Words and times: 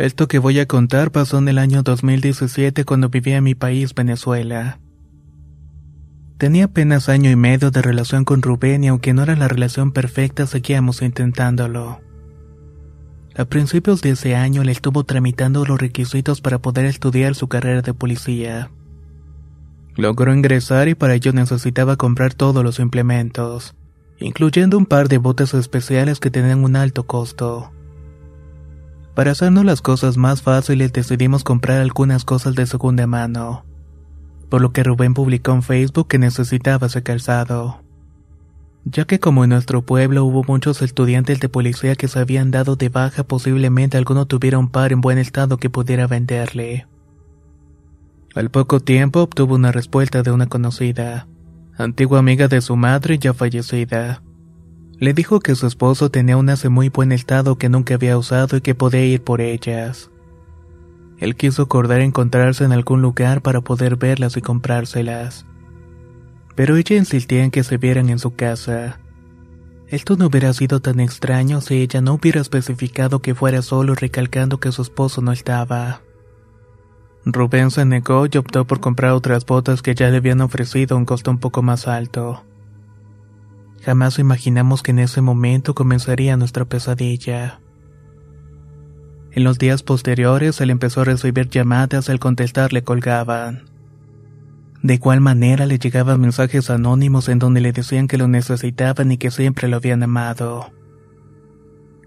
Esto 0.00 0.28
que 0.28 0.38
voy 0.38 0.58
a 0.58 0.66
contar 0.66 1.12
pasó 1.12 1.36
en 1.36 1.48
el 1.48 1.58
año 1.58 1.82
2017 1.82 2.86
cuando 2.86 3.10
vivía 3.10 3.36
en 3.36 3.44
mi 3.44 3.54
país, 3.54 3.94
Venezuela. 3.94 4.80
Tenía 6.38 6.64
apenas 6.64 7.10
año 7.10 7.30
y 7.30 7.36
medio 7.36 7.70
de 7.70 7.82
relación 7.82 8.24
con 8.24 8.40
Rubén 8.40 8.82
y 8.82 8.88
aunque 8.88 9.12
no 9.12 9.24
era 9.24 9.36
la 9.36 9.46
relación 9.46 9.92
perfecta, 9.92 10.46
seguíamos 10.46 11.02
intentándolo. 11.02 12.00
A 13.36 13.44
principios 13.44 14.00
de 14.00 14.12
ese 14.12 14.34
año 14.36 14.64
le 14.64 14.72
estuvo 14.72 15.04
tramitando 15.04 15.66
los 15.66 15.78
requisitos 15.78 16.40
para 16.40 16.60
poder 16.60 16.86
estudiar 16.86 17.34
su 17.34 17.48
carrera 17.48 17.82
de 17.82 17.92
policía. 17.92 18.70
Logró 19.96 20.32
ingresar 20.32 20.88
y 20.88 20.94
para 20.94 21.14
ello 21.14 21.34
necesitaba 21.34 21.96
comprar 21.96 22.32
todos 22.32 22.64
los 22.64 22.78
implementos, 22.78 23.74
incluyendo 24.18 24.78
un 24.78 24.86
par 24.86 25.08
de 25.08 25.18
botes 25.18 25.52
especiales 25.52 26.20
que 26.20 26.30
tenían 26.30 26.64
un 26.64 26.76
alto 26.76 27.06
costo. 27.06 27.70
Para 29.20 29.32
hacernos 29.32 29.66
las 29.66 29.82
cosas 29.82 30.16
más 30.16 30.40
fáciles 30.40 30.94
decidimos 30.94 31.44
comprar 31.44 31.82
algunas 31.82 32.24
cosas 32.24 32.54
de 32.54 32.64
segunda 32.64 33.06
mano, 33.06 33.66
por 34.48 34.62
lo 34.62 34.72
que 34.72 34.82
Rubén 34.82 35.12
publicó 35.12 35.52
en 35.52 35.62
Facebook 35.62 36.08
que 36.08 36.18
necesitaba 36.18 36.86
ese 36.86 37.02
calzado. 37.02 37.82
Ya 38.86 39.04
que 39.04 39.20
como 39.20 39.44
en 39.44 39.50
nuestro 39.50 39.82
pueblo 39.82 40.24
hubo 40.24 40.42
muchos 40.44 40.80
estudiantes 40.80 41.38
de 41.38 41.50
policía 41.50 41.96
que 41.96 42.08
se 42.08 42.18
habían 42.18 42.50
dado 42.50 42.76
de 42.76 42.88
baja, 42.88 43.22
posiblemente 43.22 43.98
alguno 43.98 44.24
tuviera 44.24 44.56
un 44.58 44.70
par 44.70 44.90
en 44.90 45.02
buen 45.02 45.18
estado 45.18 45.58
que 45.58 45.68
pudiera 45.68 46.06
venderle. 46.06 46.86
Al 48.34 48.48
poco 48.48 48.80
tiempo 48.80 49.20
obtuvo 49.20 49.54
una 49.54 49.70
respuesta 49.70 50.22
de 50.22 50.30
una 50.30 50.46
conocida, 50.46 51.26
antigua 51.76 52.20
amiga 52.20 52.48
de 52.48 52.62
su 52.62 52.74
madre 52.74 53.18
ya 53.18 53.34
fallecida 53.34 54.22
le 55.00 55.14
dijo 55.14 55.40
que 55.40 55.54
su 55.54 55.66
esposo 55.66 56.10
tenía 56.10 56.36
unas 56.36 56.62
en 56.66 56.72
muy 56.72 56.90
buen 56.90 57.10
estado 57.10 57.56
que 57.56 57.70
nunca 57.70 57.94
había 57.94 58.18
usado 58.18 58.58
y 58.58 58.60
que 58.60 58.74
podía 58.74 59.04
ir 59.04 59.24
por 59.24 59.40
ellas. 59.40 60.10
Él 61.18 61.36
quiso 61.36 61.62
acordar 61.62 62.02
encontrarse 62.02 62.64
en 62.64 62.72
algún 62.72 63.00
lugar 63.00 63.40
para 63.40 63.62
poder 63.62 63.96
verlas 63.96 64.36
y 64.36 64.42
comprárselas. 64.42 65.46
Pero 66.54 66.76
ella 66.76 66.96
insistía 66.96 67.42
en 67.44 67.50
que 67.50 67.64
se 67.64 67.78
vieran 67.78 68.10
en 68.10 68.18
su 68.18 68.34
casa. 68.34 69.00
Esto 69.88 70.16
no 70.16 70.26
hubiera 70.26 70.52
sido 70.52 70.80
tan 70.80 71.00
extraño 71.00 71.62
si 71.62 71.80
ella 71.80 72.02
no 72.02 72.14
hubiera 72.14 72.42
especificado 72.42 73.20
que 73.20 73.34
fuera 73.34 73.62
solo 73.62 73.94
recalcando 73.94 74.60
que 74.60 74.70
su 74.70 74.82
esposo 74.82 75.22
no 75.22 75.32
estaba. 75.32 76.02
Rubén 77.24 77.70
se 77.70 77.86
negó 77.86 78.26
y 78.30 78.36
optó 78.36 78.66
por 78.66 78.80
comprar 78.80 79.12
otras 79.12 79.46
botas 79.46 79.80
que 79.80 79.94
ya 79.94 80.10
le 80.10 80.18
habían 80.18 80.42
ofrecido 80.42 80.94
a 80.94 80.98
un 80.98 81.06
costo 81.06 81.30
un 81.30 81.38
poco 81.38 81.62
más 81.62 81.88
alto. 81.88 82.44
Jamás 83.82 84.18
imaginamos 84.18 84.82
que 84.82 84.90
en 84.90 84.98
ese 84.98 85.22
momento 85.22 85.74
comenzaría 85.74 86.36
nuestra 86.36 86.66
pesadilla. 86.66 87.60
En 89.32 89.44
los 89.44 89.58
días 89.58 89.82
posteriores, 89.82 90.60
él 90.60 90.70
empezó 90.70 91.00
a 91.00 91.04
recibir 91.04 91.48
llamadas, 91.48 92.10
al 92.10 92.18
contestar 92.18 92.72
le 92.72 92.82
colgaban. 92.82 93.64
De 94.82 94.94
igual 94.94 95.20
manera 95.20 95.66
le 95.66 95.78
llegaban 95.78 96.20
mensajes 96.20 96.68
anónimos 96.68 97.28
en 97.28 97.38
donde 97.38 97.60
le 97.60 97.72
decían 97.72 98.06
que 98.06 98.18
lo 98.18 98.28
necesitaban 98.28 99.12
y 99.12 99.18
que 99.18 99.30
siempre 99.30 99.68
lo 99.68 99.76
habían 99.76 100.02
amado. 100.02 100.72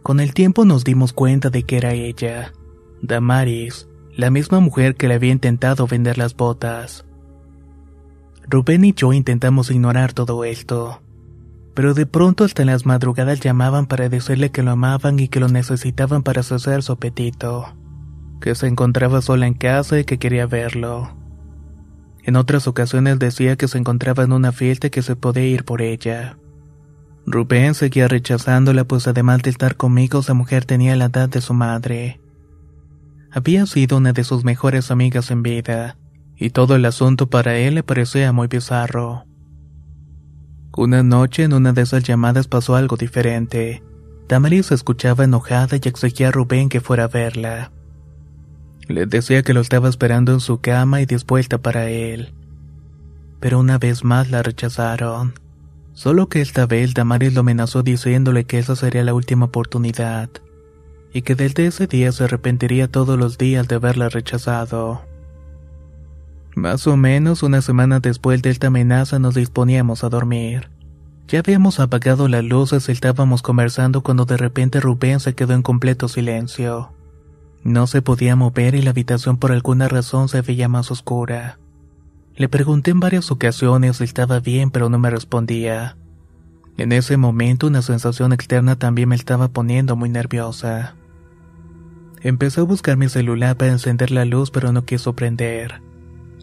Con 0.04 0.20
el 0.20 0.34
tiempo 0.34 0.66
nos 0.66 0.84
dimos 0.84 1.14
cuenta 1.14 1.50
de 1.50 1.64
que 1.64 1.78
era 1.78 1.94
ella, 1.94 2.52
Damaris, 3.02 3.88
la 4.16 4.30
misma 4.30 4.60
mujer 4.60 4.96
que 4.96 5.08
le 5.08 5.14
había 5.16 5.32
intentado 5.32 5.88
vender 5.88 6.18
las 6.18 6.36
botas. 6.36 7.06
Rubén 8.50 8.84
y 8.84 8.94
yo 8.94 9.14
intentamos 9.14 9.72
ignorar 9.72 10.14
todo 10.14 10.44
esto 10.44 11.03
pero 11.74 11.94
de 11.94 12.06
pronto 12.06 12.44
hasta 12.44 12.62
en 12.62 12.68
las 12.68 12.86
madrugadas 12.86 13.40
llamaban 13.40 13.88
para 13.88 14.10
decirle 14.10 14.52
que 14.52 14.64
lo 14.64 14.72
amaban 14.72 15.20
y 15.20 15.28
que 15.28 15.40
lo 15.40 15.48
necesitaban 15.48 16.24
para 16.24 16.44
saciar 16.44 16.84
su 16.84 16.92
apetito, 16.94 17.76
que 18.42 18.56
se 18.56 18.68
encontraba 18.68 19.22
sola 19.22 19.48
en 19.48 19.56
casa 19.56 20.00
y 20.00 20.06
que 20.06 20.20
quería 20.20 20.46
verlo. 20.46 21.16
En 22.24 22.36
otras 22.36 22.68
ocasiones 22.68 23.20
decía 23.20 23.58
que 23.58 23.68
se 23.68 23.78
encontraba 23.78 24.24
en 24.24 24.32
una 24.32 24.52
fiesta 24.52 24.88
y 24.88 24.90
que 24.92 25.02
se 25.02 25.16
podía 25.16 25.46
ir 25.46 25.66
por 25.66 25.82
ella. 25.82 26.38
Rubén 27.26 27.74
seguía 27.74 28.08
rechazándola 28.08 28.84
pues 28.86 29.08
además 29.08 29.42
de 29.42 29.50
estar 29.50 29.76
conmigo 29.76 30.20
esa 30.20 30.34
mujer 30.34 30.66
tenía 30.66 30.96
la 30.96 31.06
edad 31.06 31.30
de 31.30 31.42
su 31.42 31.54
madre. 31.54 32.22
Había 33.32 33.66
sido 33.66 33.98
una 33.98 34.14
de 34.14 34.24
sus 34.24 34.44
mejores 34.44 34.92
amigas 34.92 35.32
en 35.32 35.42
vida, 35.42 35.98
y 36.36 36.52
todo 36.52 36.76
el 36.76 36.86
asunto 36.86 37.30
para 37.30 37.58
él 37.58 37.76
le 37.76 37.84
parecía 37.84 38.32
muy 38.32 38.48
bizarro. 38.48 39.26
Una 40.76 41.04
noche 41.04 41.44
en 41.44 41.54
una 41.54 41.72
de 41.72 41.84
esas 41.84 42.04
llamadas 42.04 42.48
pasó 42.48 42.76
algo 42.76 42.98
diferente. 42.98 43.84
Damaris 44.28 44.68
se 44.68 44.76
escuchaba 44.76 45.24
enojada 45.24 45.78
y 45.78 45.88
exigía 45.88 46.30
a 46.30 46.32
Rubén 46.32 46.68
que 46.68 46.82
fuera 46.82 47.04
a 47.04 47.08
verla. 47.08 47.72
Le 48.88 49.06
decía 49.06 49.44
que 49.44 49.54
lo 49.54 49.62
estaba 49.62 49.88
esperando 49.88 50.34
en 50.34 50.40
su 50.40 50.62
cama 50.62 51.00
y 51.00 51.06
dispuesta 51.06 51.60
para 51.60 51.90
él. 51.90 52.34
Pero 53.40 53.60
una 53.60 53.78
vez 53.78 54.04
más 54.04 54.32
la 54.32 54.42
rechazaron. 54.42 55.34
Solo 55.94 56.28
que 56.28 56.42
esta 56.42 56.66
vez 56.66 56.96
Damaris 56.96 57.36
lo 57.36 57.42
amenazó 57.42 57.84
diciéndole 57.84 58.46
que 58.46 58.58
esa 58.58 58.76
sería 58.76 59.04
la 59.04 59.14
última 59.14 59.46
oportunidad, 59.46 60.30
y 61.14 61.22
que 61.22 61.36
desde 61.36 61.68
ese 61.68 61.86
día 61.86 62.12
se 62.12 62.24
arrepentiría 62.24 62.88
todos 62.88 63.20
los 63.20 63.38
días 63.38 63.68
de 63.68 63.76
haberla 63.76 64.10
rechazado. 64.10 65.04
Más 66.56 66.86
o 66.86 66.98
menos 66.98 67.42
una 67.42 67.62
semana 67.62 68.00
después 68.00 68.42
de 68.42 68.52
esta 68.52 68.68
amenaza 68.68 69.18
nos 69.18 69.34
disponíamos 69.34 70.04
a 70.04 70.10
dormir. 70.10 70.70
Ya 71.28 71.40
habíamos 71.40 71.80
apagado 71.80 72.28
las 72.28 72.44
luces 72.44 72.90
y 72.90 72.92
estábamos 72.92 73.42
conversando 73.42 74.02
cuando 74.02 74.26
de 74.26 74.38
repente 74.38 74.80
Rubén 74.80 75.20
se 75.20 75.34
quedó 75.34 75.54
en 75.54 75.64
completo 75.64 76.08
silencio. 76.08 76.92
No 77.64 77.88
se 77.88 78.02
podía 78.02 78.36
mover 78.36 78.76
y 78.76 78.82
la 78.82 78.92
habitación 78.92 79.38
por 79.38 79.52
alguna 79.52 79.88
razón 79.88 80.30
se 80.30 80.42
veía 80.42 80.68
más 80.68 80.92
oscura. 80.92 81.58
Le 82.36 82.50
pregunté 82.50 82.92
en 82.92 83.00
varias 83.00 83.32
ocasiones 83.32 83.98
si 83.98 84.04
estaba 84.04 84.40
bien 84.40 84.70
pero 84.70 84.90
no 84.90 85.00
me 85.00 85.10
respondía. 85.10 85.98
En 86.78 86.92
ese 86.92 87.18
momento 87.18 87.68
una 87.68 87.82
sensación 87.82 88.34
externa 88.34 88.76
también 88.76 89.10
me 89.10 89.16
estaba 89.16 89.48
poniendo 89.48 89.96
muy 89.96 90.10
nerviosa. 90.10 90.96
Empecé 92.22 92.62
a 92.62 92.66
buscar 92.66 92.98
mi 92.98 93.10
celular 93.10 93.58
para 93.58 93.72
encender 93.72 94.12
la 94.12 94.26
luz, 94.26 94.50
pero 94.52 94.72
no 94.72 94.86
quiso 94.86 95.14
prender. 95.14 95.82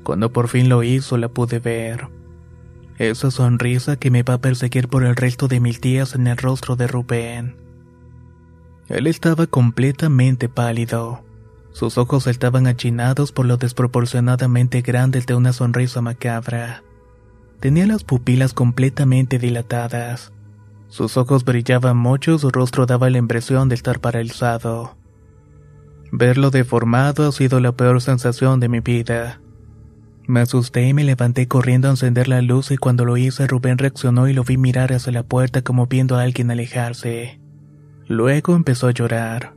Cuando 0.03 0.33
por 0.33 0.49
fin 0.49 0.69
lo 0.69 0.83
hizo, 0.83 1.17
la 1.17 1.29
pude 1.29 1.59
ver. 1.59 2.09
Esa 2.99 3.31
sonrisa 3.31 3.97
que 3.97 4.11
me 4.11 4.23
va 4.23 4.35
a 4.35 4.41
perseguir 4.41 4.89
por 4.89 5.05
el 5.05 5.17
resto 5.17 5.49
de 5.49 5.61
mil 5.61 5.81
días 5.81 6.15
en 6.15 6.27
el 6.27 6.37
rostro 6.37 6.77
de 6.77 6.87
Rubén. 6.87 7.57
Él 8.89 9.07
estaba 9.07 9.47
completamente 9.47 10.49
pálido. 10.49 11.25
Sus 11.73 11.97
ojos 11.97 12.27
estaban 12.27 12.67
achinados 12.67 13.33
por 13.33 13.47
lo 13.47 13.57
desproporcionadamente 13.57 14.83
grandes 14.83 15.27
de 15.27 15.35
una 15.35 15.53
sonrisa 15.53 16.01
macabra. 16.01 16.83
Tenía 17.61 17.87
las 17.87 18.05
pupilas 18.05 18.53
completamente 18.53 19.39
dilatadas. 19.39 20.33
Sus 20.89 21.17
ojos 21.17 21.45
brillaban 21.45 21.97
mucho 21.97 22.39
su 22.39 22.51
rostro 22.51 22.85
daba 22.85 23.09
la 23.11 23.19
impresión 23.19 23.69
de 23.69 23.77
estar 23.77 24.01
paralizado. 24.01 24.97
Verlo 26.11 26.51
deformado 26.51 27.29
ha 27.29 27.33
sido 27.33 27.61
la 27.61 27.73
peor 27.73 28.03
sensación 28.03 28.59
de 28.59 28.69
mi 28.69 28.81
vida. 28.81 29.41
Me 30.31 30.43
asusté 30.43 30.87
y 30.87 30.95
me 30.95 31.03
levanté 31.03 31.49
corriendo 31.49 31.89
a 31.89 31.91
encender 31.91 32.29
la 32.29 32.41
luz 32.41 32.71
y 32.71 32.77
cuando 32.77 33.05
lo 33.05 33.17
hice 33.17 33.49
Rubén 33.49 33.79
reaccionó 33.79 34.29
y 34.29 34.33
lo 34.33 34.45
vi 34.45 34.59
mirar 34.59 34.93
hacia 34.93 35.11
la 35.11 35.25
puerta 35.25 35.63
como 35.63 35.89
viendo 35.89 36.17
a 36.17 36.23
alguien 36.23 36.53
alejarse. 36.53 37.41
Luego 38.07 38.55
empezó 38.55 38.87
a 38.87 38.93
llorar. 38.93 39.55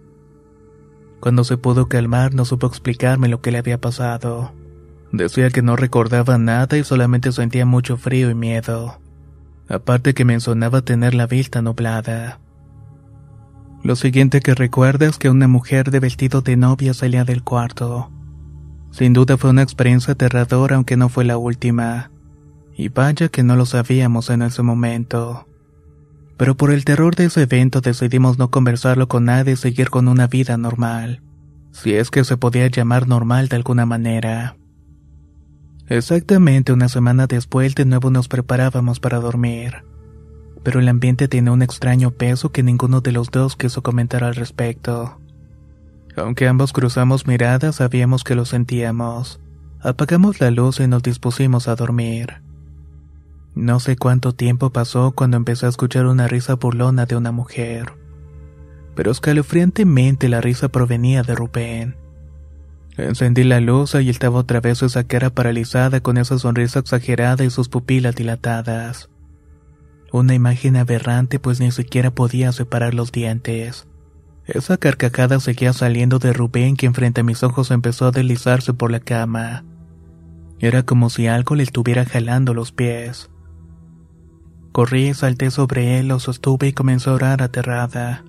Cuando 1.20 1.44
se 1.44 1.58
pudo 1.58 1.88
calmar 1.90 2.34
no 2.34 2.44
supo 2.44 2.66
explicarme 2.66 3.28
lo 3.28 3.40
que 3.40 3.52
le 3.52 3.60
había 3.60 3.80
pasado. 3.80 4.52
Decía 5.12 5.52
que 5.52 5.62
no 5.62 5.76
recordaba 5.76 6.40
nada 6.40 6.76
y 6.76 6.84
solamente 6.84 7.32
sentía 7.32 7.68
mucho 7.68 7.96
frío 7.96 8.32
y 8.32 8.36
miedo. 8.36 9.00
Aparte 9.70 10.16
que 10.16 10.26
mencionaba 10.26 10.82
tener 10.82 11.14
la 11.14 11.28
vista 11.28 11.62
nublada. 11.62 12.40
Lo 13.84 13.96
siguiente 13.96 14.42
que 14.42 14.56
recuerda 14.56 15.06
es 15.06 15.20
que 15.20 15.30
una 15.30 15.48
mujer 15.48 15.92
de 15.92 16.00
vestido 16.00 16.42
de 16.42 16.58
novia 16.58 16.96
salía 16.96 17.26
del 17.26 17.44
cuarto. 17.44 18.10
Sin 18.94 19.14
duda 19.14 19.38
fue 19.38 19.50
una 19.50 19.64
experiencia 19.64 20.14
aterradora 20.14 20.76
aunque 20.76 20.98
no 20.98 21.10
fue 21.10 21.26
la 21.26 21.36
última. 21.36 22.12
Y 22.78 22.90
vaya 22.90 23.28
que 23.28 23.42
no 23.42 23.56
lo 23.56 23.66
sabíamos 23.66 24.30
en 24.30 24.44
ese 24.44 24.62
momento. 24.62 25.48
Pero 26.38 26.56
por 26.56 26.72
el 26.72 26.86
terror 26.86 27.16
de 27.16 27.26
ese 27.26 27.42
evento 27.42 27.82
decidimos 27.82 28.38
no 28.38 28.52
conversarlo 28.52 29.08
con 29.08 29.26
nadie 29.26 29.54
y 29.54 29.56
seguir 29.56 29.90
con 29.90 30.08
una 30.08 30.28
vida 30.28 30.58
normal. 30.58 31.24
Si 31.72 31.96
es 31.96 32.12
que 32.12 32.24
se 32.24 32.38
podía 32.38 32.68
llamar 32.68 33.08
normal 33.08 33.48
de 33.48 33.56
alguna 33.56 33.88
manera. 33.88 34.58
Exactamente 35.88 36.72
una 36.72 36.88
semana 36.88 37.26
después 37.26 37.74
de 37.74 37.86
nuevo 37.86 38.12
nos 38.12 38.28
preparábamos 38.28 39.00
para 39.00 39.20
dormir. 39.20 39.84
Pero 40.62 40.80
el 40.80 40.88
ambiente 40.88 41.28
tenía 41.28 41.52
un 41.52 41.64
extraño 41.64 42.12
peso 42.12 42.52
que 42.52 42.62
ninguno 42.62 43.02
de 43.02 43.12
los 43.12 43.32
dos 43.32 43.56
quiso 43.56 43.82
comentar 43.82 44.24
al 44.24 44.36
respecto. 44.36 45.20
Aunque 46.16 46.48
ambos 46.48 46.74
cruzamos 46.74 47.28
miradas, 47.28 47.78
sabíamos 47.78 48.24
que 48.24 48.36
lo 48.36 48.46
sentíamos. 48.46 49.40
Apagamos 49.82 50.40
la 50.40 50.52
luz 50.52 50.80
y 50.80 50.88
nos 50.88 51.04
dispusimos 51.04 51.68
a 51.68 51.76
dormir. 51.76 52.42
No 53.56 53.80
sé 53.80 53.98
cuánto 53.98 54.34
tiempo 54.34 54.72
pasó 54.72 55.12
cuando 55.12 55.38
empecé 55.38 55.66
a 55.66 55.70
escuchar 55.70 56.06
una 56.06 56.28
risa 56.28 56.56
burlona 56.56 57.06
de 57.06 57.16
una 57.16 57.32
mujer. 57.32 57.94
Pero 58.96 59.12
escalofriantemente 59.12 60.30
la 60.30 60.42
risa 60.42 60.70
provenía 60.70 61.24
de 61.24 61.36
Rubén. 61.36 61.96
Encendí 62.98 63.44
la 63.44 63.60
luz 63.60 63.96
y 63.96 64.10
estaba 64.10 64.40
otra 64.40 64.62
vez 64.62 64.84
esa 64.84 65.04
cara 65.04 65.32
paralizada 65.32 66.00
con 66.00 66.18
esa 66.18 66.38
sonrisa 66.38 66.80
exagerada 66.80 67.44
y 67.44 67.50
sus 67.50 67.70
pupilas 67.70 68.16
dilatadas. 68.16 69.10
Una 70.12 70.36
imagen 70.36 70.78
aberrante 70.78 71.40
pues 71.40 71.60
ni 71.60 71.72
siquiera 71.72 72.12
podía 72.12 72.52
separar 72.52 72.94
los 72.94 73.12
dientes. 73.12 73.88
Esa 74.46 74.78
carcajada 74.78 75.40
seguía 75.40 75.72
saliendo 75.72 76.20
de 76.20 76.34
Rubén 76.34 76.76
que 76.76 76.92
frente 76.92 77.22
a 77.22 77.24
mis 77.24 77.44
ojos 77.44 77.72
empezó 77.72 78.08
a 78.08 78.12
deslizarse 78.12 78.74
por 78.74 78.92
la 78.92 79.00
cama. 79.00 79.64
Era 80.60 80.84
como 80.84 81.10
si 81.10 81.28
algo 81.28 81.56
le 81.56 81.64
estuviera 81.64 82.06
jalando 82.06 82.54
los 82.54 82.72
pies. 82.72 83.30
Corrí 84.74 85.10
y 85.10 85.14
salté 85.14 85.50
sobre 85.50 86.00
él, 86.00 86.10
lo 86.10 86.20
sostuve 86.20 86.68
y 86.68 86.74
comenzó 86.74 87.12
a 87.12 87.14
orar 87.14 87.42
aterrada. 87.42 88.24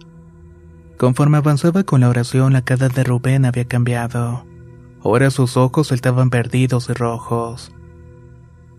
Conforme 0.99 1.39
avanzaba 1.39 1.83
con 1.83 2.01
la 2.01 2.09
oración, 2.09 2.53
la 2.53 2.63
cara 2.63 2.89
de 2.89 3.03
Rubén 3.03 3.45
había 3.45 3.65
cambiado. 3.65 4.47
Ahora 5.03 5.31
sus 5.31 5.57
ojos 5.57 5.91
estaban 5.91 6.31
perdidos 6.31 6.89
y 6.91 6.93
rojos. 6.93 7.73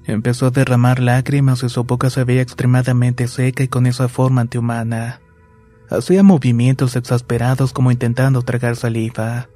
Empezó 0.06 0.48
a 0.48 0.52
derramar 0.52 1.00
lágrimas 1.00 1.64
y 1.64 1.70
su 1.70 1.84
boca 1.84 2.10
se 2.10 2.24
veía 2.24 2.42
extremadamente 2.42 3.28
seca 3.28 3.64
y 3.64 3.68
con 3.68 3.88
esa 3.88 4.08
forma 4.08 4.42
antihumana. 4.42 5.20
Hacía 5.90 6.24
movimientos 6.24 6.96
exasperados 6.96 7.74
como 7.74 7.92
intentando 7.92 8.42
tragar 8.42 8.76
saliva. 8.76 9.50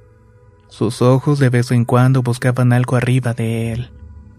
Sus 0.68 1.02
ojos 1.02 1.38
de 1.40 1.48
vez 1.48 1.72
en 1.72 1.84
cuando 1.84 2.22
buscaban 2.22 2.72
algo 2.72 2.96
arriba 2.96 3.34
de 3.34 3.72
él. 3.72 3.90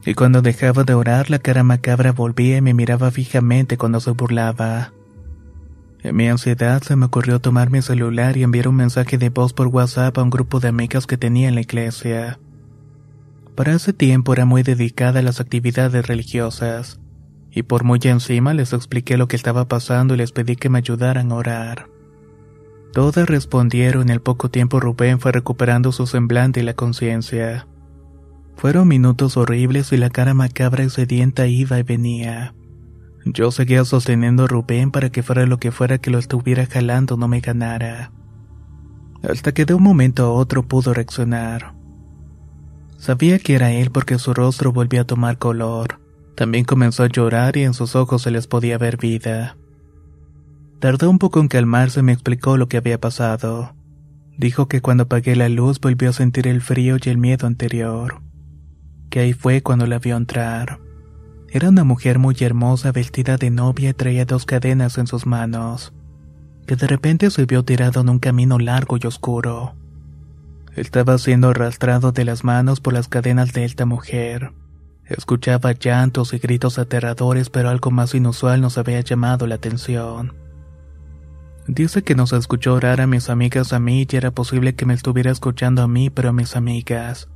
Y 0.06 0.14
cuando 0.14 0.42
dejaba 0.42 0.84
de 0.84 0.94
orar, 0.94 1.30
la 1.30 1.40
cara 1.40 1.64
macabra 1.64 2.14
volvía 2.14 2.58
y 2.58 2.62
me 2.62 2.74
miraba 2.74 3.12
fijamente 3.12 3.78
cuando 3.78 4.00
se 4.00 4.12
burlaba. 4.12 4.94
En 6.02 6.16
mi 6.16 6.28
ansiedad 6.30 6.82
se 6.82 6.96
me 6.96 7.06
ocurrió 7.06 7.40
tomar 7.40 7.70
mi 7.70 7.82
celular 7.82 8.38
y 8.38 8.44
enviar 8.44 8.70
un 8.70 8.76
mensaje 8.76 9.18
de 9.18 9.30
voz 9.30 9.54
por 9.54 9.68
WhatsApp 9.68 10.18
a 10.18 10.24
un 10.24 10.32
grupo 10.32 10.60
de 10.60 10.70
amigas 10.70 11.06
que 11.06 11.18
tenía 11.18 11.50
en 11.50 11.56
la 11.56 11.62
iglesia. 11.62 12.40
Para 13.54 13.74
ese 13.74 13.92
tiempo 13.92 14.34
era 14.34 14.46
muy 14.46 14.64
dedicada 14.64 15.20
a 15.20 15.24
las 15.24 15.42
actividades 15.42 16.08
religiosas, 16.08 17.01
y 17.52 17.64
por 17.64 17.84
muy 17.84 18.00
encima 18.04 18.54
les 18.54 18.74
expliqué 18.74 19.18
lo 19.18 19.28
que 19.28 19.36
estaba 19.36 19.68
pasando 19.68 20.14
y 20.14 20.18
les 20.18 20.32
pedí 20.32 20.56
que 20.56 20.70
me 20.70 20.80
ayudaran 20.80 21.32
a 21.32 21.36
orar. 21.36 21.88
Todas 22.94 23.28
respondieron 23.28 24.10
y 24.10 24.12
al 24.12 24.22
poco 24.22 24.50
tiempo 24.50 24.80
Rubén 24.80 25.20
fue 25.20 25.32
recuperando 25.32 25.92
su 25.92 26.08
semblante 26.08 26.60
y 26.60 26.64
la 26.64 26.74
conciencia. 26.74 27.68
Fueron 28.58 28.88
minutos 28.88 29.38
horribles 29.38 29.92
y 29.94 29.98
la 29.98 30.10
cara 30.10 30.34
macabra 30.34 30.84
y 30.84 30.90
sedienta 30.90 31.48
iba 31.48 31.80
y 31.80 31.84
venía. 31.84 32.54
Yo 33.26 33.52
seguía 33.52 33.86
sosteniendo 33.86 34.44
a 34.44 34.48
Rubén 34.48 34.92
para 34.92 35.10
que 35.10 35.24
fuera 35.24 35.46
lo 35.46 35.58
que 35.58 35.72
fuera 35.72 36.00
que 36.00 36.12
lo 36.12 36.20
estuviera 36.20 36.66
jalando 36.66 37.18
no 37.18 37.28
me 37.28 37.40
ganara. 37.40 38.12
Hasta 39.24 39.54
que 39.54 39.66
de 39.66 39.74
un 39.74 39.84
momento 39.84 40.26
a 40.26 40.32
otro 40.32 40.68
pudo 40.68 40.94
reaccionar. 40.94 41.74
Sabía 42.98 43.40
que 43.40 43.56
era 43.56 43.72
él 43.72 43.90
porque 43.92 44.20
su 44.20 44.34
rostro 44.34 44.74
volvió 44.74 45.02
a 45.02 45.06
tomar 45.06 45.38
color. 45.38 46.01
También 46.42 46.66
comenzó 46.66 47.04
a 47.04 47.08
llorar 47.08 47.56
y 47.56 47.62
en 47.66 47.76
sus 47.76 47.96
ojos 47.96 48.24
se 48.24 48.32
les 48.32 48.48
podía 48.48 48.80
ver 48.80 48.98
vida. 48.98 49.58
Tardó 50.80 51.08
un 51.08 51.20
poco 51.20 51.40
en 51.40 51.48
calmarse 51.48 52.00
y 52.00 52.04
me 52.04 52.14
explicó 52.14 52.58
lo 52.58 52.68
que 52.68 52.78
había 52.78 53.00
pasado. 53.00 53.76
Dijo 54.40 54.68
que 54.68 54.82
cuando 54.82 55.04
apagué 55.04 55.36
la 55.36 55.50
luz 55.50 55.80
volvió 55.80 56.10
a 56.10 56.14
sentir 56.14 56.48
el 56.48 56.62
frío 56.62 56.98
y 57.00 57.10
el 57.10 57.20
miedo 57.20 57.46
anterior. 57.46 58.24
Que 59.12 59.20
ahí 59.20 59.34
fue 59.34 59.62
cuando 59.62 59.86
la 59.86 60.00
vio 60.00 60.18
entrar. 60.18 60.80
Era 61.48 61.70
una 61.70 61.84
mujer 61.84 62.18
muy 62.18 62.36
hermosa 62.40 62.92
vestida 62.92 63.38
de 63.38 63.52
novia 63.52 63.92
y 63.92 63.94
traía 63.94 64.26
dos 64.26 64.48
cadenas 64.48 64.98
en 64.98 65.06
sus 65.06 65.28
manos, 65.28 65.94
que 66.66 66.76
de 66.76 66.88
repente 66.88 67.30
se 67.30 67.46
vio 67.46 67.64
tirado 67.64 68.02
en 68.02 68.10
un 68.10 68.18
camino 68.18 68.58
largo 68.58 68.98
y 69.00 69.06
oscuro. 69.06 69.76
Estaba 70.76 71.20
siendo 71.20 71.50
arrastrado 71.50 72.12
de 72.12 72.26
las 72.26 72.44
manos 72.44 72.80
por 72.80 72.94
las 72.94 73.08
cadenas 73.08 73.54
de 73.54 73.64
esta 73.64 73.86
mujer. 73.86 74.54
Escuchaba 75.18 75.74
llantos 75.74 76.34
y 76.34 76.38
gritos 76.38 76.80
aterradores, 76.80 77.50
pero 77.50 77.70
algo 77.70 77.92
más 77.92 78.16
inusual 78.16 78.62
nos 78.62 78.78
había 78.78 79.02
llamado 79.02 79.46
la 79.46 79.56
atención. 79.56 80.34
Dice 81.68 82.02
que 82.02 82.16
nos 82.16 82.32
escuchó 82.32 82.74
orar 82.76 83.02
a 83.02 83.08
mis 83.08 83.30
amigas 83.30 83.74
a 83.74 83.80
mí 83.80 84.08
y 84.10 84.16
era 84.16 84.32
posible 84.32 84.74
que 84.74 84.86
me 84.86 84.94
estuviera 84.94 85.30
escuchando 85.30 85.82
a 85.82 85.88
mí, 85.90 86.10
pero 86.10 86.30
a 86.30 86.34
mis 86.34 86.56
amigas. 86.56 87.28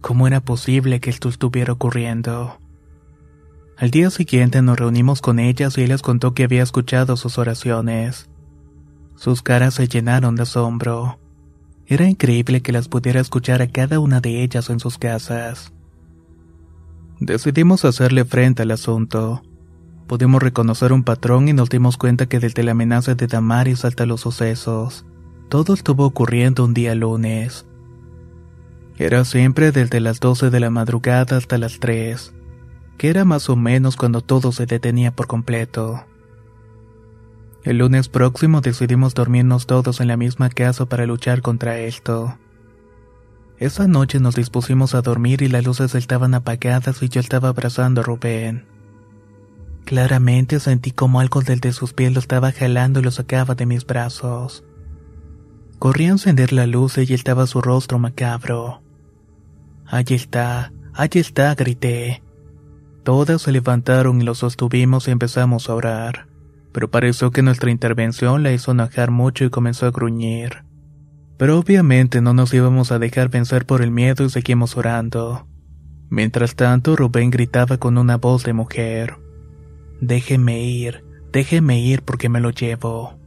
¿Cómo 0.00 0.26
era 0.26 0.40
posible 0.40 0.98
que 0.98 1.10
esto 1.10 1.28
estuviera 1.28 1.72
ocurriendo? 1.72 2.58
Al 3.76 3.92
día 3.92 4.10
siguiente 4.10 4.60
nos 4.60 4.78
reunimos 4.78 5.20
con 5.20 5.38
ellas 5.38 5.78
y 5.78 5.86
les 5.86 6.02
contó 6.02 6.34
que 6.34 6.44
había 6.44 6.64
escuchado 6.64 7.16
sus 7.16 7.38
oraciones. 7.38 8.28
Sus 9.14 9.40
caras 9.42 9.74
se 9.74 9.86
llenaron 9.86 10.34
de 10.34 10.42
asombro. 10.42 11.20
Era 11.86 12.08
increíble 12.08 12.60
que 12.60 12.72
las 12.72 12.88
pudiera 12.88 13.20
escuchar 13.20 13.62
a 13.62 13.68
cada 13.68 14.00
una 14.00 14.20
de 14.20 14.42
ellas 14.42 14.68
en 14.68 14.80
sus 14.80 14.98
casas. 14.98 15.72
Decidimos 17.20 17.84
hacerle 17.84 18.24
frente 18.24 18.62
al 18.62 18.72
asunto. 18.72 19.42
Pudimos 20.08 20.42
reconocer 20.42 20.92
un 20.92 21.04
patrón 21.04 21.48
y 21.48 21.52
nos 21.52 21.70
dimos 21.70 21.96
cuenta 21.96 22.26
que 22.26 22.40
desde 22.40 22.64
la 22.64 22.72
amenaza 22.72 23.14
de 23.14 23.26
Damaris 23.28 23.84
hasta 23.84 24.06
los 24.06 24.22
sucesos, 24.22 25.06
todo 25.48 25.74
estuvo 25.74 26.04
ocurriendo 26.04 26.64
un 26.64 26.74
día 26.74 26.94
lunes. 26.94 27.66
Era 28.98 29.24
siempre 29.24 29.70
desde 29.70 30.00
las 30.00 30.18
12 30.18 30.50
de 30.50 30.60
la 30.60 30.70
madrugada 30.70 31.36
hasta 31.36 31.58
las 31.58 31.78
3 31.78 32.34
que 33.00 33.08
era 33.08 33.24
más 33.24 33.48
o 33.48 33.56
menos 33.56 33.96
cuando 33.96 34.20
todo 34.20 34.52
se 34.52 34.66
detenía 34.66 35.10
por 35.10 35.26
completo. 35.26 36.04
El 37.64 37.78
lunes 37.78 38.10
próximo 38.10 38.60
decidimos 38.60 39.14
dormirnos 39.14 39.66
todos 39.66 40.02
en 40.02 40.08
la 40.08 40.18
misma 40.18 40.50
casa 40.50 40.84
para 40.84 41.06
luchar 41.06 41.40
contra 41.40 41.78
esto. 41.78 42.36
Esa 43.60 43.86
noche 43.86 44.20
nos 44.20 44.36
dispusimos 44.36 44.94
a 44.94 45.02
dormir 45.02 45.42
y 45.42 45.48
las 45.48 45.66
luces 45.66 45.94
estaban 45.94 46.32
apagadas 46.32 47.02
y 47.02 47.10
yo 47.10 47.20
estaba 47.20 47.50
abrazando 47.50 48.00
a 48.00 48.04
Rubén. 48.04 48.64
Claramente 49.84 50.60
sentí 50.60 50.92
como 50.92 51.20
algo 51.20 51.42
del 51.42 51.60
de 51.60 51.74
sus 51.74 51.92
pies 51.92 52.14
lo 52.14 52.20
estaba 52.20 52.52
jalando 52.52 53.00
y 53.00 53.02
lo 53.02 53.10
sacaba 53.10 53.54
de 53.54 53.66
mis 53.66 53.84
brazos. 53.84 54.64
Corrí 55.78 56.06
a 56.06 56.12
encender 56.12 56.54
la 56.54 56.66
luz 56.66 56.96
y 56.96 57.12
estaba 57.12 57.46
su 57.46 57.60
rostro 57.60 57.98
macabro. 57.98 58.82
Allí 59.86 60.14
está, 60.14 60.72
allí 60.94 61.20
está, 61.20 61.54
grité. 61.54 62.22
Todas 63.04 63.42
se 63.42 63.52
levantaron 63.52 64.22
y 64.22 64.24
lo 64.24 64.34
sostuvimos 64.34 65.06
y 65.06 65.10
empezamos 65.10 65.68
a 65.68 65.74
orar, 65.74 66.28
pero 66.72 66.90
pareció 66.90 67.30
que 67.30 67.42
nuestra 67.42 67.70
intervención 67.70 68.42
la 68.42 68.52
hizo 68.52 68.70
enojar 68.70 69.10
mucho 69.10 69.44
y 69.44 69.50
comenzó 69.50 69.84
a 69.84 69.90
gruñir. 69.90 70.69
Pero 71.40 71.58
obviamente 71.58 72.20
no 72.20 72.34
nos 72.34 72.52
íbamos 72.52 72.92
a 72.92 72.98
dejar 72.98 73.30
vencer 73.30 73.64
por 73.64 73.80
el 73.80 73.90
miedo 73.90 74.26
y 74.26 74.28
seguimos 74.28 74.76
orando. 74.76 75.46
Mientras 76.10 76.54
tanto, 76.54 76.96
Rubén 76.96 77.30
gritaba 77.30 77.78
con 77.78 77.96
una 77.96 78.18
voz 78.18 78.44
de 78.44 78.52
mujer. 78.52 79.16
Déjeme 80.02 80.62
ir, 80.62 81.02
déjeme 81.32 81.80
ir 81.80 82.02
porque 82.02 82.28
me 82.28 82.40
lo 82.40 82.50
llevo. 82.50 83.18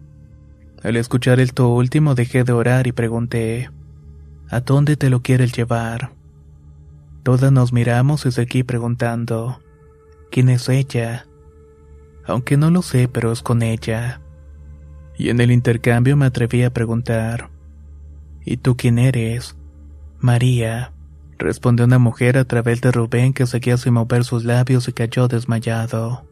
Al 0.84 0.96
escuchar 0.96 1.40
esto 1.40 1.70
último 1.70 2.14
dejé 2.14 2.44
de 2.44 2.52
orar 2.54 2.86
y 2.86 2.92
pregunté, 2.92 3.72
¿A 4.48 4.60
dónde 4.60 4.96
te 4.96 5.10
lo 5.10 5.24
quieres 5.24 5.52
llevar? 5.52 6.12
Todas 7.24 7.52
nos 7.52 7.74
miramos 7.74 8.28
y 8.28 8.32
seguí 8.32 8.62
preguntando, 8.62 9.60
¿quién 10.30 10.50
es 10.50 10.70
ella? 10.70 11.26
Aunque 12.28 12.58
no 12.58 12.70
lo 12.70 12.84
sé, 12.84 13.08
pero 13.08 13.32
es 13.32 13.42
con 13.42 13.64
ella. 13.64 14.22
Y 15.18 15.30
en 15.30 15.42
el 15.42 15.50
intercambio 15.50 16.16
me 16.16 16.28
atreví 16.28 16.62
a 16.62 16.72
preguntar, 16.72 17.50
¿Y 18.46 18.58
tú 18.58 18.76
quién 18.76 19.00
eres? 19.00 19.56
María, 20.20 20.92
respondió 21.38 21.86
una 21.86 22.00
mujer 22.00 22.38
a 22.38 22.46
través 22.46 22.82
de 22.82 22.92
Rubén 22.92 23.34
que 23.34 23.48
seguía 23.48 23.78
sin 23.78 23.94
mover 23.94 24.24
sus 24.24 24.44
labios 24.44 24.88
y 24.88 24.94
cayó 24.94 25.28
desmayado. 25.28 26.26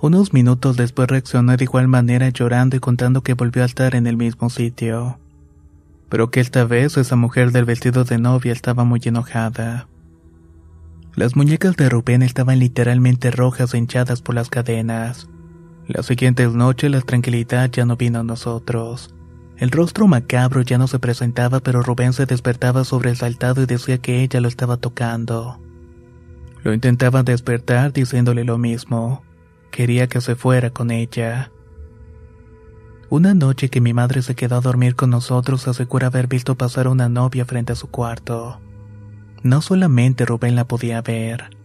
Unos 0.00 0.32
minutos 0.32 0.76
después 0.76 1.08
reaccionó 1.08 1.56
de 1.56 1.64
igual 1.64 1.88
manera 1.88 2.28
llorando 2.28 2.76
y 2.76 2.80
contando 2.80 3.22
que 3.22 3.34
volvió 3.34 3.64
a 3.64 3.66
estar 3.66 3.96
en 3.96 4.06
el 4.06 4.16
mismo 4.16 4.48
sitio. 4.48 5.18
Pero 6.08 6.30
que 6.30 6.40
esta 6.40 6.64
vez 6.64 6.96
esa 6.96 7.16
mujer 7.16 7.50
del 7.50 7.64
vestido 7.64 8.04
de 8.04 8.18
novia 8.18 8.52
estaba 8.52 8.84
muy 8.84 9.00
enojada. 9.04 9.88
Las 11.16 11.34
muñecas 11.34 11.76
de 11.76 11.88
Rubén 11.88 12.22
estaban 12.22 12.60
literalmente 12.60 13.32
rojas 13.32 13.74
e 13.74 13.78
hinchadas 13.78 14.22
por 14.22 14.36
las 14.36 14.50
cadenas. 14.50 15.28
Las 15.88 16.06
siguientes 16.06 16.52
noches 16.54 16.92
la 16.92 17.00
tranquilidad 17.00 17.68
ya 17.70 17.84
no 17.84 17.96
vino 17.96 18.20
a 18.20 18.22
nosotros. 18.22 19.12
El 19.58 19.72
rostro 19.72 20.06
macabro 20.06 20.62
ya 20.62 20.78
no 20.78 20.86
se 20.86 21.00
presentaba, 21.00 21.58
pero 21.58 21.82
Rubén 21.82 22.12
se 22.12 22.26
despertaba 22.26 22.84
sobresaltado 22.84 23.62
y 23.62 23.66
decía 23.66 23.98
que 23.98 24.22
ella 24.22 24.40
lo 24.40 24.46
estaba 24.46 24.76
tocando. 24.76 25.58
Lo 26.62 26.72
intentaba 26.72 27.24
despertar 27.24 27.92
diciéndole 27.92 28.44
lo 28.44 28.56
mismo. 28.56 29.22
Quería 29.72 30.06
que 30.06 30.20
se 30.20 30.36
fuera 30.36 30.70
con 30.70 30.92
ella. 30.92 31.50
Una 33.10 33.34
noche 33.34 33.68
que 33.68 33.80
mi 33.80 33.92
madre 33.92 34.22
se 34.22 34.36
quedó 34.36 34.56
a 34.56 34.60
dormir 34.60 34.94
con 34.94 35.10
nosotros 35.10 35.66
asegura 35.66 36.06
haber 36.06 36.28
visto 36.28 36.54
pasar 36.54 36.86
una 36.86 37.08
novia 37.08 37.44
frente 37.44 37.72
a 37.72 37.76
su 37.76 37.88
cuarto. 37.88 38.60
No 39.42 39.60
solamente 39.60 40.24
Rubén 40.24 40.54
la 40.54 40.66
podía 40.68 41.02
ver. 41.02 41.56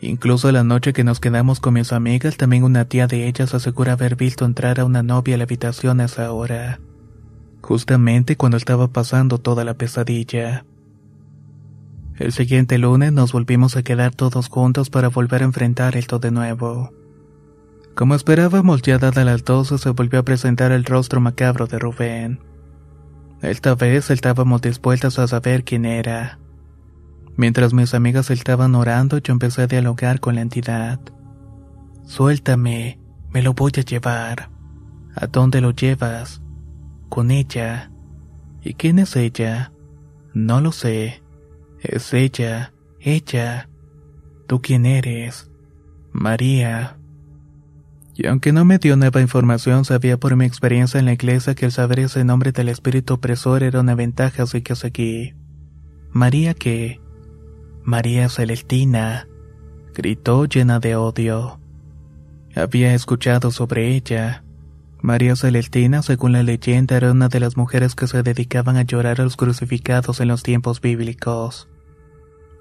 Incluso 0.00 0.50
la 0.50 0.64
noche 0.64 0.94
que 0.94 1.04
nos 1.04 1.20
quedamos 1.20 1.60
con 1.60 1.74
mis 1.74 1.92
amigas, 1.92 2.38
también 2.38 2.64
una 2.64 2.86
tía 2.86 3.06
de 3.06 3.28
ellas 3.28 3.54
asegura 3.54 3.92
haber 3.92 4.16
visto 4.16 4.46
entrar 4.46 4.80
a 4.80 4.84
una 4.86 5.02
novia 5.02 5.34
a 5.34 5.38
la 5.38 5.44
habitación 5.44 6.00
a 6.00 6.06
esa 6.06 6.32
hora 6.32 6.80
justamente 7.62 8.36
cuando 8.36 8.56
estaba 8.58 8.88
pasando 8.88 9.38
toda 9.38 9.64
la 9.64 9.74
pesadilla. 9.74 10.64
El 12.18 12.32
siguiente 12.32 12.76
lunes 12.76 13.12
nos 13.12 13.32
volvimos 13.32 13.76
a 13.76 13.82
quedar 13.82 14.14
todos 14.14 14.48
juntos 14.48 14.90
para 14.90 15.08
volver 15.08 15.42
a 15.42 15.46
enfrentar 15.46 15.96
esto 15.96 16.18
de 16.18 16.30
nuevo. 16.30 16.92
Como 17.94 18.14
esperábamos, 18.14 18.82
ya 18.82 18.98
dada 18.98 19.24
las 19.24 19.44
doce 19.44 19.78
se 19.78 19.90
volvió 19.90 20.20
a 20.20 20.24
presentar 20.24 20.72
el 20.72 20.84
rostro 20.84 21.20
macabro 21.20 21.66
de 21.66 21.78
Rubén. 21.78 22.40
Esta 23.40 23.74
vez 23.74 24.10
estábamos 24.10 24.62
dispuestos 24.62 25.18
a 25.18 25.26
saber 25.26 25.64
quién 25.64 25.84
era. 25.84 26.38
Mientras 27.36 27.72
mis 27.72 27.94
amigas 27.94 28.30
estaban 28.30 28.74
orando, 28.74 29.18
yo 29.18 29.32
empecé 29.32 29.62
a 29.62 29.66
dialogar 29.66 30.20
con 30.20 30.34
la 30.34 30.42
entidad. 30.42 31.00
Suéltame, 32.04 32.98
me 33.30 33.42
lo 33.42 33.54
voy 33.54 33.72
a 33.76 33.80
llevar. 33.80 34.50
¿A 35.14 35.26
dónde 35.26 35.60
lo 35.60 35.72
llevas? 35.72 36.42
Con 37.12 37.30
ella. 37.30 37.90
¿Y 38.62 38.72
quién 38.72 38.98
es 38.98 39.16
ella? 39.16 39.70
No 40.32 40.62
lo 40.62 40.72
sé. 40.72 41.22
Es 41.78 42.14
ella, 42.14 42.72
ella. 43.00 43.68
¿Tú 44.46 44.62
quién 44.62 44.86
eres? 44.86 45.50
María. 46.10 46.96
Y 48.14 48.28
aunque 48.28 48.54
no 48.54 48.64
me 48.64 48.78
dio 48.78 48.96
nueva 48.96 49.20
información, 49.20 49.84
sabía 49.84 50.16
por 50.16 50.36
mi 50.36 50.46
experiencia 50.46 50.98
en 50.98 51.04
la 51.04 51.12
iglesia 51.12 51.54
que 51.54 51.66
el 51.66 51.72
saber 51.72 52.00
ese 52.00 52.24
nombre 52.24 52.50
del 52.50 52.70
espíritu 52.70 53.12
opresor 53.12 53.62
era 53.62 53.80
una 53.80 53.94
ventaja, 53.94 54.44
así 54.44 54.62
que 54.62 54.74
seguí. 54.74 55.34
¿María 56.12 56.54
qué? 56.54 57.02
María 57.84 58.30
Celestina, 58.30 59.28
gritó 59.92 60.46
llena 60.46 60.80
de 60.80 60.96
odio. 60.96 61.60
Había 62.56 62.94
escuchado 62.94 63.50
sobre 63.50 63.94
ella, 63.94 64.44
María 65.02 65.34
Celestina, 65.34 66.00
según 66.00 66.30
la 66.30 66.44
leyenda, 66.44 66.96
era 66.96 67.10
una 67.10 67.28
de 67.28 67.40
las 67.40 67.56
mujeres 67.56 67.96
que 67.96 68.06
se 68.06 68.22
dedicaban 68.22 68.76
a 68.76 68.82
llorar 68.82 69.20
a 69.20 69.24
los 69.24 69.36
crucificados 69.36 70.20
en 70.20 70.28
los 70.28 70.44
tiempos 70.44 70.80
bíblicos. 70.80 71.68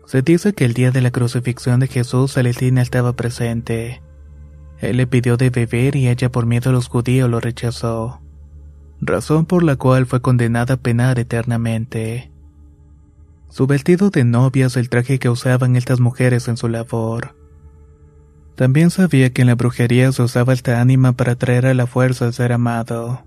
Se 0.07 0.23
dice 0.23 0.53
que 0.53 0.65
el 0.65 0.73
día 0.73 0.89
de 0.89 1.01
la 1.01 1.11
crucifixión 1.11 1.79
de 1.79 1.87
Jesús, 1.87 2.33
Celestina 2.33 2.81
estaba 2.81 3.15
presente. 3.15 4.01
Él 4.79 4.97
le 4.97 5.05
pidió 5.05 5.37
de 5.37 5.51
beber 5.51 5.95
y 5.95 6.07
ella 6.07 6.31
por 6.31 6.47
miedo 6.47 6.71
a 6.71 6.73
los 6.73 6.87
judíos 6.87 7.29
lo 7.29 7.39
rechazó, 7.39 8.21
razón 8.99 9.45
por 9.45 9.61
la 9.61 9.75
cual 9.75 10.07
fue 10.07 10.21
condenada 10.21 10.73
a 10.73 10.77
penar 10.77 11.19
eternamente. 11.19 12.31
Su 13.49 13.67
vestido 13.67 14.09
de 14.09 14.23
novia 14.23 14.65
es 14.65 14.77
el 14.77 14.89
traje 14.89 15.19
que 15.19 15.29
usaban 15.29 15.75
estas 15.75 15.99
mujeres 15.99 16.47
en 16.47 16.57
su 16.57 16.69
labor. 16.69 17.35
También 18.55 18.89
sabía 18.89 19.31
que 19.31 19.41
en 19.41 19.47
la 19.47 19.55
brujería 19.55 20.11
se 20.11 20.21
usaba 20.21 20.53
esta 20.53 20.81
ánima 20.81 21.13
para 21.13 21.35
traer 21.35 21.65
a 21.65 21.73
la 21.73 21.87
fuerza 21.87 22.25
al 22.25 22.33
ser 22.33 22.51
amado. 22.51 23.23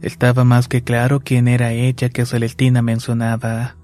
Estaba 0.00 0.44
más 0.44 0.68
que 0.68 0.82
claro 0.82 1.20
quién 1.20 1.48
era 1.48 1.72
ella 1.72 2.08
que 2.08 2.24
Celestina 2.24 2.82
mencionaba. 2.82 3.76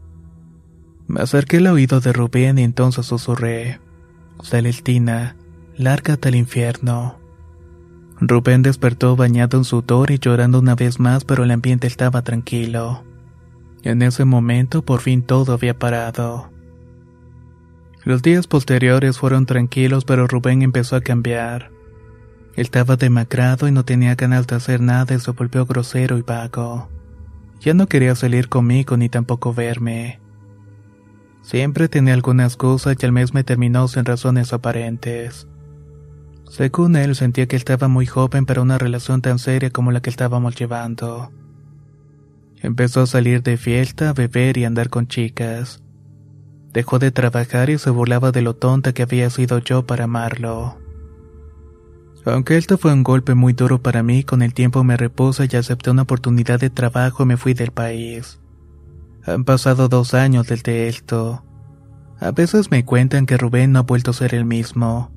Me 1.07 1.21
acerqué 1.21 1.59
al 1.59 1.67
oído 1.67 2.01
de 2.01 2.13
Rubén 2.13 2.59
y 2.59 2.63
entonces 2.63 3.07
susurré. 3.07 3.81
Celestina, 4.43 5.37
lárgate 5.77 6.29
al 6.29 6.37
infierno. 6.37 7.19
Rubén 8.21 8.63
despertó 8.63 9.17
bañado 9.17 9.59
en 9.59 9.65
sudor 9.65 10.13
y 10.13 10.19
llorando 10.19 10.61
una 10.61 10.77
vez 10.77 11.01
más, 11.01 11.25
pero 11.25 11.45
el 11.45 11.51
ambiente 11.51 11.89
estaba 11.89 12.23
tranquilo. 12.23 13.05
En 13.83 14.01
ese 14.03 14.25
momento 14.25 14.83
por 14.83 15.01
fin 15.01 15.23
todo 15.23 15.53
había 15.53 15.79
parado. 15.79 16.54
Los 18.05 18.21
días 18.21 18.47
posteriores 18.47 19.19
fueron 19.19 19.47
tranquilos, 19.47 20.05
pero 20.05 20.27
Rubén 20.27 20.63
empezó 20.63 20.97
a 20.97 21.01
cambiar. 21.01 21.71
Estaba 22.55 22.97
demacrado 22.97 23.67
y 23.67 23.73
no 23.73 23.85
tenía 23.85 24.15
ganas 24.15 24.47
de 24.47 24.57
hacer 24.57 24.81
nada 24.81 25.15
y 25.15 25.21
se 25.21 25.31
volvió 25.31 25.65
grosero 25.67 26.19
y 26.19 26.23
vago. 26.23 26.89
Ya 27.61 27.73
no 27.73 27.87
quería 27.87 28.15
salir 28.15 28.49
conmigo 28.49 28.97
ni 28.97 29.09
tampoco 29.09 29.55
verme. 29.55 30.21
Siempre 31.43 31.89
tenía 31.89 32.15
alguna 32.15 32.45
excusa 32.45 32.93
y 32.93 33.05
al 33.07 33.13
mes 33.13 33.35
me 33.35 33.45
terminó 33.45 33.89
sin 33.89 34.05
razones 34.05 34.53
aparentes. 34.53 35.47
Según 36.49 36.97
él, 36.97 37.17
sentía 37.17 37.47
que 37.47 37.57
estaba 37.57 37.89
muy 37.89 38.07
joven 38.07 38.47
para 38.47 38.63
una 38.63 38.79
relación 38.79 39.23
tan 39.23 39.39
seria 39.39 39.71
como 39.71 39.93
la 39.93 40.01
que 40.01 40.11
estábamos 40.11 40.57
llevando. 40.57 41.33
Empezó 42.61 43.03
a 43.03 43.07
salir 43.07 43.43
de 43.43 43.57
fiesta, 43.57 44.11
a 44.11 44.13
beber 44.13 44.57
y 44.59 44.65
andar 44.65 44.89
con 44.91 45.07
chicas. 45.07 45.84
Dejó 46.75 46.99
de 46.99 47.13
trabajar 47.13 47.71
y 47.71 47.79
se 47.79 47.89
burlaba 47.91 48.33
de 48.33 48.43
lo 48.43 48.55
tonta 48.57 48.93
que 48.93 49.05
había 49.05 49.31
sido 49.31 49.61
yo 49.61 49.87
para 49.87 50.05
amarlo. 50.05 50.77
Aunque 52.25 52.57
esto 52.57 52.79
fue 52.79 52.93
un 52.93 53.05
golpe 53.05 53.37
muy 53.37 53.53
duro 53.53 53.81
para 53.81 54.03
mí, 54.03 54.25
con 54.25 54.43
el 54.43 54.55
tiempo 54.55 54.83
me 54.83 54.97
repuso 54.97 55.45
y 55.45 55.57
acepté 55.57 55.93
una 55.93 56.03
oportunidad 56.03 56.59
de 56.59 56.71
trabajo 56.71 57.23
y 57.23 57.27
me 57.27 57.37
fui 57.37 57.55
del 57.55 57.71
país. 57.71 58.41
Han 59.25 59.45
pasado 59.45 59.89
dos 59.89 60.15
años 60.15 60.49
desde 60.49 60.89
esto. 60.89 61.45
A 62.19 62.33
veces 62.33 62.73
me 62.73 62.85
cuentan 62.85 63.27
que 63.27 63.37
Rubén 63.37 63.71
no 63.71 63.79
ha 63.79 63.83
vuelto 63.83 64.11
a 64.11 64.15
ser 64.15 64.35
el 64.35 64.45
mismo. 64.45 65.13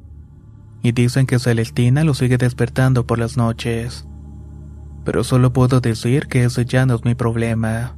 Y 0.84 0.92
dicen 0.92 1.26
que 1.26 1.40
Celestina 1.40 2.04
lo 2.04 2.14
sigue 2.14 2.38
despertando 2.38 3.08
por 3.08 3.18
las 3.18 3.36
noches. 3.36 4.06
Pero 5.04 5.24
solo 5.24 5.54
puedo 5.54 5.80
decir 5.80 6.28
que 6.28 6.44
ese 6.44 6.66
ya 6.66 6.86
no 6.86 6.94
es 6.94 7.04
mi 7.04 7.16
problema. 7.16 7.98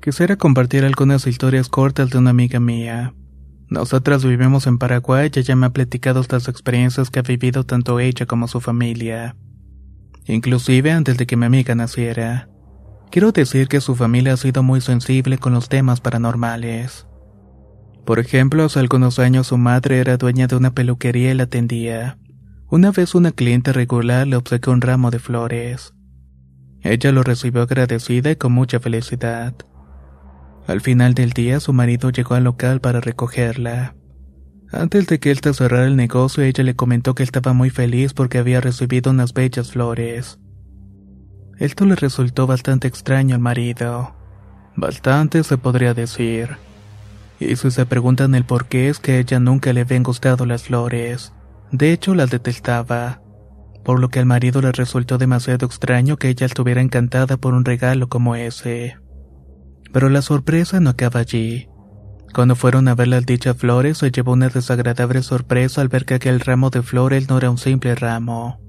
Quisiera 0.00 0.36
compartir 0.36 0.84
algunas 0.86 1.26
historias 1.26 1.68
cortas 1.68 2.08
de 2.08 2.16
una 2.16 2.30
amiga 2.30 2.58
mía. 2.58 3.12
Nosotras 3.68 4.24
vivimos 4.24 4.66
en 4.66 4.78
Paraguay 4.78 5.30
y 5.34 5.38
ella 5.38 5.54
me 5.56 5.66
ha 5.66 5.70
platicado 5.70 6.22
estas 6.22 6.48
experiencias 6.48 7.10
que 7.10 7.18
ha 7.18 7.22
vivido 7.22 7.64
tanto 7.64 8.00
ella 8.00 8.24
como 8.24 8.48
su 8.48 8.62
familia. 8.62 9.36
Inclusive 10.24 10.90
antes 10.90 11.18
de 11.18 11.26
que 11.26 11.36
mi 11.36 11.44
amiga 11.44 11.74
naciera. 11.74 12.48
Quiero 13.10 13.32
decir 13.32 13.68
que 13.68 13.82
su 13.82 13.94
familia 13.94 14.32
ha 14.32 14.36
sido 14.38 14.62
muy 14.62 14.80
sensible 14.80 15.36
con 15.36 15.52
los 15.52 15.68
temas 15.68 16.00
paranormales. 16.00 17.06
Por 18.06 18.18
ejemplo, 18.20 18.64
hace 18.64 18.80
algunos 18.80 19.18
años 19.18 19.48
su 19.48 19.58
madre 19.58 19.98
era 19.98 20.16
dueña 20.16 20.46
de 20.46 20.56
una 20.56 20.70
peluquería 20.72 21.32
y 21.32 21.34
la 21.34 21.42
atendía. 21.42 22.16
Una 22.70 22.90
vez 22.90 23.14
una 23.14 23.32
cliente 23.32 23.74
regular 23.74 24.26
le 24.26 24.36
obsequió 24.36 24.72
un 24.72 24.80
ramo 24.80 25.10
de 25.10 25.18
flores. 25.18 25.92
Ella 26.80 27.12
lo 27.12 27.22
recibió 27.22 27.60
agradecida 27.62 28.30
y 28.30 28.36
con 28.36 28.52
mucha 28.52 28.80
felicidad. 28.80 29.54
Al 30.70 30.80
final 30.80 31.14
del 31.14 31.32
día 31.32 31.58
su 31.58 31.72
marido 31.72 32.10
llegó 32.10 32.36
al 32.36 32.44
local 32.44 32.80
para 32.80 33.00
recogerla. 33.00 33.96
Antes 34.70 35.08
de 35.08 35.18
que 35.18 35.32
él 35.32 35.40
te 35.40 35.52
cerrara 35.52 35.86
el 35.86 35.96
negocio, 35.96 36.44
ella 36.44 36.62
le 36.62 36.76
comentó 36.76 37.16
que 37.16 37.24
estaba 37.24 37.52
muy 37.52 37.70
feliz 37.70 38.14
porque 38.14 38.38
había 38.38 38.60
recibido 38.60 39.10
unas 39.10 39.34
bellas 39.34 39.72
flores. 39.72 40.38
Esto 41.58 41.86
le 41.86 41.96
resultó 41.96 42.46
bastante 42.46 42.86
extraño 42.86 43.34
al 43.34 43.40
marido. 43.40 44.14
Bastante 44.76 45.42
se 45.42 45.58
podría 45.58 45.92
decir. 45.92 46.50
Y 47.40 47.56
si 47.56 47.72
se 47.72 47.84
preguntan 47.84 48.36
el 48.36 48.44
por 48.44 48.66
qué 48.66 48.90
es 48.90 49.00
que 49.00 49.14
a 49.14 49.18
ella 49.18 49.40
nunca 49.40 49.72
le 49.72 49.80
habían 49.80 50.04
gustado 50.04 50.46
las 50.46 50.62
flores. 50.62 51.32
De 51.72 51.92
hecho, 51.92 52.14
las 52.14 52.30
detestaba. 52.30 53.20
Por 53.84 53.98
lo 53.98 54.08
que 54.08 54.20
al 54.20 54.26
marido 54.26 54.62
le 54.62 54.70
resultó 54.70 55.18
demasiado 55.18 55.66
extraño 55.66 56.16
que 56.16 56.28
ella 56.28 56.46
estuviera 56.46 56.80
encantada 56.80 57.38
por 57.38 57.54
un 57.54 57.64
regalo 57.64 58.08
como 58.08 58.36
ese. 58.36 58.98
Pero 59.92 60.08
la 60.08 60.22
sorpresa 60.22 60.80
no 60.80 60.90
acaba 60.90 61.20
allí. 61.20 61.68
Cuando 62.32 62.54
fueron 62.54 62.88
a 62.88 62.94
ver 62.94 63.08
las 63.08 63.26
dichas 63.26 63.56
flores, 63.56 63.98
se 63.98 64.10
llevó 64.10 64.32
una 64.32 64.48
desagradable 64.48 65.22
sorpresa 65.22 65.80
al 65.80 65.88
ver 65.88 66.04
que 66.04 66.14
aquel 66.14 66.40
ramo 66.40 66.70
de 66.70 66.82
flores 66.82 67.28
no 67.28 67.38
era 67.38 67.50
un 67.50 67.58
simple 67.58 67.94
ramo. 67.94 68.60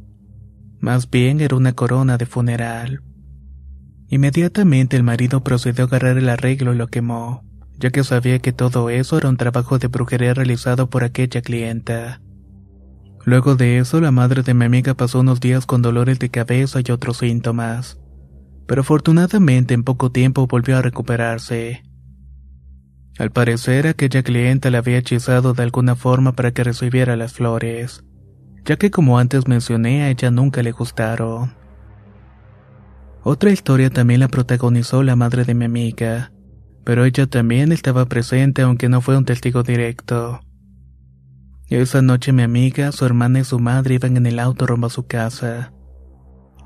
Más 0.79 1.09
bien 1.09 1.41
era 1.41 1.55
una 1.55 1.73
corona 1.73 2.17
de 2.17 2.25
funeral. 2.25 3.03
Inmediatamente 4.07 4.97
el 4.97 5.03
marido 5.03 5.43
procedió 5.43 5.85
a 5.85 5.87
agarrar 5.87 6.17
el 6.17 6.27
arreglo 6.27 6.73
y 6.73 6.77
lo 6.77 6.87
quemó 6.87 7.43
ya 7.81 7.89
que 7.89 8.03
sabía 8.03 8.39
que 8.39 8.53
todo 8.53 8.89
eso 8.89 9.17
era 9.17 9.27
un 9.27 9.37
trabajo 9.37 9.79
de 9.79 9.87
brujería 9.87 10.33
realizado 10.33 10.89
por 10.89 11.03
aquella 11.03 11.41
clienta. 11.41 12.21
Luego 13.25 13.55
de 13.55 13.79
eso, 13.79 13.99
la 13.99 14.11
madre 14.11 14.43
de 14.43 14.53
mi 14.53 14.65
amiga 14.65 14.93
pasó 14.93 15.19
unos 15.19 15.39
días 15.39 15.65
con 15.65 15.81
dolores 15.81 16.19
de 16.19 16.29
cabeza 16.29 16.79
y 16.85 16.91
otros 16.91 17.17
síntomas, 17.17 17.99
pero 18.71 18.83
afortunadamente 18.83 19.73
en 19.73 19.83
poco 19.83 20.13
tiempo 20.13 20.47
volvió 20.47 20.77
a 20.77 20.81
recuperarse. 20.81 21.83
Al 23.19 23.29
parecer, 23.29 23.85
aquella 23.85 24.23
clienta 24.23 24.71
la 24.71 24.77
había 24.77 24.99
hechizado 24.99 25.53
de 25.53 25.63
alguna 25.63 25.97
forma 25.97 26.31
para 26.37 26.53
que 26.53 26.63
recibiera 26.63 27.17
las 27.17 27.33
flores, 27.33 28.05
ya 28.63 28.77
que 28.77 28.89
como 28.89 29.19
antes 29.19 29.45
mencioné, 29.45 30.03
a 30.03 30.09
ella 30.09 30.31
nunca 30.31 30.63
le 30.63 30.71
gustaron. 30.71 31.53
Otra 33.23 33.51
historia 33.51 33.89
también 33.89 34.21
la 34.21 34.29
protagonizó 34.29 35.03
la 35.03 35.17
madre 35.17 35.43
de 35.43 35.53
mi 35.53 35.65
amiga, 35.65 36.31
pero 36.85 37.03
ella 37.03 37.27
también 37.27 37.73
estaba 37.73 38.05
presente 38.05 38.61
aunque 38.61 38.87
no 38.87 39.01
fue 39.01 39.17
un 39.17 39.25
testigo 39.25 39.63
directo. 39.63 40.39
Esa 41.67 42.01
noche 42.01 42.31
mi 42.31 42.43
amiga, 42.43 42.93
su 42.93 43.05
hermana 43.05 43.41
y 43.41 43.43
su 43.43 43.59
madre 43.59 43.95
iban 43.95 44.15
en 44.15 44.27
el 44.27 44.39
auto 44.39 44.65
rumbo 44.65 44.87
a 44.87 44.91
su 44.91 45.07
casa. 45.07 45.73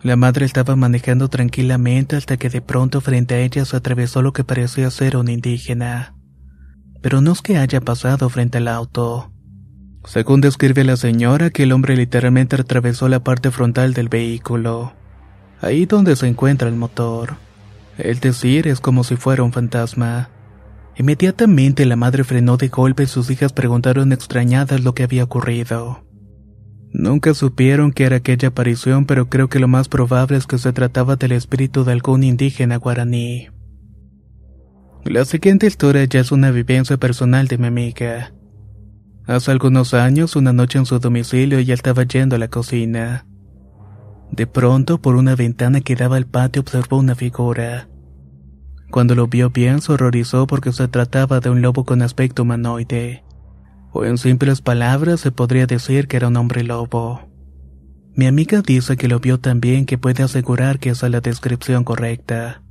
La 0.06 0.16
madre 0.16 0.46
estaba 0.46 0.76
manejando 0.76 1.30
tranquilamente 1.30 2.16
hasta 2.16 2.38
que 2.38 2.52
de 2.52 2.62
pronto 2.62 3.02
frente 3.02 3.34
a 3.34 3.40
ella 3.40 3.66
se 3.66 3.76
atravesó 3.76 4.22
lo 4.22 4.34
que 4.34 4.44
parecía 4.44 4.92
ser 4.92 5.18
un 5.18 5.30
indígena. 5.30 6.14
Pero 7.02 7.22
no 7.22 7.32
es 7.32 7.42
que 7.42 7.58
haya 7.58 7.82
pasado 7.82 8.30
frente 8.30 8.60
al 8.60 8.68
auto. 8.68 9.32
Según 10.04 10.42
describe 10.42 10.84
la 10.84 10.96
señora, 10.96 11.50
que 11.50 11.64
el 11.64 11.72
hombre 11.72 11.98
literalmente 11.98 12.56
atravesó 12.56 13.10
la 13.10 13.24
parte 13.24 13.50
frontal 13.50 13.96
del 13.96 14.08
vehículo, 14.08 14.94
ahí 15.60 15.88
donde 15.88 16.16
se 16.16 16.28
encuentra 16.28 16.70
el 16.70 16.76
motor. 16.76 17.38
El 17.98 18.20
decir 18.20 18.68
es 18.68 18.82
como 18.82 19.04
si 19.04 19.16
fuera 19.16 19.42
un 19.42 19.54
fantasma. 19.54 20.30
Inmediatamente 20.98 21.84
la 21.84 21.96
madre 21.96 22.24
frenó 22.24 22.58
de 22.58 22.68
golpe 22.68 23.02
y 23.02 23.08
sus 23.08 23.32
hijas 23.32 23.54
preguntaron 23.54 24.14
extrañadas 24.14 24.84
lo 24.84 24.94
que 24.94 25.02
había 25.02 25.24
ocurrido. 25.24 26.05
Nunca 26.98 27.34
supieron 27.34 27.92
que 27.92 28.06
era 28.06 28.16
aquella 28.16 28.48
aparición, 28.48 29.06
pero 29.06 29.28
creo 29.28 29.50
que 29.50 29.60
lo 29.60 29.68
más 29.68 29.90
probable 29.90 30.38
es 30.38 30.48
que 30.48 30.58
se 30.58 30.72
trataba 30.72 31.18
del 31.18 31.34
espíritu 31.34 31.84
de 31.84 31.92
algún 31.92 32.24
indígena 32.24 32.78
guaraní. 32.78 33.50
La 35.04 35.26
siguiente 35.26 35.68
historia 35.68 36.06
ya 36.06 36.22
es 36.22 36.32
una 36.32 36.52
vivencia 36.52 36.96
personal 36.96 37.50
de 37.50 37.58
mi 37.58 37.68
amiga. 37.68 38.32
Hace 39.28 39.52
algunos 39.52 39.94
años, 39.94 40.38
una 40.38 40.54
noche 40.54 40.80
en 40.80 40.86
su 40.86 40.98
domicilio, 41.00 41.58
ella 41.58 41.74
estaba 41.74 42.04
yendo 42.04 42.38
a 42.38 42.40
la 42.40 42.48
cocina. 42.48 43.26
De 44.32 44.48
pronto, 44.48 45.02
por 45.02 45.18
una 45.18 45.36
ventana 45.36 45.82
que 45.82 45.98
daba 45.98 46.16
al 46.16 46.28
patio, 46.28 46.62
observó 46.62 46.98
una 46.98 47.16
figura. 47.16 47.90
Cuando 48.90 49.16
lo 49.16 49.28
vio 49.28 49.50
bien, 49.50 49.82
se 49.82 49.92
horrorizó 49.92 50.48
porque 50.48 50.72
se 50.72 50.88
trataba 50.88 51.42
de 51.42 51.50
un 51.50 51.62
lobo 51.62 51.84
con 51.84 52.02
aspecto 52.02 52.44
humanoide. 52.44 53.26
O 53.98 54.04
en 54.04 54.18
simples 54.18 54.60
palabras, 54.60 55.22
se 55.22 55.32
podría 55.32 55.68
decir 55.68 56.10
que 56.10 56.18
era 56.18 56.28
un 56.28 56.36
hombre 56.36 56.66
lobo. 56.66 57.30
Mi 58.14 58.28
amiga 58.28 58.62
dice 58.62 58.98
que 58.98 59.08
lo 59.08 59.22
vio 59.22 59.40
tan 59.40 59.62
bien 59.62 59.86
que 59.86 59.98
puede 59.98 60.22
asegurar 60.22 60.80
que 60.80 60.90
esa 60.90 61.06
es 61.06 61.14
la 61.14 61.22
descripción 61.22 61.86
correcta. 61.86 62.62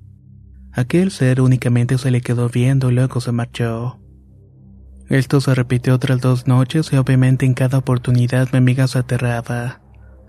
Aquel 0.70 1.10
ser 1.10 1.40
únicamente 1.40 1.96
se 1.96 2.10
le 2.10 2.20
quedó 2.20 2.50
viendo 2.50 2.90
y 2.90 2.94
luego 2.94 3.22
se 3.22 3.32
marchó. 3.32 3.98
Esto 5.08 5.40
se 5.40 5.54
repitió 5.54 5.94
otras 5.94 6.20
dos 6.20 6.46
noches 6.46 6.92
y 6.92 6.96
obviamente 6.96 7.46
en 7.46 7.54
cada 7.54 7.78
oportunidad 7.78 8.50
mi 8.52 8.58
amiga 8.58 8.86
se 8.86 8.98
aterraba. 8.98 9.80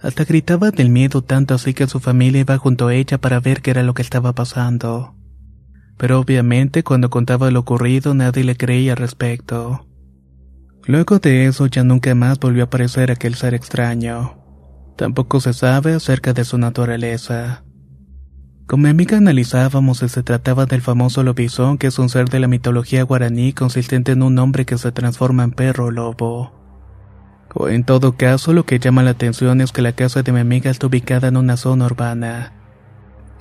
Hasta 0.02 0.24
gritaba 0.24 0.72
del 0.72 0.88
miedo 0.88 1.22
tanto 1.22 1.56
así 1.56 1.74
que 1.74 1.88
su 1.88 2.00
familia 2.00 2.40
iba 2.40 2.58
junto 2.58 2.88
a 2.88 2.96
ella 2.96 3.18
para 3.18 3.42
ver 3.42 3.62
qué 3.62 3.72
era 3.72 3.84
lo 3.84 3.94
que 3.94 4.02
estaba 4.02 4.32
pasando. 4.32 5.14
Pero 5.98 6.22
obviamente 6.22 6.84
cuando 6.84 7.10
contaba 7.10 7.52
lo 7.52 7.60
ocurrido 7.60 8.14
nadie 8.14 8.46
le 8.46 8.56
creía 8.56 8.94
al 8.94 9.00
respecto. 9.00 9.90
Luego 10.88 11.20
de 11.20 11.46
eso 11.48 11.66
ya 11.66 11.84
nunca 11.84 12.14
más 12.14 12.40
volvió 12.40 12.64
a 12.64 12.66
aparecer 12.68 13.12
aquel 13.12 13.36
ser 13.36 13.54
extraño. 13.54 14.38
Tampoco 14.96 15.40
se 15.40 15.54
sabe 15.54 15.94
acerca 15.94 16.34
de 16.34 16.46
su 16.46 16.58
naturaleza. 16.58 17.64
Con 18.68 18.82
mi 18.82 18.90
amiga 18.90 19.18
analizábamos 19.18 20.00
si 20.00 20.10
se 20.10 20.24
trataba 20.24 20.66
del 20.66 20.82
famoso 20.82 21.24
lobizón, 21.24 21.78
que 21.78 21.88
es 21.88 22.00
un 22.00 22.10
ser 22.10 22.30
de 22.30 22.40
la 22.40 22.48
mitología 22.48 23.04
guaraní 23.04 23.54
consistente 23.54 24.12
en 24.12 24.24
un 24.24 24.38
hombre 24.40 24.66
que 24.66 24.78
se 24.78 24.92
transforma 24.92 25.44
en 25.44 25.52
perro 25.52 25.86
o 25.86 25.92
lobo. 25.92 26.52
O 27.54 27.70
en 27.70 27.84
todo 27.84 28.18
caso, 28.18 28.54
lo 28.54 28.66
que 28.66 28.80
llama 28.80 29.04
la 29.04 29.12
atención 29.12 29.62
es 29.62 29.72
que 29.72 29.82
la 29.82 29.94
casa 29.94 30.24
de 30.24 30.32
mi 30.32 30.40
amiga 30.40 30.70
está 30.70 30.88
ubicada 30.88 31.28
en 31.28 31.38
una 31.38 31.58
zona 31.58 31.86
urbana. 31.86 32.54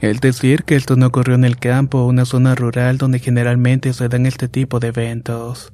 Es 0.00 0.20
decir, 0.20 0.64
que 0.64 0.76
esto 0.76 0.96
no 0.96 1.06
ocurrió 1.06 1.34
en 1.34 1.44
el 1.44 1.58
campo 1.58 1.98
o 1.98 2.06
una 2.06 2.24
zona 2.24 2.54
rural 2.54 2.98
donde 2.98 3.18
generalmente 3.18 3.92
se 3.92 4.08
dan 4.08 4.26
este 4.26 4.48
tipo 4.48 4.80
de 4.80 4.88
eventos. 4.88 5.73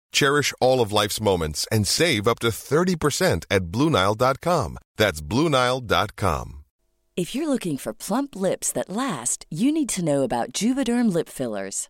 Cherish 0.11 0.53
all 0.61 0.81
of 0.81 0.91
life's 0.91 1.21
moments 1.21 1.67
and 1.71 1.87
save 1.87 2.27
up 2.27 2.39
to 2.39 2.47
30% 2.47 3.45
at 3.51 3.63
BlueNile.com. 3.71 4.77
That's 4.97 5.21
BlueNile.com. 5.21 6.57
If 7.17 7.35
you're 7.35 7.49
looking 7.49 7.77
for 7.77 7.93
plump 7.93 8.35
lips 8.35 8.71
that 8.71 8.89
last, 8.89 9.45
you 9.49 9.71
need 9.71 9.89
to 9.89 10.03
know 10.03 10.23
about 10.23 10.53
Juvederm 10.53 11.13
lip 11.13 11.27
fillers. 11.27 11.89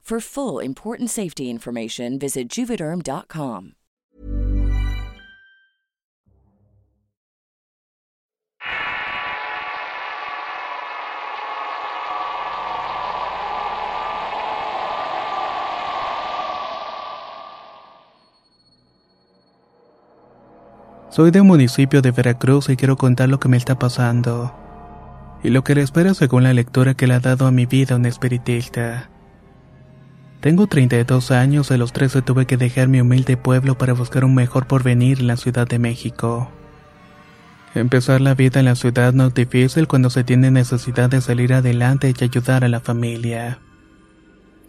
For 0.01 0.19
full 0.19 0.59
important 0.59 1.09
safety 1.09 1.49
information, 1.49 2.19
visit 2.19 2.49
juvederm.com. 2.49 3.75
Soy 21.11 21.31
de 21.31 21.41
un 21.41 21.47
municipio 21.47 22.01
de 22.01 22.11
Veracruz 22.11 22.69
y 22.69 22.77
quiero 22.77 22.95
contar 22.95 23.27
lo 23.27 23.39
que 23.39 23.49
me 23.49 23.57
está 23.57 23.77
pasando. 23.77 24.55
Y 25.43 25.49
lo 25.49 25.63
que 25.63 25.75
le 25.75 25.81
espera 25.81 26.13
según 26.13 26.43
la 26.43 26.53
lectura 26.53 26.93
que 26.93 27.05
le 27.05 27.15
ha 27.15 27.19
dado 27.19 27.47
a 27.47 27.51
mi 27.51 27.65
vida 27.65 27.97
un 27.97 28.05
espiritista. 28.05 29.10
Tengo 30.41 30.65
32 30.65 31.29
años, 31.29 31.69
a 31.69 31.77
los 31.77 31.93
13 31.93 32.23
tuve 32.23 32.47
que 32.47 32.57
dejar 32.57 32.87
mi 32.87 32.99
humilde 32.99 33.37
pueblo 33.37 33.77
para 33.77 33.93
buscar 33.93 34.25
un 34.25 34.33
mejor 34.33 34.65
porvenir 34.65 35.19
en 35.19 35.27
la 35.27 35.37
Ciudad 35.37 35.67
de 35.67 35.77
México. 35.77 36.49
Empezar 37.75 38.21
la 38.21 38.33
vida 38.33 38.59
en 38.59 38.65
la 38.65 38.75
ciudad 38.75 39.13
no 39.13 39.27
es 39.27 39.35
difícil 39.35 39.87
cuando 39.87 40.09
se 40.09 40.23
tiene 40.23 40.49
necesidad 40.49 41.11
de 41.11 41.21
salir 41.21 41.53
adelante 41.53 42.11
y 42.19 42.23
ayudar 42.23 42.63
a 42.63 42.69
la 42.69 42.79
familia. 42.79 43.59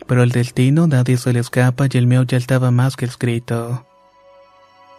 Pero 0.07 0.23
el 0.23 0.31
destino 0.31 0.87
nadie 0.87 1.17
se 1.17 1.33
le 1.33 1.41
escapa 1.41 1.87
y 1.91 1.97
el 1.97 2.07
mío 2.07 2.23
ya 2.25 2.37
estaba 2.37 2.71
más 2.71 2.95
que 2.95 3.07
escrito. 3.07 3.87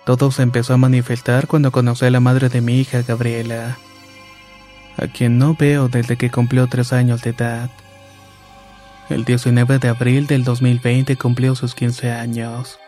Todo 0.05 0.31
se 0.31 0.41
empezó 0.41 0.73
a 0.73 0.77
manifestar 0.77 1.45
cuando 1.45 1.71
conocí 1.71 2.05
a 2.05 2.09
la 2.09 2.19
madre 2.19 2.49
de 2.49 2.61
mi 2.61 2.79
hija, 2.79 3.03
Gabriela, 3.03 3.77
a 4.97 5.05
quien 5.05 5.37
no 5.37 5.55
veo 5.57 5.87
desde 5.87 6.17
que 6.17 6.31
cumplió 6.31 6.65
tres 6.65 6.93
años 6.93 7.21
de 7.21 7.29
edad. 7.29 7.69
El 9.09 9.25
19 9.25 9.79
de 9.79 9.89
abril 9.89 10.27
del 10.27 10.43
2020 10.45 11.17
cumplió 11.17 11.55
sus 11.55 11.75
15 11.75 12.11
años. 12.11 12.79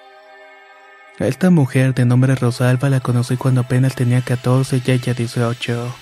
Esta 1.20 1.50
mujer 1.50 1.94
de 1.94 2.06
nombre 2.06 2.36
Rosalba 2.36 2.90
la 2.90 3.02
conocí 3.02 3.36
cuando 3.36 3.62
apenas 3.62 3.96
tenía 3.96 4.22
14 4.22 4.82
y 4.86 4.92
ella 4.92 5.14
18. 5.14 5.96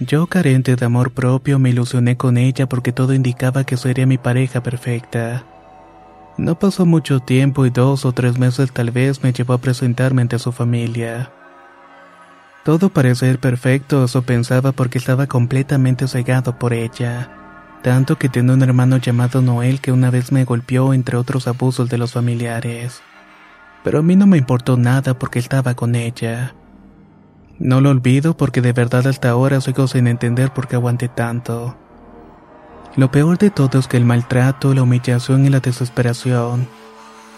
Yo, 0.00 0.26
carente 0.28 0.76
de 0.76 0.86
amor 0.86 1.10
propio, 1.10 1.58
me 1.58 1.70
ilusioné 1.70 2.16
con 2.16 2.36
ella 2.36 2.68
porque 2.68 2.92
todo 2.92 3.12
indicaba 3.12 3.64
que 3.64 3.76
sería 3.76 4.06
mi 4.06 4.18
pareja 4.18 4.62
perfecta. 4.62 5.44
No 6.36 6.56
pasó 6.56 6.86
mucho 6.86 7.18
tiempo 7.18 7.66
y 7.66 7.70
dos 7.70 8.04
o 8.04 8.12
tres 8.12 8.38
meses 8.38 8.70
tal 8.70 8.92
vez 8.92 9.24
me 9.24 9.32
llevó 9.32 9.54
a 9.54 9.58
presentarme 9.58 10.22
ante 10.22 10.38
su 10.38 10.52
familia. 10.52 11.32
Todo 12.64 12.90
parecía 12.90 13.30
ir 13.30 13.40
perfecto, 13.40 14.04
eso 14.04 14.22
pensaba 14.22 14.70
porque 14.70 14.98
estaba 14.98 15.26
completamente 15.26 16.06
cegado 16.06 16.56
por 16.56 16.72
ella. 16.72 17.47
Tanto 17.82 18.18
que 18.18 18.28
tenía 18.28 18.54
un 18.54 18.62
hermano 18.62 18.96
llamado 18.96 19.40
Noel 19.40 19.80
que 19.80 19.92
una 19.92 20.10
vez 20.10 20.32
me 20.32 20.44
golpeó 20.44 20.92
entre 20.92 21.16
otros 21.16 21.46
abusos 21.46 21.88
de 21.88 21.98
los 21.98 22.12
familiares. 22.12 23.02
Pero 23.84 24.00
a 24.00 24.02
mí 24.02 24.16
no 24.16 24.26
me 24.26 24.38
importó 24.38 24.76
nada 24.76 25.18
porque 25.18 25.38
estaba 25.38 25.74
con 25.74 25.94
ella. 25.94 26.54
No 27.58 27.80
lo 27.80 27.90
olvido 27.90 28.36
porque 28.36 28.60
de 28.60 28.72
verdad 28.72 29.06
hasta 29.06 29.30
ahora 29.30 29.60
sigo 29.60 29.86
sin 29.86 30.06
entender 30.06 30.52
por 30.52 30.68
qué 30.68 30.76
aguanté 30.76 31.08
tanto. 31.08 31.76
Lo 32.96 33.10
peor 33.10 33.38
de 33.38 33.50
todo 33.50 33.78
es 33.78 33.86
que 33.86 33.96
el 33.96 34.04
maltrato, 34.04 34.74
la 34.74 34.82
humillación 34.82 35.44
y 35.46 35.48
la 35.48 35.60
desesperación 35.60 36.66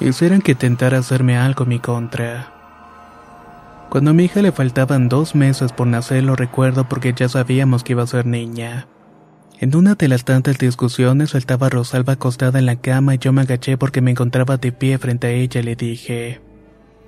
hicieron 0.01 0.41
que 0.41 0.53
intentara 0.53 0.99
hacerme 0.99 1.37
algo 1.37 1.65
en 1.65 1.69
mi 1.69 1.79
contra. 1.79 2.53
Cuando 3.91 4.13
a 4.13 4.15
mi 4.15 4.25
hija 4.25 4.41
le 4.41 4.53
faltaban 4.53 5.09
dos 5.09 5.35
meses 5.35 5.73
por 5.73 5.87
nacer 5.87 6.23
lo 6.23 6.37
recuerdo 6.37 6.89
porque 6.89 7.13
ya 7.13 7.29
sabíamos 7.29 7.85
que 7.85 7.93
iba 7.93 8.03
a 8.03 8.07
ser 8.07 8.25
niña. 8.25 8.87
En 9.63 9.77
una 9.77 9.95
de 9.95 10.09
las 10.09 10.25
tantas 10.25 10.57
discusiones 10.57 11.35
estaba 11.35 11.69
Rosalba 11.69 12.15
acostada 12.15 12.59
en 12.59 12.65
la 12.65 12.77
cama 12.77 13.17
y 13.17 13.19
yo 13.19 13.31
me 13.35 13.43
agaché 13.43 13.77
porque 13.77 14.01
me 14.01 14.11
encontraba 14.11 14.57
de 14.57 14.73
pie 14.73 14.97
frente 14.97 15.27
a 15.27 15.31
ella 15.33 15.61
y 15.61 15.65
le 15.65 15.77
dije, 15.77 16.41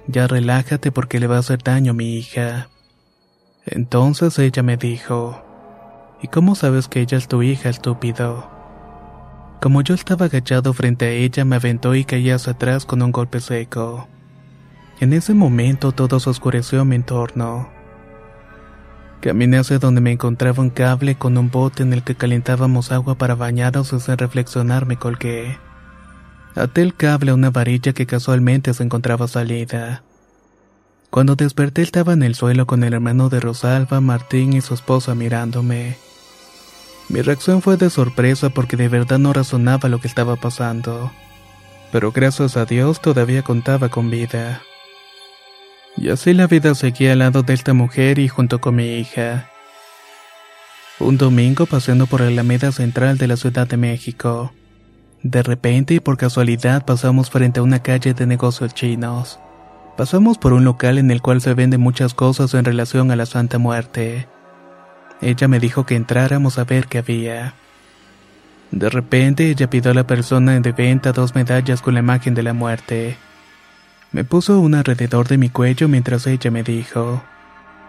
ya 0.06 0.26
relájate 0.26 0.92
porque 0.92 1.18
le 1.18 1.28
va 1.28 1.36
a 1.36 1.38
hacer 1.38 1.62
daño 1.62 1.92
a 1.92 1.94
mi 1.94 2.18
hija. 2.18 2.68
Entonces 3.64 4.38
ella 4.38 4.62
me 4.62 4.76
dijo, 4.76 5.42
¿Y 6.20 6.28
cómo 6.28 6.54
sabes 6.54 6.88
que 6.88 7.00
ella 7.00 7.16
es 7.16 7.26
tu 7.26 7.42
hija, 7.42 7.70
estúpido? 7.70 8.50
Como 9.62 9.80
yo 9.80 9.94
estaba 9.94 10.26
agachado 10.26 10.74
frente 10.74 11.06
a 11.06 11.10
ella, 11.10 11.46
me 11.46 11.56
aventó 11.56 11.94
y 11.94 12.04
caí 12.04 12.28
hacia 12.28 12.52
atrás 12.52 12.84
con 12.84 13.00
un 13.00 13.12
golpe 13.12 13.40
seco. 13.40 14.08
En 15.00 15.14
ese 15.14 15.32
momento 15.32 15.92
todo 15.92 16.20
se 16.20 16.28
oscureció 16.28 16.82
en 16.82 16.88
mi 16.88 16.96
entorno. 16.96 17.70
Caminé 19.22 19.58
hacia 19.58 19.78
donde 19.78 20.00
me 20.00 20.10
encontraba 20.10 20.64
un 20.64 20.70
cable 20.70 21.14
con 21.14 21.38
un 21.38 21.48
bote 21.48 21.84
en 21.84 21.92
el 21.92 22.02
que 22.02 22.16
calentábamos 22.16 22.90
agua 22.90 23.14
para 23.14 23.36
bañarnos 23.36 23.92
y 23.92 24.00
sin 24.00 24.18
reflexionar 24.18 24.84
me 24.84 24.96
colgué. 24.96 25.58
Até 26.56 26.82
el 26.82 26.96
cable 26.96 27.30
a 27.30 27.34
una 27.34 27.50
varilla 27.50 27.92
que 27.92 28.04
casualmente 28.04 28.74
se 28.74 28.82
encontraba 28.82 29.28
salida. 29.28 30.02
Cuando 31.08 31.36
desperté 31.36 31.82
estaba 31.82 32.14
en 32.14 32.24
el 32.24 32.34
suelo 32.34 32.66
con 32.66 32.82
el 32.82 32.94
hermano 32.94 33.28
de 33.28 33.38
Rosalba, 33.38 34.00
Martín 34.00 34.54
y 34.54 34.60
su 34.60 34.74
esposa 34.74 35.14
mirándome. 35.14 35.96
Mi 37.08 37.22
reacción 37.22 37.62
fue 37.62 37.76
de 37.76 37.90
sorpresa 37.90 38.50
porque 38.50 38.76
de 38.76 38.88
verdad 38.88 39.20
no 39.20 39.32
razonaba 39.32 39.88
lo 39.88 40.00
que 40.00 40.08
estaba 40.08 40.34
pasando. 40.34 41.12
Pero 41.92 42.10
gracias 42.10 42.56
a 42.56 42.64
Dios 42.64 43.00
todavía 43.00 43.44
contaba 43.44 43.88
con 43.88 44.10
vida. 44.10 44.62
Y 45.96 46.08
así 46.08 46.32
la 46.32 46.46
vida 46.46 46.74
seguía 46.74 47.12
al 47.12 47.20
lado 47.20 47.42
de 47.42 47.54
esta 47.54 47.74
mujer 47.74 48.18
y 48.18 48.28
junto 48.28 48.60
con 48.60 48.76
mi 48.76 48.96
hija. 48.96 49.48
Un 50.98 51.18
domingo 51.18 51.66
paseando 51.66 52.06
por 52.06 52.20
la 52.20 52.28
Alameda 52.28 52.72
Central 52.72 53.18
de 53.18 53.26
la 53.26 53.36
Ciudad 53.36 53.66
de 53.66 53.76
México. 53.76 54.52
De 55.22 55.42
repente 55.42 55.94
y 55.94 56.00
por 56.00 56.16
casualidad 56.16 56.84
pasamos 56.84 57.30
frente 57.30 57.60
a 57.60 57.62
una 57.62 57.82
calle 57.82 58.14
de 58.14 58.26
negocios 58.26 58.74
chinos. 58.74 59.38
Pasamos 59.96 60.38
por 60.38 60.52
un 60.52 60.64
local 60.64 60.98
en 60.98 61.10
el 61.10 61.20
cual 61.20 61.40
se 61.40 61.54
venden 61.54 61.80
muchas 61.80 62.14
cosas 62.14 62.54
en 62.54 62.64
relación 62.64 63.10
a 63.10 63.16
la 63.16 63.26
Santa 63.26 63.58
Muerte. 63.58 64.26
Ella 65.20 65.46
me 65.46 65.60
dijo 65.60 65.86
que 65.86 65.94
entráramos 65.94 66.58
a 66.58 66.64
ver 66.64 66.86
qué 66.86 66.98
había. 66.98 67.54
De 68.72 68.88
repente 68.88 69.50
ella 69.50 69.68
pidió 69.68 69.90
a 69.90 69.94
la 69.94 70.06
persona 70.06 70.58
de 70.58 70.72
venta 70.72 71.12
dos 71.12 71.34
medallas 71.34 71.82
con 71.82 71.94
la 71.94 72.00
imagen 72.00 72.34
de 72.34 72.42
la 72.42 72.54
muerte. 72.54 73.16
Me 74.12 74.24
puso 74.24 74.60
una 74.60 74.80
alrededor 74.80 75.26
de 75.26 75.38
mi 75.38 75.48
cuello 75.48 75.88
mientras 75.88 76.26
ella 76.26 76.50
me 76.50 76.62
dijo, 76.62 77.22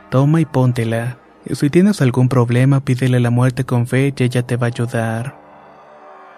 toma 0.09 0.39
y 0.39 0.45
póntela, 0.45 1.17
y 1.45 1.55
si 1.55 1.69
tienes 1.69 2.01
algún 2.01 2.29
problema 2.29 2.79
pídele 2.79 3.19
la 3.19 3.29
muerte 3.29 3.65
con 3.65 3.87
fe 3.87 4.13
y 4.17 4.23
ella 4.23 4.41
te 4.43 4.55
va 4.55 4.67
a 4.67 4.69
ayudar. 4.69 5.35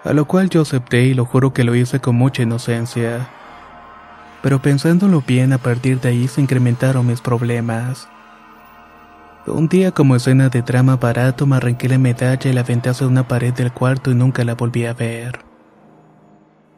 A 0.02 0.12
lo 0.12 0.24
cual 0.24 0.50
yo 0.50 0.62
acepté 0.62 1.04
y 1.04 1.14
lo 1.14 1.24
juro 1.24 1.52
que 1.52 1.62
lo 1.62 1.76
hice 1.76 2.00
con 2.00 2.16
mucha 2.16 2.42
inocencia. 2.42 3.28
Pero 4.42 4.60
pensándolo 4.60 5.22
bien, 5.24 5.52
a 5.52 5.58
partir 5.58 6.00
de 6.00 6.08
ahí 6.08 6.26
se 6.26 6.40
incrementaron 6.40 7.06
mis 7.06 7.20
problemas. 7.20 8.08
Un 9.46 9.68
día 9.68 9.92
como 9.92 10.16
escena 10.16 10.48
de 10.48 10.62
drama 10.62 10.96
barato 10.96 11.46
me 11.46 11.56
arranqué 11.56 11.88
la 11.88 11.98
medalla 11.98 12.50
y 12.50 12.52
la 12.52 12.62
aventé 12.62 12.88
hacia 12.88 13.06
una 13.06 13.28
pared 13.28 13.54
del 13.54 13.70
cuarto 13.70 14.10
y 14.10 14.16
nunca 14.16 14.42
la 14.42 14.54
volví 14.54 14.84
a 14.84 14.94
ver. 14.94 15.45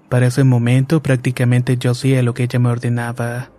Para 0.09 0.27
ese 0.27 0.45
momento 0.45 1.03
prácticamente 1.03 1.77
yo 1.77 1.91
hacía 1.91 2.23
lo 2.23 2.35
que 2.35 2.45
ella 2.45 2.59
me 2.59 2.71
ordenaba. 2.71 3.51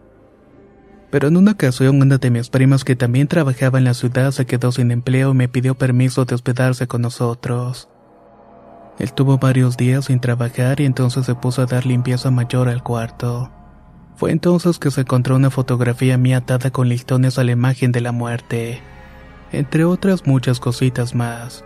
Pero 1.12 1.28
en 1.28 1.38
una 1.38 1.52
ocasión 1.52 2.02
una 2.02 2.18
de 2.18 2.30
mis 2.30 2.50
primas 2.50 2.84
que 2.84 2.96
también 2.96 3.28
trabajaba 3.28 3.78
en 3.78 3.86
la 3.86 3.94
ciudad 3.94 4.32
se 4.32 4.46
quedó 4.46 4.72
sin 4.72 4.92
empleo 4.92 5.32
y 5.32 5.36
me 5.36 5.48
pidió 5.48 5.76
permiso 5.76 6.26
de 6.26 6.36
hospedarse 6.36 6.88
con 6.88 7.02
nosotros. 7.02 7.90
Él 9.00 9.14
tuvo 9.14 9.38
varios 9.38 9.78
días 9.78 10.06
sin 10.06 10.20
trabajar 10.20 10.82
y 10.82 10.86
entonces 10.86 11.26
se 11.26 11.36
puso 11.36 11.62
a 11.62 11.66
dar 11.66 11.86
limpieza 11.86 12.32
mayor 12.32 12.68
al 12.68 12.84
cuarto. 12.84 13.52
Fue 14.16 14.32
entonces 14.32 14.78
que 14.78 14.92
se 14.92 15.02
encontró 15.02 15.38
una 15.38 15.50
fotografía 15.50 16.18
mía 16.18 16.38
atada 16.38 16.72
con 16.72 16.90
listones 16.90 17.40
a 17.40 17.44
la 17.44 17.52
imagen 17.52 17.92
de 17.92 18.02
la 18.02 18.12
muerte 18.12 18.82
entre 19.52 19.84
otras 19.84 20.26
muchas 20.26 20.60
cositas 20.60 21.16
más. 21.16 21.64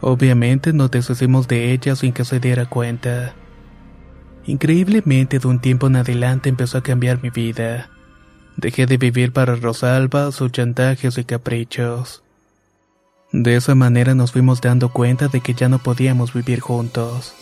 Obviamente 0.00 0.72
nos 0.72 0.90
deshicimos 0.90 1.48
de 1.48 1.72
ella 1.72 1.96
sin 1.96 2.12
que 2.12 2.24
se 2.24 2.38
diera 2.38 2.66
cuenta. 2.66 3.34
Increíblemente 4.46 5.40
de 5.40 5.48
un 5.48 5.58
tiempo 5.58 5.88
en 5.88 5.96
adelante 5.96 6.48
empezó 6.48 6.78
a 6.78 6.82
cambiar 6.82 7.20
mi 7.20 7.30
vida. 7.30 7.90
Dejé 8.56 8.86
de 8.86 8.96
vivir 8.96 9.32
para 9.32 9.56
Rosalba, 9.56 10.30
sus 10.30 10.52
chantajes 10.52 11.18
y 11.18 11.24
caprichos. 11.24 12.22
De 13.32 13.56
esa 13.56 13.74
manera 13.74 14.14
nos 14.14 14.30
fuimos 14.30 14.60
dando 14.60 14.90
cuenta 14.92 15.26
de 15.26 15.40
que 15.40 15.52
ya 15.52 15.68
no 15.68 15.80
podíamos 15.80 16.32
vivir 16.32 16.60
juntos. 16.60 17.34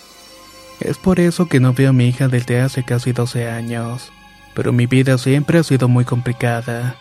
Es 0.80 0.96
por 0.96 1.20
eso 1.20 1.46
que 1.46 1.60
no 1.60 1.74
veo 1.74 1.90
a 1.90 1.92
mi 1.92 2.08
hija 2.08 2.28
desde 2.28 2.60
hace 2.60 2.84
casi 2.84 3.12
12 3.12 3.48
años, 3.48 4.10
pero 4.54 4.72
mi 4.72 4.86
vida 4.86 5.18
siempre 5.18 5.58
ha 5.58 5.62
sido 5.62 5.88
muy 5.88 6.06
complicada. 6.06 6.96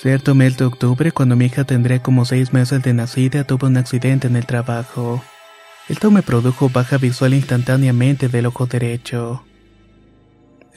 Cierto 0.00 0.34
mes 0.34 0.56
de 0.56 0.64
octubre, 0.64 1.12
cuando 1.12 1.36
mi 1.36 1.46
hija 1.46 1.64
tendría 1.64 2.02
como 2.02 2.24
seis 2.24 2.52
meses 2.52 2.82
de 2.82 2.94
nacida, 2.94 3.44
tuvo 3.44 3.66
un 3.66 3.76
accidente 3.76 4.28
en 4.28 4.36
el 4.36 4.46
trabajo. 4.46 5.22
Esto 5.90 6.12
me 6.12 6.22
produjo 6.22 6.68
baja 6.68 6.98
visual 6.98 7.34
instantáneamente 7.34 8.28
del 8.28 8.46
ojo 8.46 8.66
derecho. 8.66 9.42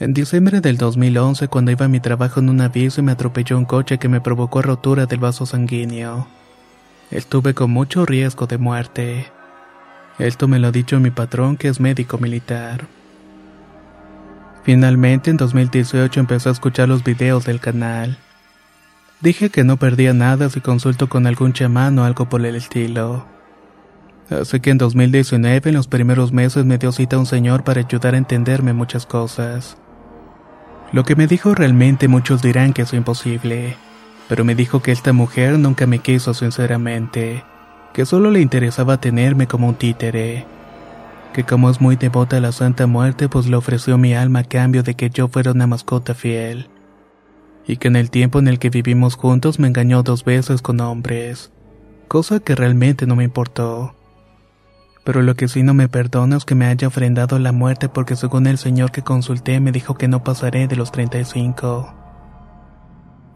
En 0.00 0.12
diciembre 0.12 0.60
del 0.60 0.76
2011, 0.76 1.46
cuando 1.46 1.70
iba 1.70 1.86
a 1.86 1.88
mi 1.88 2.00
trabajo 2.00 2.40
en 2.40 2.48
un 2.48 2.60
aviso, 2.60 3.00
me 3.00 3.12
atropelló 3.12 3.56
un 3.56 3.64
coche 3.64 3.98
que 3.98 4.08
me 4.08 4.20
provocó 4.20 4.60
rotura 4.60 5.06
del 5.06 5.20
vaso 5.20 5.46
sanguíneo. 5.46 6.26
Estuve 7.12 7.54
con 7.54 7.70
mucho 7.70 8.04
riesgo 8.04 8.48
de 8.48 8.58
muerte. 8.58 9.30
Esto 10.18 10.48
me 10.48 10.58
lo 10.58 10.66
ha 10.66 10.72
dicho 10.72 10.98
mi 10.98 11.12
patrón, 11.12 11.56
que 11.56 11.68
es 11.68 11.78
médico 11.78 12.18
militar. 12.18 12.88
Finalmente, 14.64 15.30
en 15.30 15.36
2018 15.36 16.18
empecé 16.18 16.48
a 16.48 16.52
escuchar 16.52 16.88
los 16.88 17.04
videos 17.04 17.44
del 17.44 17.60
canal. 17.60 18.18
Dije 19.20 19.48
que 19.48 19.62
no 19.62 19.76
perdía 19.76 20.12
nada 20.12 20.50
si 20.50 20.60
consulto 20.60 21.08
con 21.08 21.28
algún 21.28 21.52
chamán 21.52 22.00
o 22.00 22.04
algo 22.04 22.28
por 22.28 22.44
el 22.44 22.56
estilo. 22.56 23.32
Así 24.30 24.60
que 24.60 24.70
en 24.70 24.78
2019, 24.78 25.68
en 25.68 25.76
los 25.76 25.86
primeros 25.86 26.32
meses, 26.32 26.64
me 26.64 26.78
dio 26.78 26.92
cita 26.92 27.18
un 27.18 27.26
señor 27.26 27.62
para 27.62 27.80
ayudar 27.80 28.14
a 28.14 28.18
entenderme 28.18 28.72
muchas 28.72 29.04
cosas. 29.04 29.76
Lo 30.92 31.04
que 31.04 31.16
me 31.16 31.26
dijo 31.26 31.54
realmente 31.54 32.08
muchos 32.08 32.40
dirán 32.40 32.72
que 32.72 32.82
es 32.82 32.92
imposible, 32.94 33.76
pero 34.28 34.44
me 34.44 34.54
dijo 34.54 34.80
que 34.80 34.92
esta 34.92 35.12
mujer 35.12 35.58
nunca 35.58 35.86
me 35.86 35.98
quiso 35.98 36.32
sinceramente, 36.32 37.44
que 37.92 38.06
solo 38.06 38.30
le 38.30 38.40
interesaba 38.40 38.98
tenerme 38.98 39.46
como 39.46 39.68
un 39.68 39.74
títere, 39.74 40.46
que 41.34 41.44
como 41.44 41.68
es 41.68 41.80
muy 41.80 41.96
devota 41.96 42.38
a 42.38 42.40
la 42.40 42.52
Santa 42.52 42.86
Muerte 42.86 43.28
pues 43.28 43.46
le 43.46 43.56
ofreció 43.56 43.98
mi 43.98 44.14
alma 44.14 44.40
a 44.40 44.44
cambio 44.44 44.82
de 44.82 44.94
que 44.94 45.10
yo 45.10 45.28
fuera 45.28 45.50
una 45.50 45.66
mascota 45.66 46.14
fiel, 46.14 46.70
y 47.66 47.76
que 47.76 47.88
en 47.88 47.96
el 47.96 48.10
tiempo 48.10 48.38
en 48.38 48.48
el 48.48 48.58
que 48.58 48.70
vivimos 48.70 49.16
juntos 49.16 49.58
me 49.58 49.68
engañó 49.68 50.02
dos 50.02 50.24
veces 50.24 50.62
con 50.62 50.80
hombres, 50.80 51.50
cosa 52.08 52.40
que 52.40 52.54
realmente 52.54 53.06
no 53.06 53.16
me 53.16 53.24
importó 53.24 53.96
pero 55.04 55.20
lo 55.20 55.36
que 55.36 55.48
sí 55.48 55.62
no 55.62 55.74
me 55.74 55.88
perdona 55.88 56.38
es 56.38 56.46
que 56.46 56.54
me 56.54 56.66
haya 56.66 56.88
ofrendado 56.88 57.38
la 57.38 57.52
muerte 57.52 57.90
porque 57.90 58.16
según 58.16 58.46
el 58.46 58.56
señor 58.56 58.90
que 58.90 59.02
consulté 59.02 59.60
me 59.60 59.70
dijo 59.70 59.94
que 59.94 60.08
no 60.08 60.24
pasaré 60.24 60.66
de 60.66 60.76
los 60.76 60.90
35. 60.92 61.94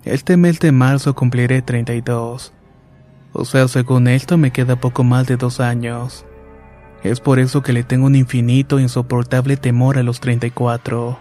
Este 0.04 0.38
mes 0.38 0.58
de 0.60 0.72
marzo 0.72 1.14
cumpliré 1.14 1.60
32. 1.60 2.54
O 3.34 3.44
sea, 3.44 3.68
según 3.68 4.08
esto 4.08 4.38
me 4.38 4.50
queda 4.50 4.80
poco 4.80 5.04
más 5.04 5.26
de 5.26 5.36
dos 5.36 5.60
años. 5.60 6.24
Es 7.02 7.20
por 7.20 7.38
eso 7.38 7.62
que 7.62 7.74
le 7.74 7.84
tengo 7.84 8.06
un 8.06 8.16
infinito 8.16 8.78
e 8.78 8.82
insoportable 8.82 9.58
temor 9.58 9.98
a 9.98 10.02
los 10.02 10.20
34. 10.20 11.18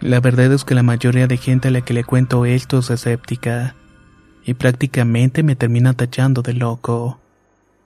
La 0.00 0.20
verdad 0.20 0.52
es 0.52 0.64
que 0.64 0.76
la 0.76 0.84
mayoría 0.84 1.26
de 1.26 1.36
gente 1.36 1.68
a 1.68 1.70
la 1.72 1.80
que 1.80 1.94
le 1.94 2.04
cuento 2.04 2.46
esto 2.46 2.78
es 2.78 2.90
escéptica, 2.90 3.74
y 4.44 4.54
prácticamente 4.54 5.42
me 5.42 5.56
termina 5.56 5.94
tachando 5.94 6.42
de 6.42 6.52
loco 6.52 7.23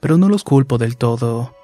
pero 0.01 0.17
no 0.19 0.29
los 0.29 0.45
culpo 0.45 0.79
del 0.79 0.97
todo. 0.97 1.55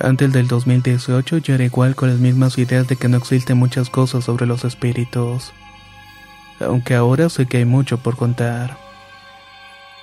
Antes 0.00 0.32
del 0.32 0.46
2018 0.46 1.38
yo 1.38 1.54
era 1.54 1.64
igual 1.64 1.94
con 1.94 2.10
las 2.10 2.18
mismas 2.18 2.58
ideas 2.58 2.86
de 2.86 2.96
que 2.96 3.08
no 3.08 3.16
existen 3.16 3.58
muchas 3.58 3.90
cosas 3.90 4.24
sobre 4.24 4.46
los 4.46 4.64
espíritus, 4.64 5.52
aunque 6.60 6.94
ahora 6.94 7.28
sé 7.28 7.46
que 7.46 7.58
hay 7.58 7.64
mucho 7.64 7.98
por 7.98 8.16
contar. 8.16 8.78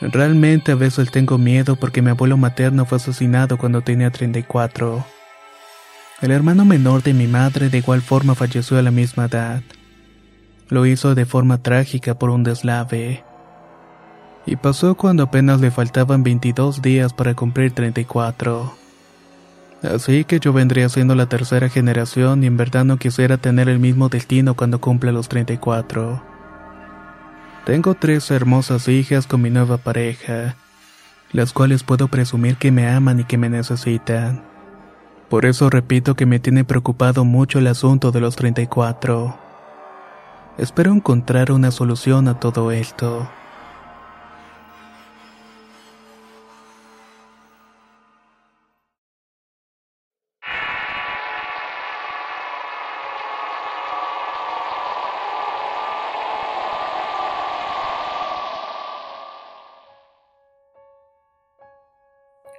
Realmente 0.02 0.74
a 0.74 0.76
veces 0.76 1.10
tengo 1.10 1.38
miedo 1.38 1.76
porque 1.76 2.02
mi 2.02 2.12
abuelo 2.12 2.38
materno 2.38 2.86
fue 2.86 2.98
asesinado 2.98 3.58
cuando 3.58 3.82
tenía 3.82 4.12
34. 4.12 5.04
El 6.22 6.32
hermano 6.32 6.66
menor 6.66 7.02
de 7.02 7.14
mi 7.14 7.28
madre 7.28 7.70
de 7.70 7.80
igual 7.80 8.02
forma 8.02 8.36
falleció 8.36 8.78
a 8.78 8.82
la 8.82 8.92
misma 8.92 9.26
edad. 9.26 9.62
Lo 10.70 10.86
hizo 10.86 11.16
de 11.16 11.26
forma 11.26 11.64
trágica 11.64 12.20
por 12.20 12.30
un 12.30 12.44
deslave 12.44 13.24
y 14.48 14.56
pasó 14.56 14.96
cuando 14.96 15.24
apenas 15.24 15.60
le 15.60 15.72
faltaban 15.72 16.24
22 16.24 16.82
días 16.82 17.14
para 17.14 17.36
cumplir 17.36 17.74
34. 17.74 18.74
Así 19.84 20.24
que 20.24 20.40
yo 20.40 20.54
vendría 20.54 20.88
siendo 20.88 21.16
la 21.16 21.28
tercera 21.28 21.68
generación 21.70 22.44
y 22.44 22.48
en 22.48 22.56
verdad 22.56 22.86
no 22.86 22.98
quisiera 22.98 23.38
tener 23.38 23.68
el 23.68 23.80
mismo 23.80 24.08
destino 24.08 24.56
cuando 24.56 24.80
cumpla 24.80 25.12
los 25.12 25.28
34. 25.28 26.24
Tengo 27.66 27.94
tres 27.94 28.32
hermosas 28.32 28.88
hijas 28.88 29.28
con 29.28 29.42
mi 29.42 29.50
nueva 29.50 29.78
pareja, 29.78 30.56
las 31.34 31.52
cuales 31.52 31.84
puedo 31.84 32.08
presumir 32.08 32.56
que 32.56 32.72
me 32.72 32.88
aman 32.88 33.20
y 33.20 33.24
que 33.26 33.38
me 33.38 33.50
necesitan. 33.50 34.44
Por 35.30 35.46
eso 35.46 35.70
repito 35.70 36.16
que 36.16 36.26
me 36.26 36.40
tiene 36.40 36.64
preocupado 36.64 37.26
mucho 37.26 37.60
el 37.60 37.68
asunto 37.68 38.14
de 38.14 38.22
los 38.22 38.38
34. 38.38 39.38
Espero 40.58 40.94
encontrar 40.94 41.52
una 41.52 41.70
solución 41.72 42.30
a 42.30 42.40
todo 42.40 42.72
esto. 42.72 43.28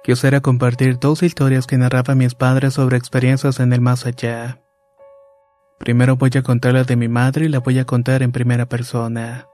Quisiera 0.09 0.41
compartir 0.41 0.97
dos 0.97 1.21
historias 1.21 1.67
que 1.67 1.77
narraba 1.77 2.15
mis 2.15 2.33
padres 2.33 2.73
sobre 2.73 2.97
experiencias 2.97 3.59
en 3.59 3.73
el 3.73 3.79
más 3.79 4.07
allá. 4.07 4.59
Primero 5.77 6.15
voy 6.15 6.31
a 6.33 6.41
contar 6.41 6.73
la 6.73 6.83
de 6.83 6.95
mi 6.95 7.07
madre 7.07 7.45
y 7.45 7.47
la 7.47 7.59
voy 7.59 7.77
a 7.77 7.85
contar 7.85 8.23
en 8.23 8.31
primera 8.31 8.65
persona. 8.65 9.45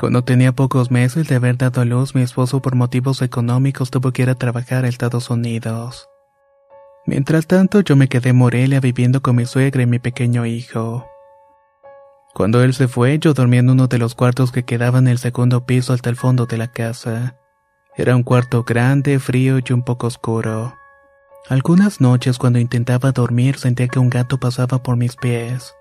Cuando 0.00 0.24
tenía 0.24 0.50
pocos 0.50 0.90
meses 0.90 1.28
de 1.28 1.36
haber 1.36 1.56
dado 1.56 1.80
a 1.80 1.84
luz, 1.84 2.16
mi 2.16 2.22
esposo 2.22 2.60
por 2.60 2.74
motivos 2.74 3.22
económicos 3.22 3.92
tuvo 3.92 4.10
que 4.10 4.22
ir 4.22 4.30
a 4.30 4.34
trabajar 4.34 4.84
a 4.84 4.88
Estados 4.88 5.30
Unidos. 5.30 6.08
Mientras 7.06 7.46
tanto, 7.46 7.82
yo 7.82 7.94
me 7.94 8.08
quedé 8.08 8.30
en 8.30 8.36
Morelia 8.38 8.80
viviendo 8.80 9.22
con 9.22 9.36
mi 9.36 9.46
suegra 9.46 9.80
y 9.80 9.86
mi 9.86 10.00
pequeño 10.00 10.44
hijo. 10.44 11.06
Cuando 12.34 12.64
él 12.64 12.74
se 12.74 12.88
fue, 12.88 13.20
yo 13.20 13.32
dormí 13.32 13.58
en 13.58 13.70
uno 13.70 13.86
de 13.86 13.98
los 13.98 14.16
cuartos 14.16 14.50
que 14.50 14.64
quedaban 14.64 15.06
en 15.06 15.12
el 15.12 15.18
segundo 15.18 15.66
piso 15.66 15.92
hasta 15.92 16.10
el 16.10 16.16
fondo 16.16 16.46
de 16.46 16.58
la 16.58 16.72
casa. 16.72 17.36
Era 17.98 18.14
un 18.14 18.22
cuarto 18.22 18.62
grande, 18.62 19.18
frío 19.18 19.58
y 19.58 19.72
un 19.72 19.82
poco 19.82 20.06
oscuro. 20.06 20.76
Algunas 21.48 22.00
noches 22.00 22.38
cuando 22.38 22.60
intentaba 22.60 23.10
dormir 23.10 23.58
sentía 23.58 23.88
que 23.88 23.98
un 23.98 24.08
gato 24.08 24.38
pasaba 24.38 24.84
por 24.84 24.96
mis 24.96 25.16
pies. 25.16 25.74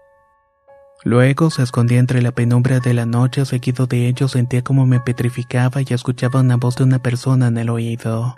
Luego 1.03 1.51
se 1.51 1.61
escondía 1.61 1.99
entre 1.99 2.23
la 2.23 2.31
penumbra 2.31 2.79
de 2.79 2.95
la 2.95 3.05
noche, 3.05 3.45
seguido 3.45 3.85
de 3.85 4.07
ello 4.07 4.27
sentía 4.27 4.63
como 4.63 4.87
me 4.87 4.99
petrificaba 4.99 5.81
y 5.83 5.93
escuchaba 5.93 6.39
una 6.39 6.55
voz 6.55 6.77
de 6.77 6.85
una 6.85 6.97
persona 6.97 7.49
en 7.49 7.59
el 7.59 7.69
oído. 7.69 8.35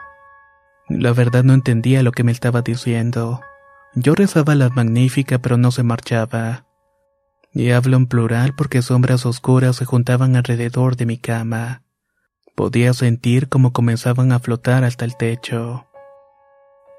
La 0.90 1.14
verdad 1.14 1.46
no 1.46 1.54
entendía 1.54 2.04
lo 2.04 2.12
que 2.12 2.26
me 2.26 2.34
estaba 2.34 2.62
diciendo. 2.62 3.40
Yo 3.96 4.14
rezaba 4.14 4.56
la 4.56 4.68
magnífica 4.68 5.40
pero 5.40 5.56
no 5.56 5.72
se 5.72 5.84
marchaba. 5.84 6.66
Y 7.54 7.72
hablo 7.72 7.96
en 7.96 8.08
plural 8.08 8.54
porque 8.56 8.82
sombras 8.82 9.26
oscuras 9.26 9.78
se 9.78 9.86
juntaban 9.86 10.36
alrededor 10.36 10.98
de 10.98 11.06
mi 11.06 11.18
cama. 11.18 11.84
Podía 12.60 12.94
sentir 12.94 13.48
cómo 13.48 13.72
comenzaban 13.72 14.34
a 14.34 14.40
flotar 14.40 14.84
hasta 14.84 15.06
el 15.06 15.16
techo. 15.16 15.88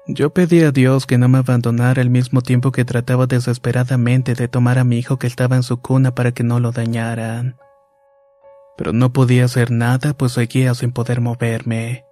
Yo 0.07 0.33
pedí 0.33 0.63
a 0.63 0.71
Dios 0.71 1.05
que 1.05 1.19
no 1.19 1.29
me 1.29 1.37
abandonara 1.37 2.01
al 2.01 2.09
mismo 2.09 2.41
tiempo 2.41 2.71
que 2.71 2.83
trataba 2.83 3.27
desesperadamente 3.27 4.33
de 4.33 4.47
tomar 4.47 4.79
a 4.79 4.83
mi 4.83 4.97
hijo 4.97 5.19
que 5.19 5.27
estaba 5.27 5.55
en 5.55 5.61
su 5.61 5.79
cuna 5.79 6.15
para 6.15 6.31
que 6.31 6.43
no 6.43 6.59
lo 6.59 6.71
dañaran. 6.71 7.57
Pero 8.75 8.91
no 8.91 9.13
podía 9.13 9.45
hacer 9.45 9.69
nada 9.69 10.15
pues 10.15 10.31
seguía 10.31 10.73
sin 10.73 10.93
poder 10.93 11.21
moverme. 11.21 12.05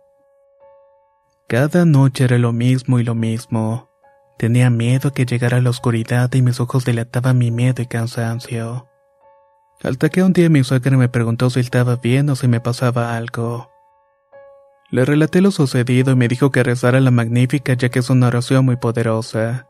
Cada 1.48 1.86
noche 1.86 2.26
era 2.26 2.38
lo 2.38 2.54
mismo 2.54 3.00
y 3.00 3.04
lo 3.04 3.16
mismo. 3.16 3.90
Tenía 4.38 4.70
miedo 4.70 5.12
que 5.12 5.26
llegara 5.26 5.60
la 5.60 5.72
oscuridad 5.72 6.32
y 6.36 6.44
mis 6.44 6.60
ojos 6.60 6.86
delataban 6.86 7.40
mi 7.40 7.50
miedo 7.50 7.82
y 7.82 7.88
cansancio. 7.88 8.90
Hasta 9.82 10.10
que 10.10 10.24
un 10.24 10.34
día 10.34 10.50
mi 10.50 10.64
suegra 10.64 10.98
me 10.98 11.08
preguntó 11.08 11.50
si 11.50 11.62
estaba 11.62 11.96
bien 11.96 12.30
o 12.30 12.36
si 12.36 12.48
me 12.48 12.60
pasaba 12.60 13.16
algo. 13.16 13.72
Le 14.92 15.06
relaté 15.06 15.40
lo 15.40 15.52
sucedido 15.52 16.12
y 16.12 16.16
me 16.16 16.28
dijo 16.28 16.52
que 16.52 16.64
rezara 16.64 17.00
la 17.00 17.12
magnífica 17.12 17.74
ya 17.74 17.90
que 17.90 18.00
es 18.00 18.10
una 18.10 18.28
oración 18.28 18.66
muy 18.66 18.76
poderosa. 18.76 19.68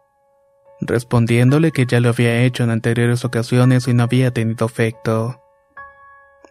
Respondiéndole 0.82 1.72
que 1.72 1.86
ya 1.86 2.00
lo 2.00 2.10
había 2.10 2.41
hecho 2.41 2.63
en 2.63 2.72
anteriores 2.72 3.26
ocasiones 3.26 3.88
y 3.88 3.93
no 3.93 4.04
había 4.04 4.32
tenido 4.32 4.65
efecto. 4.65 5.41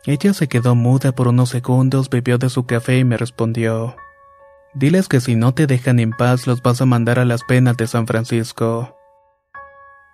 Ella 0.05 0.35
se 0.35 0.49
quedó 0.49 0.75
muda 0.75 1.12
por 1.12 1.29
unos 1.29 1.49
segundos, 1.49 2.11
bebió 2.11 2.38
de 2.38 2.51
su 2.51 2.66
café 2.66 2.99
y 2.99 3.05
me 3.05 3.16
respondió. 3.16 3.97
Diles 4.75 5.09
que 5.09 5.21
si 5.21 5.35
no 5.35 5.55
te 5.55 5.66
dejan 5.66 5.99
en 5.99 6.11
paz 6.11 6.47
los 6.47 6.62
vas 6.62 6.81
a 6.81 6.87
mandar 6.87 7.18
a 7.18 7.25
las 7.25 7.42
penas 7.42 7.77
de 7.77 7.87
San 7.87 8.07
Francisco. 8.07 8.98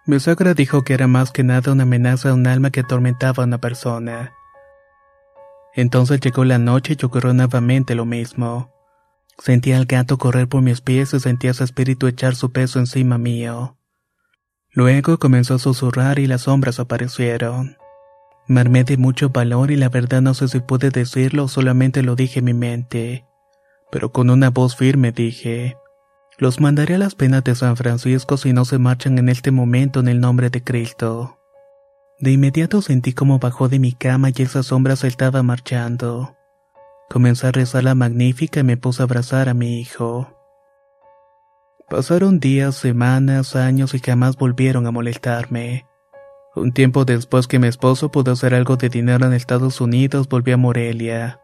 Mi 0.07 0.21
suegra 0.21 0.53
dijo 0.53 0.83
que 0.83 0.93
era 0.93 1.07
más 1.07 1.33
que 1.33 1.45
nada 1.45 1.73
una 1.73 1.85
amenaza 1.85 2.29
a 2.29 2.35
un 2.35 2.47
alma 2.47 2.71
que 2.71 2.81
atormentaba 2.81 3.43
a 3.43 3.47
una 3.47 3.59
persona. 3.59 4.35
Entonces 5.75 6.21
llegó 6.21 6.45
la 6.45 6.59
noche 6.59 6.95
y 7.01 7.05
ocurrió 7.05 7.33
nuevamente 7.33 7.95
lo 7.95 8.05
mismo. 8.05 8.71
Sentía 9.39 9.79
al 9.79 9.87
gato 9.87 10.19
correr 10.19 10.47
por 10.47 10.61
mis 10.61 10.83
pies 10.83 11.15
y 11.15 11.21
sentía 11.21 11.55
su 11.55 11.65
espíritu 11.65 12.07
echar 12.07 12.37
su 12.37 12.53
peso 12.53 12.79
encima 12.79 13.17
mío. 13.17 13.79
Luego 14.73 15.19
comenzó 15.19 15.55
a 15.55 15.59
susurrar 15.59 16.19
y 16.19 16.27
las 16.27 16.43
sombras 16.43 16.81
aparecieron. 16.81 17.79
Me 18.47 18.61
armé 18.61 18.85
de 18.85 18.99
mucho 18.99 19.31
valor 19.31 19.71
y 19.71 19.77
la 19.77 19.89
verdad 19.89 20.21
no 20.21 20.35
sé 20.35 20.49
si 20.49 20.61
pude 20.61 20.91
decirlo 20.91 21.49
solamente 21.49 22.03
lo 22.03 22.15
dije 22.15 22.41
en 22.41 22.45
mi 22.45 22.55
mente. 22.55 23.25
Pero 23.91 24.13
con 24.13 24.29
una 24.29 24.51
voz 24.51 24.77
firme 24.77 25.13
dije, 25.13 25.77
los 26.39 26.61
mandaré 26.61 26.95
a 26.97 26.99
las 26.99 27.15
penas 27.15 27.45
de 27.45 27.55
San 27.55 27.77
Francisco 27.77 28.37
si 28.37 28.53
no 28.53 28.65
se 28.65 28.79
marchan 28.79 29.19
en 29.19 29.29
este 29.29 29.51
momento 29.51 30.01
en 30.01 30.09
el 30.09 30.21
nombre 30.21 30.51
de 30.51 30.63
Cristo. 30.63 31.39
De 32.19 32.33
inmediato 32.33 32.83
sentí 32.83 33.13
como 33.13 33.39
bajó 33.39 33.69
de 33.69 33.79
mi 33.79 33.93
cama 33.93 34.31
y 34.35 34.43
esa 34.43 34.63
sombra 34.63 34.97
se 34.97 35.09
estaba 35.09 35.43
marchando. 35.43 36.37
Comencé 37.11 37.49
a 37.49 37.53
rezar 37.53 37.85
la 37.85 37.95
magnífica 37.95 38.61
y 38.61 38.65
me 38.65 38.77
puse 38.77 39.03
a 39.03 39.05
abrazar 39.05 39.49
a 39.49 39.55
mi 39.55 39.81
hijo. 39.81 40.29
Pasaron 41.89 42.41
días, 42.41 42.77
semanas, 42.77 43.57
años 43.57 43.95
y 43.95 43.99
jamás 43.99 44.37
volvieron 44.37 44.87
a 44.87 44.91
molestarme. 44.91 45.87
Un 46.57 46.73
tiempo 46.73 47.05
después 47.05 47.47
que 47.47 47.59
mi 47.59 47.67
esposo 47.67 48.11
pudo 48.11 48.33
hacer 48.33 48.55
algo 48.55 48.77
de 48.77 48.89
dinero 48.89 49.27
en 49.27 49.33
Estados 49.33 49.81
Unidos, 49.81 50.29
volví 50.29 50.53
a 50.53 50.57
Morelia. 50.57 51.41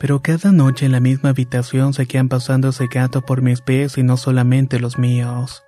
Pero 0.00 0.22
cada 0.22 0.50
noche 0.50 0.86
en 0.86 0.92
la 0.92 1.00
misma 1.00 1.28
habitación 1.28 1.92
seguían 1.92 2.30
pasando 2.30 2.70
ese 2.70 2.86
gato 2.86 3.20
por 3.20 3.42
mis 3.42 3.60
pies 3.60 3.98
y 3.98 4.02
no 4.02 4.16
solamente 4.16 4.80
los 4.80 4.98
míos. 4.98 5.62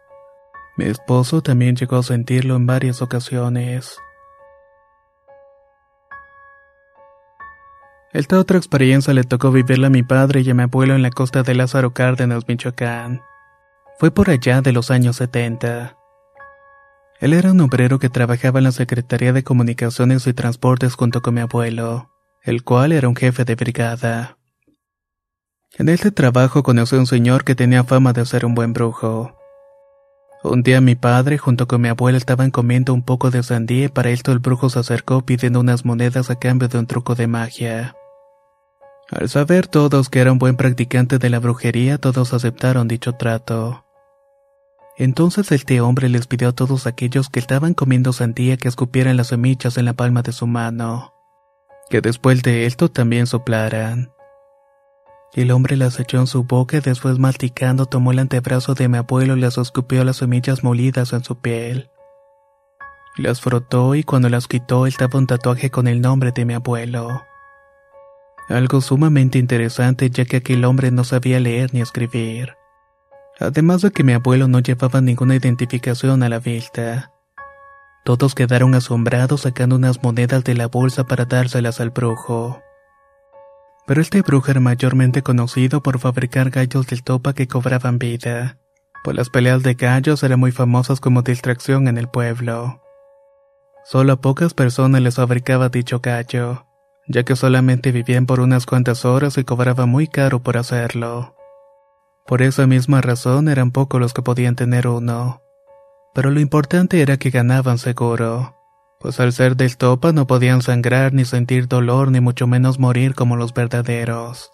Mi 0.79 0.87
esposo 0.87 1.42
también 1.42 1.77
llegó 1.77 1.97
a 1.97 2.03
sentirlo 2.03 2.57
en 2.57 2.64
varias 2.64 3.03
ocasiones. 3.03 3.99
Esta 8.14 8.38
otra 8.38 8.57
experiencia 8.57 9.12
le 9.12 9.25
tocó 9.25 9.53
vivirla 9.53 9.88
a 9.88 9.90
mi 9.90 10.03
padre 10.03 10.40
y 10.40 10.51
a 10.51 10.55
mi 10.55 10.62
abuelo 10.62 10.95
en 10.95 11.03
la 11.03 11.11
costa 11.11 11.42
de 11.42 11.55
Lázaro 11.55 11.92
Cárdenas, 11.92 12.49
Michoacán. 12.49 13.21
Fue 13.99 14.11
por 14.11 14.31
allá 14.31 14.62
de 14.62 14.73
los 14.73 14.90
años 14.90 15.16
70. 15.16 15.97
Él 17.21 17.35
era 17.35 17.53
un 17.53 17.61
obrero 17.61 17.99
que 17.99 18.09
trabajaba 18.09 18.61
en 18.61 18.64
la 18.64 18.73
Secretaría 18.73 19.35
de 19.35 19.45
Comunicaciones 19.45 20.27
y 20.27 20.33
Transportes 20.33 20.95
junto 20.95 21.21
con 21.21 21.35
mi 21.35 21.40
abuelo, 21.40 22.12
el 22.44 22.64
cual 22.64 22.92
era 22.92 23.09
un 23.09 23.16
jefe 23.16 23.44
de 23.44 23.55
brigada. 23.55 24.38
En 25.78 25.88
este 25.88 26.11
trabajo 26.11 26.62
conocí 26.62 26.96
a 26.96 26.98
un 26.98 27.07
señor 27.07 27.44
que 27.44 27.55
tenía 27.55 27.85
fama 27.85 28.12
de 28.12 28.26
ser 28.26 28.44
un 28.44 28.55
buen 28.55 28.72
brujo. 28.72 29.38
Un 30.44 30.62
día 30.64 30.81
mi 30.81 30.96
padre 30.96 31.38
junto 31.38 31.68
con 31.68 31.81
mi 31.81 31.88
abuelo 31.88 32.18
estaban 32.18 32.50
comiendo 32.50 32.92
un 32.92 33.02
poco 33.02 33.31
de 33.31 33.44
sandía 33.44 33.85
y 33.85 33.88
para 33.88 34.11
esto 34.11 34.33
el 34.33 34.40
brujo 34.40 34.68
se 34.70 34.81
acercó 34.81 35.24
pidiendo 35.24 35.61
unas 35.61 35.85
monedas 35.85 36.31
a 36.31 36.38
cambio 36.38 36.68
de 36.68 36.78
un 36.78 36.87
truco 36.87 37.14
de 37.14 37.28
magia. 37.28 37.94
Al 39.09 39.28
saber 39.28 39.68
todos 39.68 40.09
que 40.09 40.18
era 40.18 40.33
un 40.33 40.38
buen 40.38 40.57
practicante 40.57 41.18
de 41.18 41.31
la 41.31 41.38
brujería, 41.38 41.98
todos 41.98 42.35
aceptaron 42.35 42.88
dicho 42.88 43.12
trato. 43.12 43.85
Entonces 44.98 45.52
este 45.52 45.81
hombre 45.81 46.09
les 46.09 46.26
pidió 46.26 46.48
a 46.48 46.52
todos 46.52 46.87
aquellos 46.87 47.28
que 47.28 47.38
estaban 47.38 47.72
comiendo 47.72 48.12
sandía 48.12 48.57
que 48.57 48.68
escupieran 48.68 49.16
las 49.16 49.28
semillas 49.28 49.78
en 49.78 49.85
la 49.85 49.94
palma 49.94 50.22
de 50.22 50.33
su 50.33 50.46
mano, 50.46 51.14
que 51.92 52.00
después 52.00 52.42
de 52.42 52.64
esto 52.64 52.90
también 52.90 53.26
soplaran. 53.26 54.11
El 55.35 55.50
hombre 55.50 55.76
las 55.76 56.00
echó 56.00 56.18
en 56.18 56.26
su 56.26 56.42
boca 56.44 56.78
y 56.78 56.81
después 56.81 57.18
masticando 57.18 57.85
tomó 57.87 58.12
el 58.12 58.18
antebrazo 58.18 58.72
de 58.72 58.88
mi 58.88 58.96
abuelo 58.96 59.37
y 59.37 59.40
las 59.40 59.59
escupió 59.59 60.02
las 60.02 60.16
semillas 60.16 60.64
molidas 60.64 61.12
en 61.12 61.22
su 61.22 61.38
piel. 61.38 61.90
Las 63.18 63.42
frotó 63.42 63.94
y 63.94 64.05
cuando 64.05 64.31
las 64.31 64.48
quitó 64.48 64.87
estaba 64.87 65.18
un 65.18 65.26
tatuaje 65.26 65.70
con 65.70 65.87
el 65.87 66.00
nombre 66.00 66.33
de 66.33 66.46
mi 66.46 66.55
abuelo. 66.55 67.22
Algo 68.48 68.81
sumamente 68.81 69.38
interesante 69.38 70.09
ya 70.09 70.24
que 70.24 70.38
aquel 70.38 70.64
hombre 70.64 70.90
no 70.90 71.05
sabía 71.05 71.40
leer 71.40 71.74
ni 71.74 71.83
escribir 71.83 72.57
además 73.40 73.83
de 73.83 73.90
que 73.90 74.05
mi 74.05 74.12
abuelo 74.12 74.48
no 74.48 74.61
llevaba 74.61 75.00
ninguna 75.00 75.35
identificación 75.35 76.22
a 76.22 76.28
la 76.28 76.38
vista. 76.38 77.12
Todos 78.05 78.35
quedaron 78.35 78.75
asombrados 78.75 79.43
sacando 79.43 79.77
unas 79.77 80.03
monedas 80.03 80.43
de 80.43 80.55
la 80.55 80.67
bolsa 80.67 81.05
para 81.05 81.25
dárselas 81.25 81.81
al 81.81 81.91
brujo. 81.91 82.61
Pero 83.87 84.01
este 84.01 84.23
brujo 84.23 84.51
era 84.51 84.61
mayormente 84.61 85.23
conocido 85.23 85.83
por 85.83 85.99
fabricar 86.01 86.51
gallos 86.51 86.87
del 86.88 87.05
topa 87.05 87.33
que 87.33 87.47
cobraban 87.47 87.99
vida, 87.99 88.59
pues 89.05 89.17
las 89.17 89.31
peleas 89.31 89.62
de 89.62 89.75
gallos 89.75 90.23
eran 90.23 90.41
muy 90.41 90.51
famosas 90.51 91.01
como 91.01 91.23
distracción 91.23 91.87
en 91.87 91.99
el 91.99 92.09
pueblo. 92.09 92.81
Solo 93.85 94.15
a 94.15 94.21
pocas 94.21 94.55
personas 94.55 95.01
les 95.01 95.17
fabricaba 95.17 95.69
dicho 95.69 96.01
gallo, 96.01 96.67
ya 97.09 97.25
que 97.25 97.37
solamente 97.37 97.93
vivían 97.93 98.27
por 98.27 98.41
unas 98.41 98.67
cuantas 98.67 99.05
horas 99.05 99.38
y 99.38 99.45
cobraba 99.45 99.87
muy 99.87 100.07
caro 100.09 100.41
por 100.41 100.57
hacerlo. 100.57 101.37
Por 102.27 102.43
esa 102.43 102.67
misma 102.67 103.01
razón 103.01 103.49
eran 103.49 103.73
pocos 103.73 104.01
los 104.01 104.12
que 104.12 104.23
podían 104.23 104.55
tener 104.55 104.87
uno. 104.87 105.43
Pero 106.14 106.31
lo 106.31 106.40
importante 106.40 107.01
era 107.01 107.16
que 107.16 107.31
ganaban 107.31 107.79
seguro, 107.79 108.57
pues 109.01 109.18
al 109.20 109.33
ser 109.33 109.57
del 109.57 109.77
topa 109.77 110.12
no 110.12 110.27
podían 110.27 110.62
sangrar 110.62 111.12
ni 111.12 111.25
sentir 111.25 111.68
dolor 111.68 112.11
ni 112.11 112.20
mucho 112.20 112.46
menos 112.46 112.79
morir 112.79 113.14
como 113.14 113.37
los 113.37 113.55
verdaderos. 113.55 114.51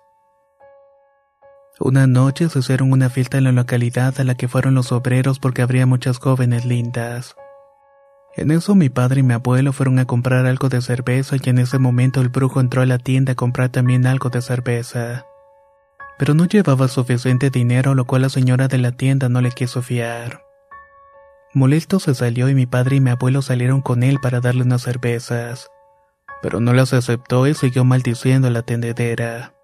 Una 1.81 2.07
noche 2.07 2.49
se 2.49 2.59
hicieron 2.59 2.92
una 2.92 3.09
fiesta 3.09 3.38
en 3.38 3.44
la 3.44 3.53
localidad 3.53 4.18
a 4.18 4.25
la 4.25 4.35
que 4.35 4.49
fueron 4.49 4.75
los 4.75 4.90
obreros 4.90 5.38
porque 5.38 5.62
habría 5.62 5.87
muchas 5.87 6.18
jóvenes 6.18 6.64
lindas. 6.64 7.37
En 8.37 8.51
eso 8.51 8.75
mi 8.75 8.88
padre 8.88 9.21
y 9.21 9.23
mi 9.23 9.35
abuelo 9.35 9.73
fueron 9.73 9.99
a 9.99 10.05
comprar 10.05 10.47
algo 10.47 10.68
de 10.68 10.81
cerveza 10.81 11.37
y 11.42 11.51
en 11.51 11.59
ese 11.59 11.79
momento 11.79 12.21
el 12.21 12.29
brujo 12.29 12.61
entró 12.61 12.83
a 12.83 12.87
la 12.87 12.99
tienda 12.99 13.33
a 13.33 13.37
comprar 13.37 13.68
también 13.68 14.07
algo 14.07 14.29
de 14.31 14.42
cerveza 14.42 15.25
pero 16.18 16.35
no 16.35 16.47
llevaba 16.47 16.88
suficiente 16.88 17.49
dinero, 17.49 17.94
lo 17.94 18.05
cual 18.05 18.23
la 18.23 18.29
señora 18.29 18.68
de 18.68 18.79
la 18.79 18.92
tienda 18.92 19.29
no 19.29 19.40
le 19.40 19.53
quiso 19.53 19.81
fiar. 19.81 20.48
Molesto 21.55 21.99
se 21.99 22.15
salió 22.15 22.49
y 22.51 22.55
mi 22.55 22.67
padre 22.67 22.97
y 22.97 23.01
mi 23.01 23.11
abuelo 23.11 23.41
salieron 23.41 23.81
con 23.81 24.03
él 24.03 24.19
para 24.21 24.41
darle 24.41 24.63
unas 24.63 24.83
cervezas, 24.83 25.69
pero 26.43 26.61
no 26.61 26.75
las 26.75 26.93
aceptó 26.93 27.47
y 27.47 27.55
siguió 27.55 27.85
maldiciendo 27.85 28.49
a 28.49 28.51
la 28.51 28.63
tendedera, 28.63 29.55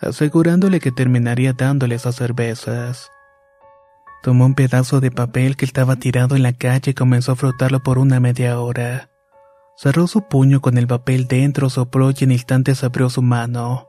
asegurándole 0.00 0.80
que 0.80 0.90
terminaría 0.90 1.52
dándole 1.52 1.96
esas 1.96 2.16
cervezas. 2.16 3.10
Tomó 4.22 4.46
un 4.46 4.54
pedazo 4.54 5.00
de 5.00 5.10
papel 5.10 5.56
que 5.56 5.66
estaba 5.66 5.96
tirado 5.96 6.34
en 6.34 6.42
la 6.42 6.54
calle 6.54 6.92
y 6.92 6.94
comenzó 6.94 7.32
a 7.32 7.36
frotarlo 7.36 7.82
por 7.82 7.98
una 7.98 8.18
media 8.18 8.58
hora. 8.58 9.10
Cerró 9.76 10.06
su 10.06 10.28
puño 10.28 10.60
con 10.60 10.78
el 10.78 10.86
papel 10.86 11.26
dentro, 11.26 11.68
sopló 11.68 12.10
y 12.10 12.24
en 12.24 12.32
instantes 12.32 12.84
abrió 12.84 13.10
su 13.10 13.20
mano. 13.20 13.88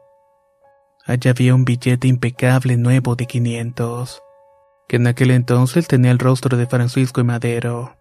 Allá 1.06 1.32
había 1.32 1.54
un 1.56 1.66
billete 1.66 2.08
impecable 2.08 2.78
nuevo 2.78 3.16
de 3.16 3.28
500, 3.28 4.24
que 4.88 4.98
en 4.98 5.08
aquel 5.08 5.32
entonces 5.32 5.88
tenía 5.88 6.12
el 6.12 6.20
rostro 6.20 6.58
de 6.58 6.68
Francisco 6.68 7.22
y 7.22 7.24
Madero. 7.24 7.98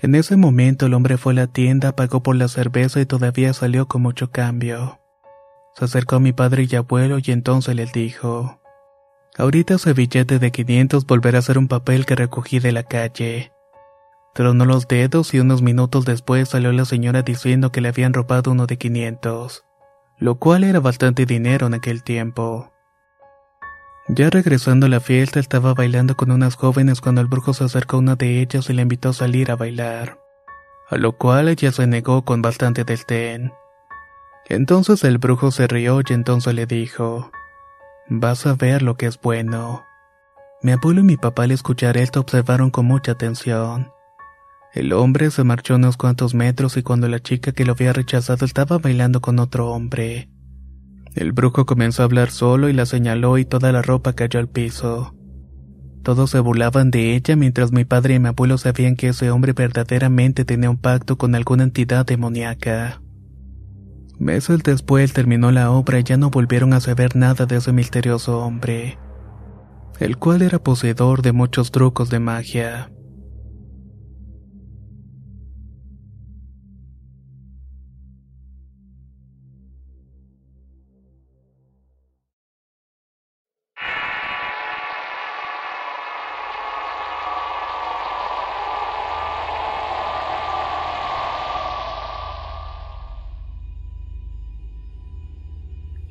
En 0.00 0.14
ese 0.14 0.36
momento 0.36 0.86
el 0.86 0.94
hombre 0.94 1.18
fue 1.18 1.32
a 1.32 1.36
la 1.36 1.46
tienda, 1.46 1.96
pagó 1.96 2.22
por 2.22 2.36
la 2.36 2.48
cerveza 2.48 3.00
y 3.00 3.06
todavía 3.06 3.52
salió 3.52 3.86
con 3.86 4.02
mucho 4.02 4.30
cambio. 4.30 5.00
Se 5.74 5.84
acercó 5.84 6.16
a 6.16 6.20
mi 6.20 6.32
padre 6.32 6.66
y 6.70 6.76
abuelo 6.76 7.18
y 7.22 7.32
entonces 7.32 7.74
les 7.74 7.92
dijo, 7.92 8.60
Ahorita 9.36 9.74
ese 9.74 9.92
billete 9.92 10.38
de 10.38 10.50
500 10.50 11.06
volverá 11.06 11.38
a 11.38 11.42
ser 11.42 11.58
un 11.58 11.68
papel 11.68 12.06
que 12.06 12.16
recogí 12.16 12.58
de 12.58 12.72
la 12.72 12.82
calle. 12.82 13.52
Tronó 14.34 14.64
los 14.64 14.88
dedos 14.88 15.34
y 15.34 15.40
unos 15.40 15.62
minutos 15.62 16.04
después 16.04 16.48
salió 16.48 16.72
la 16.72 16.84
señora 16.84 17.22
diciendo 17.22 17.72
que 17.72 17.80
le 17.80 17.88
habían 17.88 18.14
robado 18.14 18.50
uno 18.50 18.66
de 18.66 18.78
500 18.78 19.64
lo 20.18 20.36
cual 20.36 20.64
era 20.64 20.80
bastante 20.80 21.26
dinero 21.26 21.68
en 21.68 21.74
aquel 21.74 22.02
tiempo. 22.02 22.72
Ya 24.10 24.30
regresando 24.30 24.86
a 24.86 24.88
la 24.88 25.00
fiesta 25.00 25.38
estaba 25.38 25.74
bailando 25.74 26.16
con 26.16 26.30
unas 26.30 26.54
jóvenes 26.54 27.02
cuando 27.02 27.20
el 27.20 27.26
brujo 27.26 27.52
se 27.52 27.64
acercó 27.64 27.96
a 27.96 28.00
una 28.00 28.16
de 28.16 28.40
ellas 28.40 28.70
y 28.70 28.72
le 28.72 28.80
invitó 28.80 29.10
a 29.10 29.12
salir 29.12 29.50
a 29.50 29.56
bailar, 29.56 30.18
a 30.88 30.96
lo 30.96 31.12
cual 31.18 31.48
ella 31.48 31.72
se 31.72 31.86
negó 31.86 32.24
con 32.24 32.40
bastante 32.40 32.84
desdén. 32.84 33.52
Entonces 34.46 35.04
el 35.04 35.18
brujo 35.18 35.50
se 35.50 35.66
rió 35.66 36.00
y 36.00 36.12
entonces 36.14 36.54
le 36.54 36.64
dijo, 36.64 37.30
Vas 38.08 38.46
a 38.46 38.54
ver 38.54 38.82
lo 38.82 38.96
que 38.96 39.04
es 39.04 39.20
bueno. 39.20 39.84
Mi 40.62 40.72
abuelo 40.72 41.00
y 41.00 41.04
mi 41.04 41.18
papá 41.18 41.42
al 41.42 41.50
escuchar 41.50 41.98
esto 41.98 42.20
observaron 42.20 42.70
con 42.70 42.86
mucha 42.86 43.12
atención. 43.12 43.92
El 44.72 44.94
hombre 44.94 45.30
se 45.30 45.44
marchó 45.44 45.76
unos 45.76 45.98
cuantos 45.98 46.34
metros 46.34 46.78
y 46.78 46.82
cuando 46.82 47.08
la 47.08 47.20
chica 47.20 47.52
que 47.52 47.66
lo 47.66 47.72
había 47.72 47.92
rechazado 47.92 48.46
estaba 48.46 48.78
bailando 48.78 49.20
con 49.20 49.38
otro 49.38 49.68
hombre. 49.68 50.30
El 51.18 51.32
brujo 51.32 51.66
comenzó 51.66 52.02
a 52.02 52.04
hablar 52.04 52.30
solo 52.30 52.68
y 52.68 52.72
la 52.72 52.86
señaló 52.86 53.38
y 53.38 53.44
toda 53.44 53.72
la 53.72 53.82
ropa 53.82 54.12
cayó 54.12 54.38
al 54.38 54.48
piso. 54.48 55.16
Todos 56.04 56.30
se 56.30 56.38
burlaban 56.38 56.92
de 56.92 57.16
ella 57.16 57.34
mientras 57.34 57.72
mi 57.72 57.84
padre 57.84 58.14
y 58.14 58.18
mi 58.20 58.28
abuelo 58.28 58.56
sabían 58.56 58.94
que 58.94 59.08
ese 59.08 59.32
hombre 59.32 59.52
verdaderamente 59.52 60.44
tenía 60.44 60.70
un 60.70 60.76
pacto 60.76 61.18
con 61.18 61.34
alguna 61.34 61.64
entidad 61.64 62.06
demoníaca. 62.06 63.02
Meses 64.20 64.62
después 64.62 65.12
terminó 65.12 65.50
la 65.50 65.72
obra 65.72 65.98
y 65.98 66.04
ya 66.04 66.16
no 66.16 66.30
volvieron 66.30 66.72
a 66.72 66.78
saber 66.78 67.16
nada 67.16 67.46
de 67.46 67.56
ese 67.56 67.72
misterioso 67.72 68.38
hombre, 68.38 68.96
el 69.98 70.18
cual 70.18 70.42
era 70.42 70.60
poseedor 70.60 71.22
de 71.22 71.32
muchos 71.32 71.72
trucos 71.72 72.10
de 72.10 72.20
magia. 72.20 72.92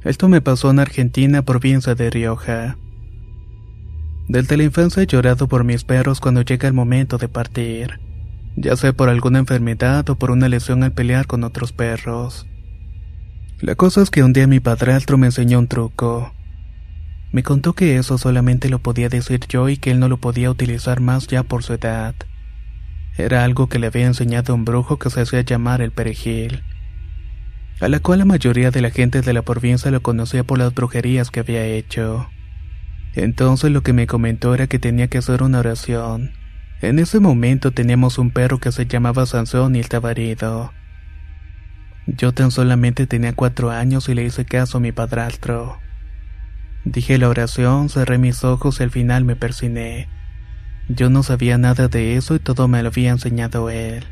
Esto 0.08 0.30
me 0.30 0.40
pasó 0.40 0.72
en 0.72 0.80
Argentina, 0.80 1.42
provincia 1.42 1.94
de 1.94 2.10
Rioja. 2.10 2.78
Desde 4.30 4.56
la 4.56 4.64
infancia 4.64 5.04
he 5.04 5.06
llorado 5.06 5.50
por 5.50 5.66
mis 5.66 5.84
perros 5.84 6.22
cuando 6.22 6.44
llega 6.44 6.66
el 6.70 6.74
momento 6.74 7.18
de 7.18 7.28
partir, 7.28 8.00
ya 8.56 8.78
sea 8.78 8.94
por 8.94 9.10
alguna 9.10 9.40
enfermedad 9.40 10.10
o 10.10 10.16
por 10.16 10.32
una 10.32 10.48
lesión 10.48 10.84
al 10.84 10.94
pelear 10.94 11.28
con 11.28 11.44
otros 11.44 11.74
perros. 11.74 12.48
La 13.60 13.76
cosa 13.76 14.02
es 14.02 14.10
que 14.10 14.24
un 14.24 14.32
día 14.32 14.48
mi 14.48 14.62
padrastro 14.62 15.18
me 15.18 15.28
enseñó 15.28 15.60
un 15.60 15.68
truco. 15.68 16.32
Me 17.34 17.44
contó 17.44 17.74
que 17.74 17.98
eso 17.98 18.18
solamente 18.18 18.70
lo 18.70 18.80
podía 18.80 19.10
decir 19.10 19.42
yo 19.50 19.68
y 19.68 19.76
que 19.76 19.92
él 19.92 20.00
no 20.00 20.08
lo 20.08 20.16
podía 20.16 20.50
utilizar 20.50 21.02
más 21.02 21.28
ya 21.28 21.44
por 21.44 21.64
su 21.64 21.74
edad. 21.74 22.16
Era 23.18 23.44
algo 23.44 23.68
que 23.68 23.78
le 23.78 23.88
había 23.88 24.06
enseñado 24.06 24.56
un 24.56 24.64
brujo 24.64 25.00
que 25.00 25.10
se 25.10 25.20
hacía 25.20 25.42
llamar 25.42 25.82
el 25.82 25.92
perejil, 25.92 26.64
a 27.80 27.88
la 27.88 28.00
cual 28.00 28.20
la 28.20 28.26
mayoría 28.26 28.72
de 28.72 28.82
la 28.82 28.90
gente 28.90 29.22
de 29.22 29.34
la 29.34 29.44
provincia 29.44 29.92
lo 29.92 30.02
conocía 30.02 30.44
por 30.44 30.58
las 30.58 30.74
brujerías 30.74 31.30
que 31.30 31.42
había 31.42 31.66
hecho. 31.66 32.30
Entonces 33.14 33.72
lo 33.72 33.82
que 33.82 33.94
me 33.94 34.08
comentó 34.08 34.54
era 34.54 34.68
que 34.68 34.80
tenía 34.80 35.08
que 35.08 35.18
hacer 35.18 35.44
una 35.44 35.60
oración. 35.60 36.32
En 36.82 37.00
ese 37.00 37.20
momento 37.20 37.72
teníamos 37.72 38.20
un 38.20 38.30
perro 38.30 38.60
que 38.60 38.72
se 38.72 38.86
llamaba 38.86 39.26
Sansón 39.26 39.76
y 39.76 39.80
estaba 39.80 40.12
herido. 40.12 40.72
Yo 42.06 42.32
tan 42.32 42.52
solamente 42.52 43.08
tenía 43.08 43.34
cuatro 43.34 43.72
años 43.72 44.08
y 44.08 44.14
le 44.14 44.24
hice 44.24 44.46
caso 44.46 44.78
a 44.78 44.82
mi 44.82 44.92
padrastro. 44.92 45.80
Dije 46.86 47.18
la 47.18 47.30
oración, 47.30 47.90
cerré 47.90 48.20
mis 48.20 48.44
ojos 48.44 48.80
y 48.80 48.84
al 48.84 48.92
final 48.92 49.26
me 49.26 49.36
persiné. 49.36 50.08
Yo 50.88 51.10
no 51.10 51.24
sabía 51.24 51.58
nada 51.58 51.88
de 51.88 52.16
eso 52.16 52.36
y 52.36 52.40
todo 52.40 52.68
me 52.68 52.82
lo 52.84 52.90
había 52.90 53.10
enseñado 53.10 53.72
él. 53.72 54.06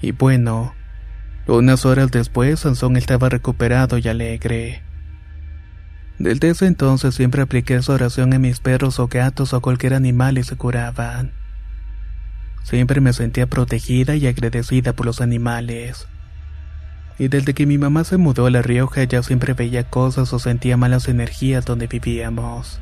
Y 0.00 0.12
bueno, 0.12 0.75
unas 1.54 1.86
horas 1.86 2.10
después 2.10 2.60
Sansón 2.60 2.96
estaba 2.96 3.28
recuperado 3.28 3.98
y 3.98 4.08
alegre. 4.08 4.82
Desde 6.18 6.50
ese 6.50 6.66
entonces 6.66 7.14
siempre 7.14 7.42
apliqué 7.42 7.76
esa 7.76 7.92
oración 7.92 8.32
en 8.32 8.40
mis 8.40 8.60
perros 8.60 8.98
o 8.98 9.06
gatos 9.06 9.52
o 9.52 9.60
cualquier 9.60 9.94
animal 9.94 10.38
y 10.38 10.44
se 10.44 10.56
curaban. 10.56 11.32
Siempre 12.62 13.00
me 13.00 13.12
sentía 13.12 13.46
protegida 13.46 14.16
y 14.16 14.26
agradecida 14.26 14.92
por 14.92 15.06
los 15.06 15.20
animales. 15.20 16.08
Y 17.18 17.28
desde 17.28 17.54
que 17.54 17.66
mi 17.66 17.78
mamá 17.78 18.02
se 18.04 18.16
mudó 18.16 18.46
a 18.46 18.50
La 18.50 18.62
Rioja 18.62 19.04
ya 19.04 19.22
siempre 19.22 19.54
veía 19.54 19.84
cosas 19.84 20.32
o 20.32 20.38
sentía 20.38 20.76
malas 20.76 21.06
energías 21.08 21.64
donde 21.64 21.86
vivíamos. 21.86 22.80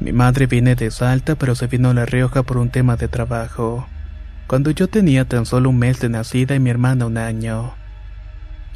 Mi 0.00 0.12
madre 0.12 0.46
viene 0.46 0.74
de 0.74 0.90
Salta 0.90 1.36
pero 1.36 1.54
se 1.54 1.66
vino 1.66 1.90
a 1.90 1.94
La 1.94 2.06
Rioja 2.06 2.42
por 2.42 2.56
un 2.56 2.70
tema 2.70 2.96
de 2.96 3.08
trabajo. 3.08 3.86
Cuando 4.46 4.70
yo 4.70 4.86
tenía 4.86 5.24
tan 5.24 5.44
solo 5.44 5.70
un 5.70 5.78
mes 5.78 5.98
de 5.98 6.08
nacida 6.08 6.54
y 6.54 6.60
mi 6.60 6.70
hermana 6.70 7.06
un 7.06 7.18
año. 7.18 7.74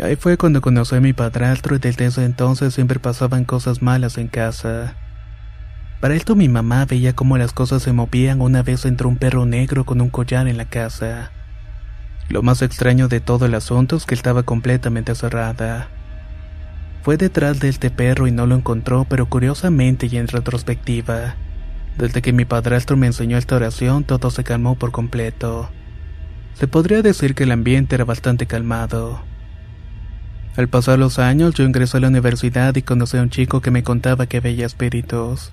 Ahí 0.02 0.16
fue 0.16 0.36
cuando 0.36 0.60
conocí 0.60 0.96
a 0.96 1.00
mi 1.00 1.12
padrastro 1.12 1.76
y 1.76 1.78
desde 1.78 2.06
ese 2.06 2.24
entonces 2.24 2.74
siempre 2.74 2.98
pasaban 2.98 3.44
cosas 3.44 3.80
malas 3.80 4.18
en 4.18 4.26
casa. 4.26 4.96
Para 6.00 6.14
esto 6.14 6.34
mi 6.34 6.48
mamá 6.48 6.86
veía 6.86 7.14
cómo 7.14 7.38
las 7.38 7.52
cosas 7.52 7.82
se 7.82 7.92
movían 7.92 8.40
una 8.40 8.62
vez 8.62 8.84
entró 8.84 9.08
un 9.08 9.16
perro 9.16 9.46
negro 9.46 9.84
con 9.84 10.00
un 10.00 10.10
collar 10.10 10.48
en 10.48 10.56
la 10.56 10.64
casa. 10.64 11.30
Lo 12.28 12.42
más 12.42 12.62
extraño 12.62 13.06
de 13.06 13.20
todo 13.20 13.46
el 13.46 13.54
asunto 13.54 13.96
es 13.96 14.06
que 14.06 14.14
estaba 14.14 14.42
completamente 14.42 15.14
cerrada. 15.14 15.88
Fue 17.02 17.16
detrás 17.16 17.60
de 17.60 17.68
este 17.68 17.90
perro 17.90 18.26
y 18.26 18.32
no 18.32 18.46
lo 18.46 18.56
encontró, 18.56 19.06
pero 19.08 19.26
curiosamente 19.26 20.08
y 20.10 20.16
en 20.16 20.26
retrospectiva, 20.26 21.36
desde 21.99 22.22
que 22.22 22.32
mi 22.32 22.45
padrastro 22.45 22.97
me 22.97 23.07
enseñó 23.07 23.36
esta 23.36 23.57
oración 23.57 24.05
todo 24.05 24.30
se 24.30 24.45
calmó 24.45 24.76
por 24.76 24.93
completo. 24.93 25.70
Se 26.55 26.68
podría 26.68 27.03
decir 27.03 27.34
que 27.34 27.45
el 27.45 27.53
ambiente 27.53 27.95
era 27.95 28.05
bastante 28.05 28.47
calmado. 28.47 29.22
Al 30.57 30.68
pasar 30.68 30.99
los 30.99 31.18
años, 31.18 31.55
yo 31.55 31.64
ingresé 31.64 31.97
a 31.97 32.01
la 32.01 32.09
universidad 32.09 32.74
y 32.74 32.82
conocí 32.82 33.16
a 33.16 33.22
un 33.22 33.30
chico 33.30 33.61
que 33.61 33.70
me 33.70 33.82
contaba 33.82 34.26
que 34.26 34.41
veía 34.41 34.66
espíritus. 34.66 35.53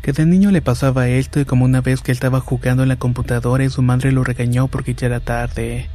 Que 0.00 0.12
de 0.12 0.24
niño 0.24 0.50
le 0.50 0.62
pasaba 0.62 1.08
esto 1.08 1.40
y 1.40 1.44
como 1.44 1.64
una 1.64 1.82
vez 1.82 2.00
que 2.00 2.12
él 2.12 2.16
estaba 2.16 2.40
jugando 2.40 2.82
en 2.82 2.88
la 2.88 2.96
computadora 2.96 3.64
y 3.64 3.68
su 3.68 3.82
madre 3.82 4.12
lo 4.12 4.24
regañó 4.24 4.68
porque 4.68 4.94
ya 4.94 5.08
era 5.08 5.20
tarde. 5.20 5.90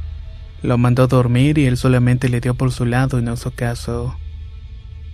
Lo 0.62 0.78
mandó 0.78 1.04
a 1.04 1.08
dormir 1.08 1.58
y 1.58 1.66
él 1.66 1.76
solamente 1.76 2.28
le 2.28 2.40
dio 2.40 2.54
por 2.54 2.70
su 2.70 2.84
lado 2.84 3.18
y 3.18 3.22
no 3.22 3.34
hizo 3.34 3.50
caso. 3.50 4.16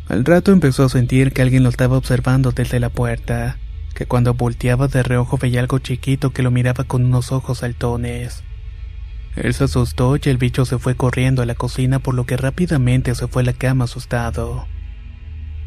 Al 0.09 0.25
rato 0.25 0.53
empezó 0.53 0.85
a 0.85 0.89
sentir 0.89 1.33
que 1.33 1.43
alguien 1.43 1.62
lo 1.62 1.68
estaba 1.68 1.97
observando 1.97 2.53
desde 2.53 2.81
la 2.81 2.91
puerta, 2.91 3.57
que 3.93 4.07
cuando 4.07 4.34
volteaba 4.34 4.88
de 4.88 5.03
reojo 5.03 5.38
veía 5.38 5.61
algo 5.61 5.78
chiquito 5.78 6.32
que 6.32 6.43
lo 6.43 6.51
miraba 6.51 6.84
con 6.84 7.05
unos 7.05 7.32
ojos 7.32 7.59
saltones. 7.59 8.43
Él 9.36 9.55
se 9.55 9.64
asustó 9.64 10.16
y 10.16 10.28
el 10.28 10.36
bicho 10.36 10.64
se 10.64 10.78
fue 10.78 10.95
corriendo 10.95 11.43
a 11.43 11.47
la 11.47 11.55
cocina 11.55 11.99
por 11.99 12.14
lo 12.14 12.26
que 12.26 12.36
rápidamente 12.36 13.14
se 13.14 13.28
fue 13.28 13.43
a 13.43 13.47
la 13.47 13.53
cama 13.53 13.84
asustado. 13.84 14.66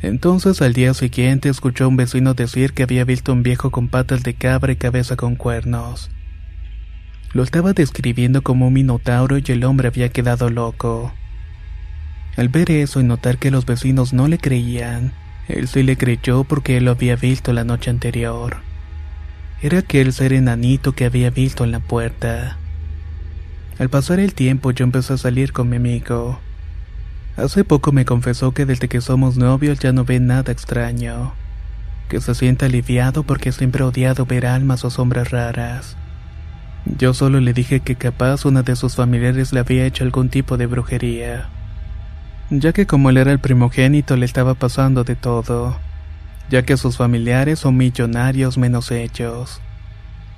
Entonces 0.02 0.62
al 0.62 0.74
día 0.74 0.94
siguiente 0.94 1.50
escuchó 1.50 1.86
a 1.86 1.88
un 1.88 1.98
vecino 1.98 2.34
decir 2.34 2.74
que 2.74 2.84
había 2.84 3.06
visto 3.06 3.34
un 3.34 3.42
viejo 3.42 3.72
con 3.72 3.88
patas 3.88 4.24
de 4.24 4.36
cabra 4.36 4.72
y 4.72 4.76
cabeza 4.76 5.16
con 5.16 5.36
cuernos. 5.36 6.12
Lo 7.34 7.44
estaba 7.44 7.74
describiendo 7.74 8.44
como 8.44 8.68
un 8.68 8.74
minotauro 8.74 9.38
y 9.38 9.44
el 9.48 9.64
hombre 9.64 9.88
había 9.88 10.10
quedado 10.10 10.50
loco. 10.50 11.12
Al 12.38 12.50
ver 12.50 12.70
eso 12.70 13.00
y 13.00 13.04
notar 13.04 13.38
que 13.38 13.52
los 13.52 13.66
vecinos 13.66 14.14
no 14.14 14.28
le 14.28 14.38
creían, 14.38 15.14
él 15.48 15.68
sí 15.68 15.84
le 15.84 15.98
creyó 15.98 16.44
porque 16.44 16.78
él 16.78 16.86
lo 16.86 16.92
había 16.92 17.16
visto 17.16 17.54
la 17.54 17.64
noche 17.64 17.90
anterior. 17.90 18.58
Era 19.62 19.80
aquel 19.80 20.12
ser 20.14 20.34
enanito 20.34 20.94
que 20.94 21.06
había 21.06 21.30
visto 21.30 21.64
en 21.64 21.72
la 21.72 21.80
puerta. 21.80 22.58
Al 23.78 23.90
pasar 23.90 24.20
el 24.20 24.34
tiempo 24.34 24.72
yo 24.72 24.84
empecé 24.84 25.14
a 25.14 25.18
salir 25.18 25.54
con 25.54 25.70
mi 25.70 25.78
amigo. 25.78 26.40
Hace 27.38 27.64
poco 27.64 27.92
me 27.92 28.06
confesó 28.06 28.54
que 28.54 28.66
desde 28.66 28.88
que 28.88 29.02
somos 29.02 29.38
novios 29.38 29.80
ya 29.80 29.92
no 29.92 30.06
ve 30.06 30.20
nada 30.20 30.52
extraño, 30.52 31.34
que 32.08 32.22
se 32.22 32.34
siente 32.34 32.66
aliviado 32.66 33.24
porque 33.24 33.52
siempre 33.52 33.84
ha 33.84 33.88
odiado 33.88 34.26
ver 34.26 34.46
almas 34.46 34.86
o 34.86 34.90
sombras 34.90 35.32
raras. 35.32 35.98
Yo 36.86 37.14
solo 37.14 37.42
le 37.42 37.52
dije 37.52 37.82
que 37.82 37.96
capaz 37.96 38.46
una 38.46 38.62
de 38.62 38.76
sus 38.76 38.96
familiares 38.96 39.52
le 39.52 39.60
había 39.60 39.86
hecho 39.86 40.04
algún 40.04 40.30
tipo 40.30 40.56
de 40.56 40.68
brujería, 40.68 41.50
ya 42.50 42.74
que 42.74 42.86
como 42.86 43.10
él 43.10 43.18
era 43.18 43.32
el 43.32 43.40
primogénito 43.40 44.16
le 44.16 44.26
estaba 44.26 44.54
pasando 44.54 45.04
de 45.04 45.16
todo, 45.16 45.78
ya 46.50 46.64
que 46.64 46.78
sus 46.78 46.98
familiares 46.98 47.60
son 47.60 47.78
millonarios 47.78 48.58
menos 48.58 48.92
ellos 48.92 49.62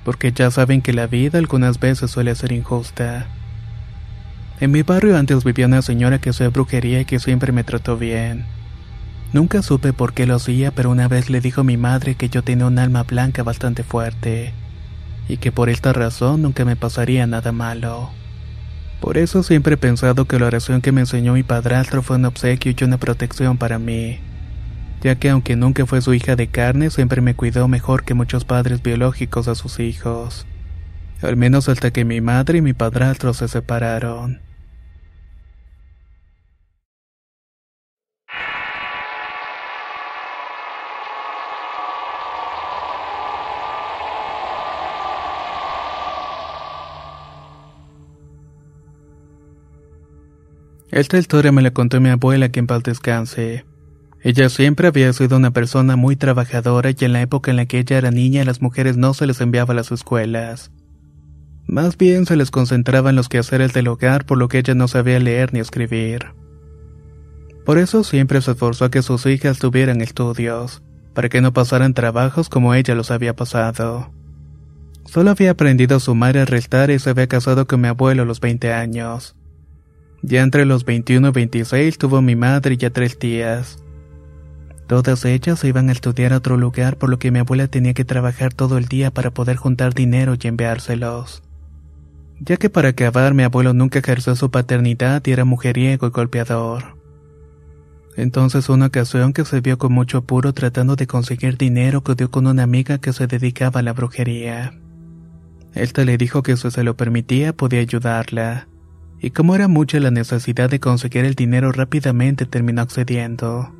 porque 0.08 0.32
ya 0.32 0.50
saben 0.50 0.80
que 0.80 0.94
la 0.94 1.06
vida 1.06 1.38
algunas 1.38 1.80
veces 1.80 2.10
suele 2.10 2.34
ser 2.34 2.52
injusta. 2.52 3.26
En 4.58 4.70
mi 4.70 4.82
barrio 4.82 5.18
antes 5.18 5.44
vivía 5.44 5.66
una 5.66 5.82
señora 5.82 6.18
que 6.18 6.30
hacía 6.30 6.48
brujería 6.48 7.02
y 7.02 7.04
que 7.04 7.20
siempre 7.20 7.52
me 7.52 7.62
trató 7.62 7.98
bien. 7.98 8.46
Nunca 9.34 9.60
supe 9.60 9.92
por 9.92 10.14
qué 10.14 10.26
lo 10.26 10.36
hacía, 10.36 10.70
pero 10.70 10.90
una 10.90 11.08
vez 11.08 11.28
le 11.28 11.42
dijo 11.42 11.60
a 11.60 11.64
mi 11.64 11.76
madre 11.76 12.14
que 12.14 12.30
yo 12.30 12.42
tenía 12.42 12.64
un 12.64 12.78
alma 12.78 13.02
blanca 13.02 13.42
bastante 13.42 13.82
fuerte, 13.82 14.54
y 15.28 15.36
que 15.36 15.52
por 15.52 15.68
esta 15.68 15.92
razón 15.92 16.40
nunca 16.40 16.64
me 16.64 16.74
pasaría 16.74 17.26
nada 17.26 17.52
malo. 17.52 18.10
Por 19.00 19.18
eso 19.18 19.42
siempre 19.42 19.74
he 19.74 19.78
pensado 19.78 20.24
que 20.24 20.38
la 20.38 20.46
oración 20.46 20.80
que 20.80 20.92
me 20.92 21.02
enseñó 21.02 21.34
mi 21.34 21.42
padrastro 21.42 22.02
fue 22.02 22.16
un 22.16 22.24
obsequio 22.24 22.74
y 22.76 22.84
una 22.84 22.98
protección 22.98 23.56
para 23.58 23.78
mí 23.78 24.20
ya 25.00 25.14
que 25.16 25.30
aunque 25.30 25.56
nunca 25.56 25.86
fue 25.86 26.02
su 26.02 26.14
hija 26.14 26.36
de 26.36 26.48
carne, 26.48 26.90
siempre 26.90 27.20
me 27.20 27.34
cuidó 27.34 27.68
mejor 27.68 28.04
que 28.04 28.14
muchos 28.14 28.44
padres 28.44 28.82
biológicos 28.82 29.48
a 29.48 29.54
sus 29.54 29.78
hijos. 29.80 30.46
Al 31.22 31.36
menos 31.36 31.68
hasta 31.68 31.90
que 31.90 32.04
mi 32.04 32.20
madre 32.20 32.58
y 32.58 32.62
mi 32.62 32.74
padrastro 32.74 33.32
se 33.34 33.48
separaron. 33.48 34.40
Esta 50.90 51.18
historia 51.18 51.52
me 51.52 51.62
la 51.62 51.70
contó 51.70 52.00
mi 52.00 52.08
abuela 52.08 52.48
que 52.48 52.60
en 52.60 52.66
paz 52.66 52.82
descanse. 52.82 53.66
Ella 54.22 54.48
siempre 54.48 54.88
había 54.88 55.12
sido 55.12 55.36
una 55.36 55.52
persona 55.52 55.96
muy 55.96 56.16
trabajadora 56.16 56.90
y 56.90 57.04
en 57.04 57.12
la 57.12 57.22
época 57.22 57.50
en 57.50 57.56
la 57.56 57.66
que 57.66 57.78
ella 57.78 57.98
era 57.98 58.10
niña 58.10 58.44
las 58.44 58.62
mujeres 58.62 58.96
no 58.96 59.14
se 59.14 59.26
les 59.26 59.40
enviaba 59.40 59.72
a 59.72 59.76
las 59.76 59.92
escuelas. 59.92 60.72
Más 61.66 61.98
bien 61.98 62.24
se 62.24 62.34
les 62.34 62.50
concentraba 62.50 63.10
en 63.10 63.16
los 63.16 63.28
quehaceres 63.28 63.74
del 63.74 63.88
hogar 63.88 64.24
por 64.24 64.38
lo 64.38 64.48
que 64.48 64.58
ella 64.58 64.74
no 64.74 64.88
sabía 64.88 65.20
leer 65.20 65.52
ni 65.52 65.60
escribir. 65.60 66.32
Por 67.66 67.76
eso 67.76 68.02
siempre 68.02 68.40
se 68.40 68.52
esforzó 68.52 68.86
a 68.86 68.90
que 68.90 69.02
sus 69.02 69.26
hijas 69.26 69.58
tuvieran 69.58 70.00
estudios, 70.00 70.82
para 71.12 71.28
que 71.28 71.42
no 71.42 71.52
pasaran 71.52 71.92
trabajos 71.92 72.48
como 72.48 72.72
ella 72.72 72.94
los 72.94 73.10
había 73.10 73.36
pasado. 73.36 74.10
Solo 75.04 75.30
había 75.30 75.50
aprendido 75.50 75.98
a 75.98 76.00
sumar 76.00 76.36
y 76.36 76.38
a 76.38 76.44
restar 76.46 76.90
y 76.90 76.98
se 76.98 77.10
había 77.10 77.26
casado 77.26 77.66
con 77.66 77.82
mi 77.82 77.88
abuelo 77.88 78.22
a 78.22 78.26
los 78.26 78.40
20 78.40 78.72
años. 78.72 79.37
Ya 80.22 80.42
entre 80.42 80.64
los 80.64 80.84
21 80.84 81.28
y 81.28 81.32
26 81.32 81.98
tuvo 81.98 82.20
mi 82.22 82.36
madre 82.36 82.74
y 82.74 82.76
ya 82.76 82.90
tres 82.90 83.18
tías. 83.18 83.82
Todas 84.86 85.24
ellas 85.24 85.62
iban 85.64 85.90
a 85.90 85.92
estudiar 85.92 86.32
a 86.32 86.38
otro 86.38 86.56
lugar 86.56 86.96
por 86.96 87.10
lo 87.10 87.18
que 87.18 87.30
mi 87.30 87.38
abuela 87.38 87.68
tenía 87.68 87.94
que 87.94 88.06
trabajar 88.06 88.54
todo 88.54 88.78
el 88.78 88.86
día 88.86 89.10
para 89.10 89.30
poder 89.30 89.56
juntar 89.56 89.94
dinero 89.94 90.34
y 90.40 90.46
enviárselos. 90.48 91.42
Ya 92.40 92.56
que 92.56 92.70
para 92.70 92.90
acabar 92.90 93.34
mi 93.34 93.42
abuelo 93.42 93.74
nunca 93.74 93.98
ejerció 93.98 94.34
su 94.34 94.50
paternidad 94.50 95.22
y 95.26 95.32
era 95.32 95.44
mujeriego 95.44 96.06
y 96.06 96.10
golpeador. 96.10 96.96
Entonces 98.16 98.68
una 98.68 98.86
ocasión 98.86 99.32
que 99.32 99.44
se 99.44 99.60
vio 99.60 99.78
con 99.78 99.92
mucho 99.92 100.18
apuro 100.18 100.52
tratando 100.52 100.96
de 100.96 101.06
conseguir 101.06 101.56
dinero 101.56 102.02
dio 102.16 102.30
con 102.30 102.46
una 102.46 102.62
amiga 102.62 102.98
que 102.98 103.12
se 103.12 103.26
dedicaba 103.26 103.80
a 103.80 103.82
la 103.82 103.92
brujería. 103.92 104.72
Esta 105.74 106.04
le 106.04 106.16
dijo 106.16 106.42
que 106.42 106.56
si 106.56 106.70
se 106.70 106.82
lo 106.82 106.96
permitía 106.96 107.52
podía 107.52 107.80
ayudarla, 107.80 108.68
y 109.20 109.30
como 109.30 109.54
era 109.54 109.68
mucha 109.68 109.98
la 110.00 110.10
necesidad 110.10 110.70
de 110.70 110.80
conseguir 110.80 111.24
el 111.24 111.34
dinero 111.34 111.72
rápidamente 111.72 112.46
terminó 112.46 112.82
accediendo. 112.82 113.72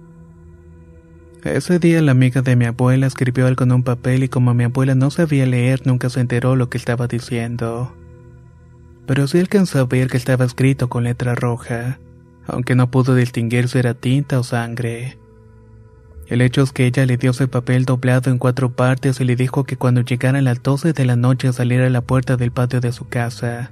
Ese 1.44 1.78
día 1.78 2.02
la 2.02 2.12
amiga 2.12 2.42
de 2.42 2.56
mi 2.56 2.64
abuela 2.64 3.06
escribió 3.06 3.46
algo 3.46 3.64
en 3.64 3.72
un 3.72 3.82
papel 3.84 4.24
y 4.24 4.28
como 4.28 4.54
mi 4.54 4.64
abuela 4.64 4.94
no 4.96 5.10
sabía 5.10 5.46
leer 5.46 5.86
nunca 5.86 6.10
se 6.10 6.20
enteró 6.20 6.56
lo 6.56 6.68
que 6.68 6.78
estaba 6.78 7.06
diciendo. 7.06 7.94
Pero 9.06 9.28
sí 9.28 9.38
alcanzó 9.38 9.78
a 9.78 9.84
ver 9.84 10.08
que 10.08 10.16
estaba 10.16 10.44
escrito 10.44 10.88
con 10.88 11.04
letra 11.04 11.34
roja, 11.34 12.00
aunque 12.46 12.74
no 12.74 12.90
pudo 12.90 13.14
distinguir 13.14 13.68
si 13.68 13.78
era 13.78 13.94
tinta 13.94 14.40
o 14.40 14.42
sangre. 14.42 15.16
El 16.26 16.42
hecho 16.42 16.62
es 16.62 16.72
que 16.72 16.86
ella 16.86 17.06
le 17.06 17.16
dio 17.16 17.30
ese 17.30 17.48
papel 17.48 17.86
doblado 17.86 18.30
en 18.30 18.38
cuatro 18.38 18.72
partes 18.72 19.20
y 19.20 19.24
le 19.24 19.36
dijo 19.36 19.64
que 19.64 19.76
cuando 19.76 20.02
llegaran 20.02 20.44
las 20.44 20.62
12 20.62 20.92
de 20.92 21.04
la 21.06 21.16
noche 21.16 21.52
saliera 21.52 21.86
a 21.86 21.90
la 21.90 22.02
puerta 22.02 22.36
del 22.36 22.50
patio 22.50 22.80
de 22.80 22.92
su 22.92 23.08
casa. 23.08 23.70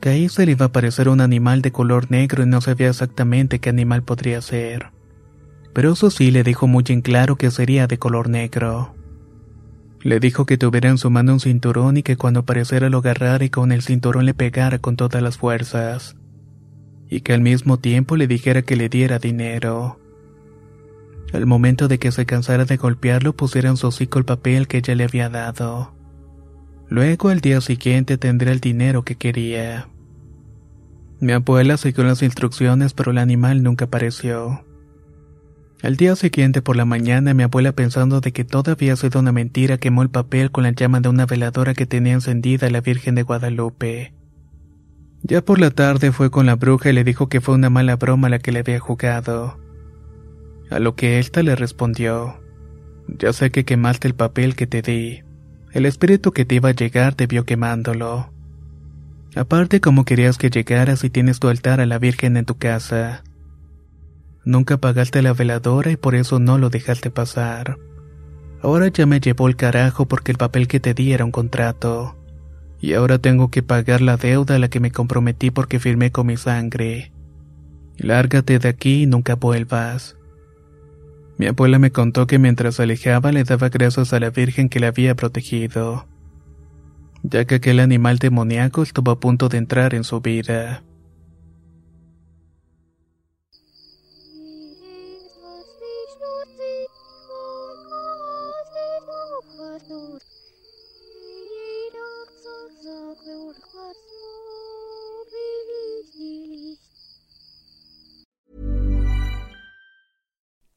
Que 0.00 0.28
se 0.28 0.46
le 0.46 0.52
iba 0.52 0.66
a 0.66 0.68
aparecer 0.68 1.08
un 1.08 1.20
animal 1.20 1.62
de 1.62 1.72
color 1.72 2.10
negro 2.10 2.42
y 2.42 2.46
no 2.46 2.60
sabía 2.60 2.88
exactamente 2.88 3.58
qué 3.58 3.70
animal 3.70 4.02
podría 4.02 4.40
ser 4.42 4.96
pero 5.76 5.92
eso 5.92 6.10
sí 6.10 6.30
le 6.30 6.42
dijo 6.42 6.66
muy 6.66 6.84
en 6.88 7.02
claro 7.02 7.36
que 7.36 7.50
sería 7.50 7.86
de 7.86 7.98
color 7.98 8.30
negro. 8.30 8.94
Le 10.00 10.20
dijo 10.20 10.46
que 10.46 10.56
tuviera 10.56 10.88
en 10.88 10.96
su 10.96 11.10
mano 11.10 11.34
un 11.34 11.40
cinturón 11.40 11.98
y 11.98 12.02
que 12.02 12.16
cuando 12.16 12.40
apareciera 12.40 12.88
lo 12.88 12.96
agarrara 12.96 13.44
y 13.44 13.50
con 13.50 13.72
el 13.72 13.82
cinturón 13.82 14.24
le 14.24 14.32
pegara 14.32 14.78
con 14.78 14.96
todas 14.96 15.22
las 15.22 15.36
fuerzas. 15.36 16.16
Y 17.10 17.20
que 17.20 17.34
al 17.34 17.42
mismo 17.42 17.78
tiempo 17.78 18.16
le 18.16 18.26
dijera 18.26 18.62
que 18.62 18.74
le 18.74 18.88
diera 18.88 19.18
dinero. 19.18 20.00
Al 21.34 21.44
momento 21.44 21.88
de 21.88 21.98
que 21.98 22.10
se 22.10 22.24
cansara 22.24 22.64
de 22.64 22.78
golpearlo 22.78 23.36
pusiera 23.36 23.68
en 23.68 23.76
su 23.76 23.88
hocico 23.88 24.18
el 24.18 24.24
papel 24.24 24.68
que 24.68 24.78
ella 24.78 24.94
le 24.94 25.04
había 25.04 25.28
dado. 25.28 25.94
Luego 26.88 27.30
al 27.30 27.40
día 27.40 27.60
siguiente 27.60 28.16
tendría 28.16 28.52
el 28.52 28.60
dinero 28.60 29.02
que 29.02 29.16
quería. 29.16 29.88
Mi 31.18 31.32
abuela 31.32 31.76
siguió 31.76 32.04
las 32.04 32.22
instrucciones 32.22 32.92
pero 32.92 33.10
el 33.10 33.18
animal 33.18 33.62
nunca 33.62 33.86
apareció. 33.86 34.64
Al 35.82 35.96
día 35.96 36.16
siguiente 36.16 36.62
por 36.62 36.76
la 36.76 36.84
mañana 36.84 37.34
mi 37.34 37.42
abuela 37.42 37.72
pensando 37.72 38.20
de 38.20 38.32
que 38.32 38.44
todo 38.44 38.72
había 38.72 38.96
sido 38.96 39.20
una 39.20 39.32
mentira 39.32 39.78
quemó 39.78 40.02
el 40.02 40.10
papel 40.10 40.50
con 40.50 40.64
la 40.64 40.70
llama 40.70 41.00
de 41.00 41.08
una 41.08 41.26
veladora 41.26 41.74
que 41.74 41.86
tenía 41.86 42.14
encendida 42.14 42.70
la 42.70 42.80
Virgen 42.80 43.14
de 43.14 43.22
Guadalupe. 43.22 44.14
Ya 45.22 45.44
por 45.44 45.58
la 45.58 45.70
tarde 45.70 46.12
fue 46.12 46.30
con 46.30 46.46
la 46.46 46.54
bruja 46.54 46.90
y 46.90 46.92
le 46.92 47.04
dijo 47.04 47.28
que 47.28 47.40
fue 47.40 47.54
una 47.54 47.70
mala 47.70 47.96
broma 47.96 48.28
la 48.28 48.38
que 48.38 48.52
le 48.52 48.60
había 48.60 48.78
jugado. 48.78 49.58
A 50.70 50.78
lo 50.78 50.94
que 50.94 51.18
ésta 51.18 51.42
le 51.42 51.56
respondió, 51.56 52.40
ya 53.08 53.32
sé 53.32 53.50
que 53.50 53.64
quemaste 53.64 54.08
el 54.08 54.14
papel 54.14 54.56
que 54.56 54.66
te 54.66 54.82
di. 54.82 55.25
El 55.76 55.84
espíritu 55.84 56.32
que 56.32 56.46
te 56.46 56.54
iba 56.54 56.70
a 56.70 56.74
llegar 56.74 57.14
te 57.14 57.26
vio 57.26 57.44
quemándolo. 57.44 58.30
Aparte 59.34 59.82
como 59.82 60.06
querías 60.06 60.38
que 60.38 60.48
llegaras 60.48 61.04
y 61.04 61.10
tienes 61.10 61.38
tu 61.38 61.48
altar 61.48 61.82
a 61.82 61.84
la 61.84 61.98
Virgen 61.98 62.38
en 62.38 62.46
tu 62.46 62.56
casa. 62.56 63.24
Nunca 64.46 64.76
apagaste 64.76 65.20
la 65.20 65.34
veladora 65.34 65.90
y 65.90 65.96
por 65.96 66.14
eso 66.14 66.38
no 66.38 66.56
lo 66.56 66.70
dejaste 66.70 67.10
pasar. 67.10 67.76
Ahora 68.62 68.88
ya 68.88 69.04
me 69.04 69.20
llevó 69.20 69.48
el 69.48 69.56
carajo 69.56 70.06
porque 70.06 70.32
el 70.32 70.38
papel 70.38 70.66
que 70.66 70.80
te 70.80 70.94
di 70.94 71.12
era 71.12 71.26
un 71.26 71.30
contrato. 71.30 72.16
Y 72.80 72.94
ahora 72.94 73.18
tengo 73.18 73.50
que 73.50 73.62
pagar 73.62 74.00
la 74.00 74.16
deuda 74.16 74.54
a 74.54 74.58
la 74.58 74.68
que 74.68 74.80
me 74.80 74.92
comprometí 74.92 75.50
porque 75.50 75.78
firmé 75.78 76.10
con 76.10 76.28
mi 76.28 76.38
sangre. 76.38 77.12
Lárgate 77.98 78.58
de 78.58 78.70
aquí 78.70 79.02
y 79.02 79.06
nunca 79.06 79.34
vuelvas. 79.34 80.15
Mi 81.38 81.46
abuela 81.46 81.78
me 81.78 81.90
contó 81.92 82.26
que 82.26 82.38
mientras 82.38 82.80
alejaba 82.80 83.30
le 83.30 83.44
daba 83.44 83.68
gracias 83.68 84.12
a 84.12 84.20
la 84.20 84.30
Virgen 84.30 84.68
que 84.68 84.80
la 84.80 84.88
había 84.88 85.14
protegido, 85.14 86.06
ya 87.22 87.44
que 87.44 87.56
aquel 87.56 87.80
animal 87.80 88.18
demoníaco 88.18 88.82
estuvo 88.82 89.10
a 89.10 89.20
punto 89.20 89.48
de 89.48 89.58
entrar 89.58 89.94
en 89.94 90.04
su 90.04 90.20
vida. 90.20 90.82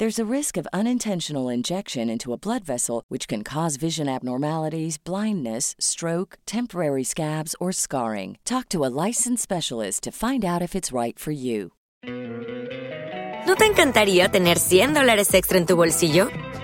There's 0.00 0.18
a 0.18 0.24
risk 0.24 0.56
of 0.56 0.66
unintentional 0.72 1.50
injection 1.50 2.08
into 2.08 2.32
a 2.32 2.38
blood 2.38 2.64
vessel, 2.64 3.04
which 3.08 3.28
can 3.28 3.44
cause 3.44 3.76
vision 3.76 4.08
abnormalities, 4.08 4.96
blindness, 4.96 5.74
stroke, 5.78 6.38
temporary 6.46 7.04
scabs, 7.04 7.54
or 7.60 7.70
scarring. 7.70 8.38
Talk 8.46 8.70
to 8.70 8.82
a 8.86 8.88
licensed 8.88 9.42
specialist 9.42 10.02
to 10.04 10.10
find 10.10 10.42
out 10.42 10.62
if 10.62 10.74
it's 10.74 10.90
right 10.90 11.18
for 11.18 11.32
you. 11.32 11.72
¿No 13.46 13.54
te 13.54 13.66
encantaría 13.66 14.30
tener 14.30 14.58
100 14.58 14.94
dólares 14.94 15.34
extra 15.34 15.58
en 15.58 15.66
tu 15.66 15.76
bolsillo? 15.76 16.30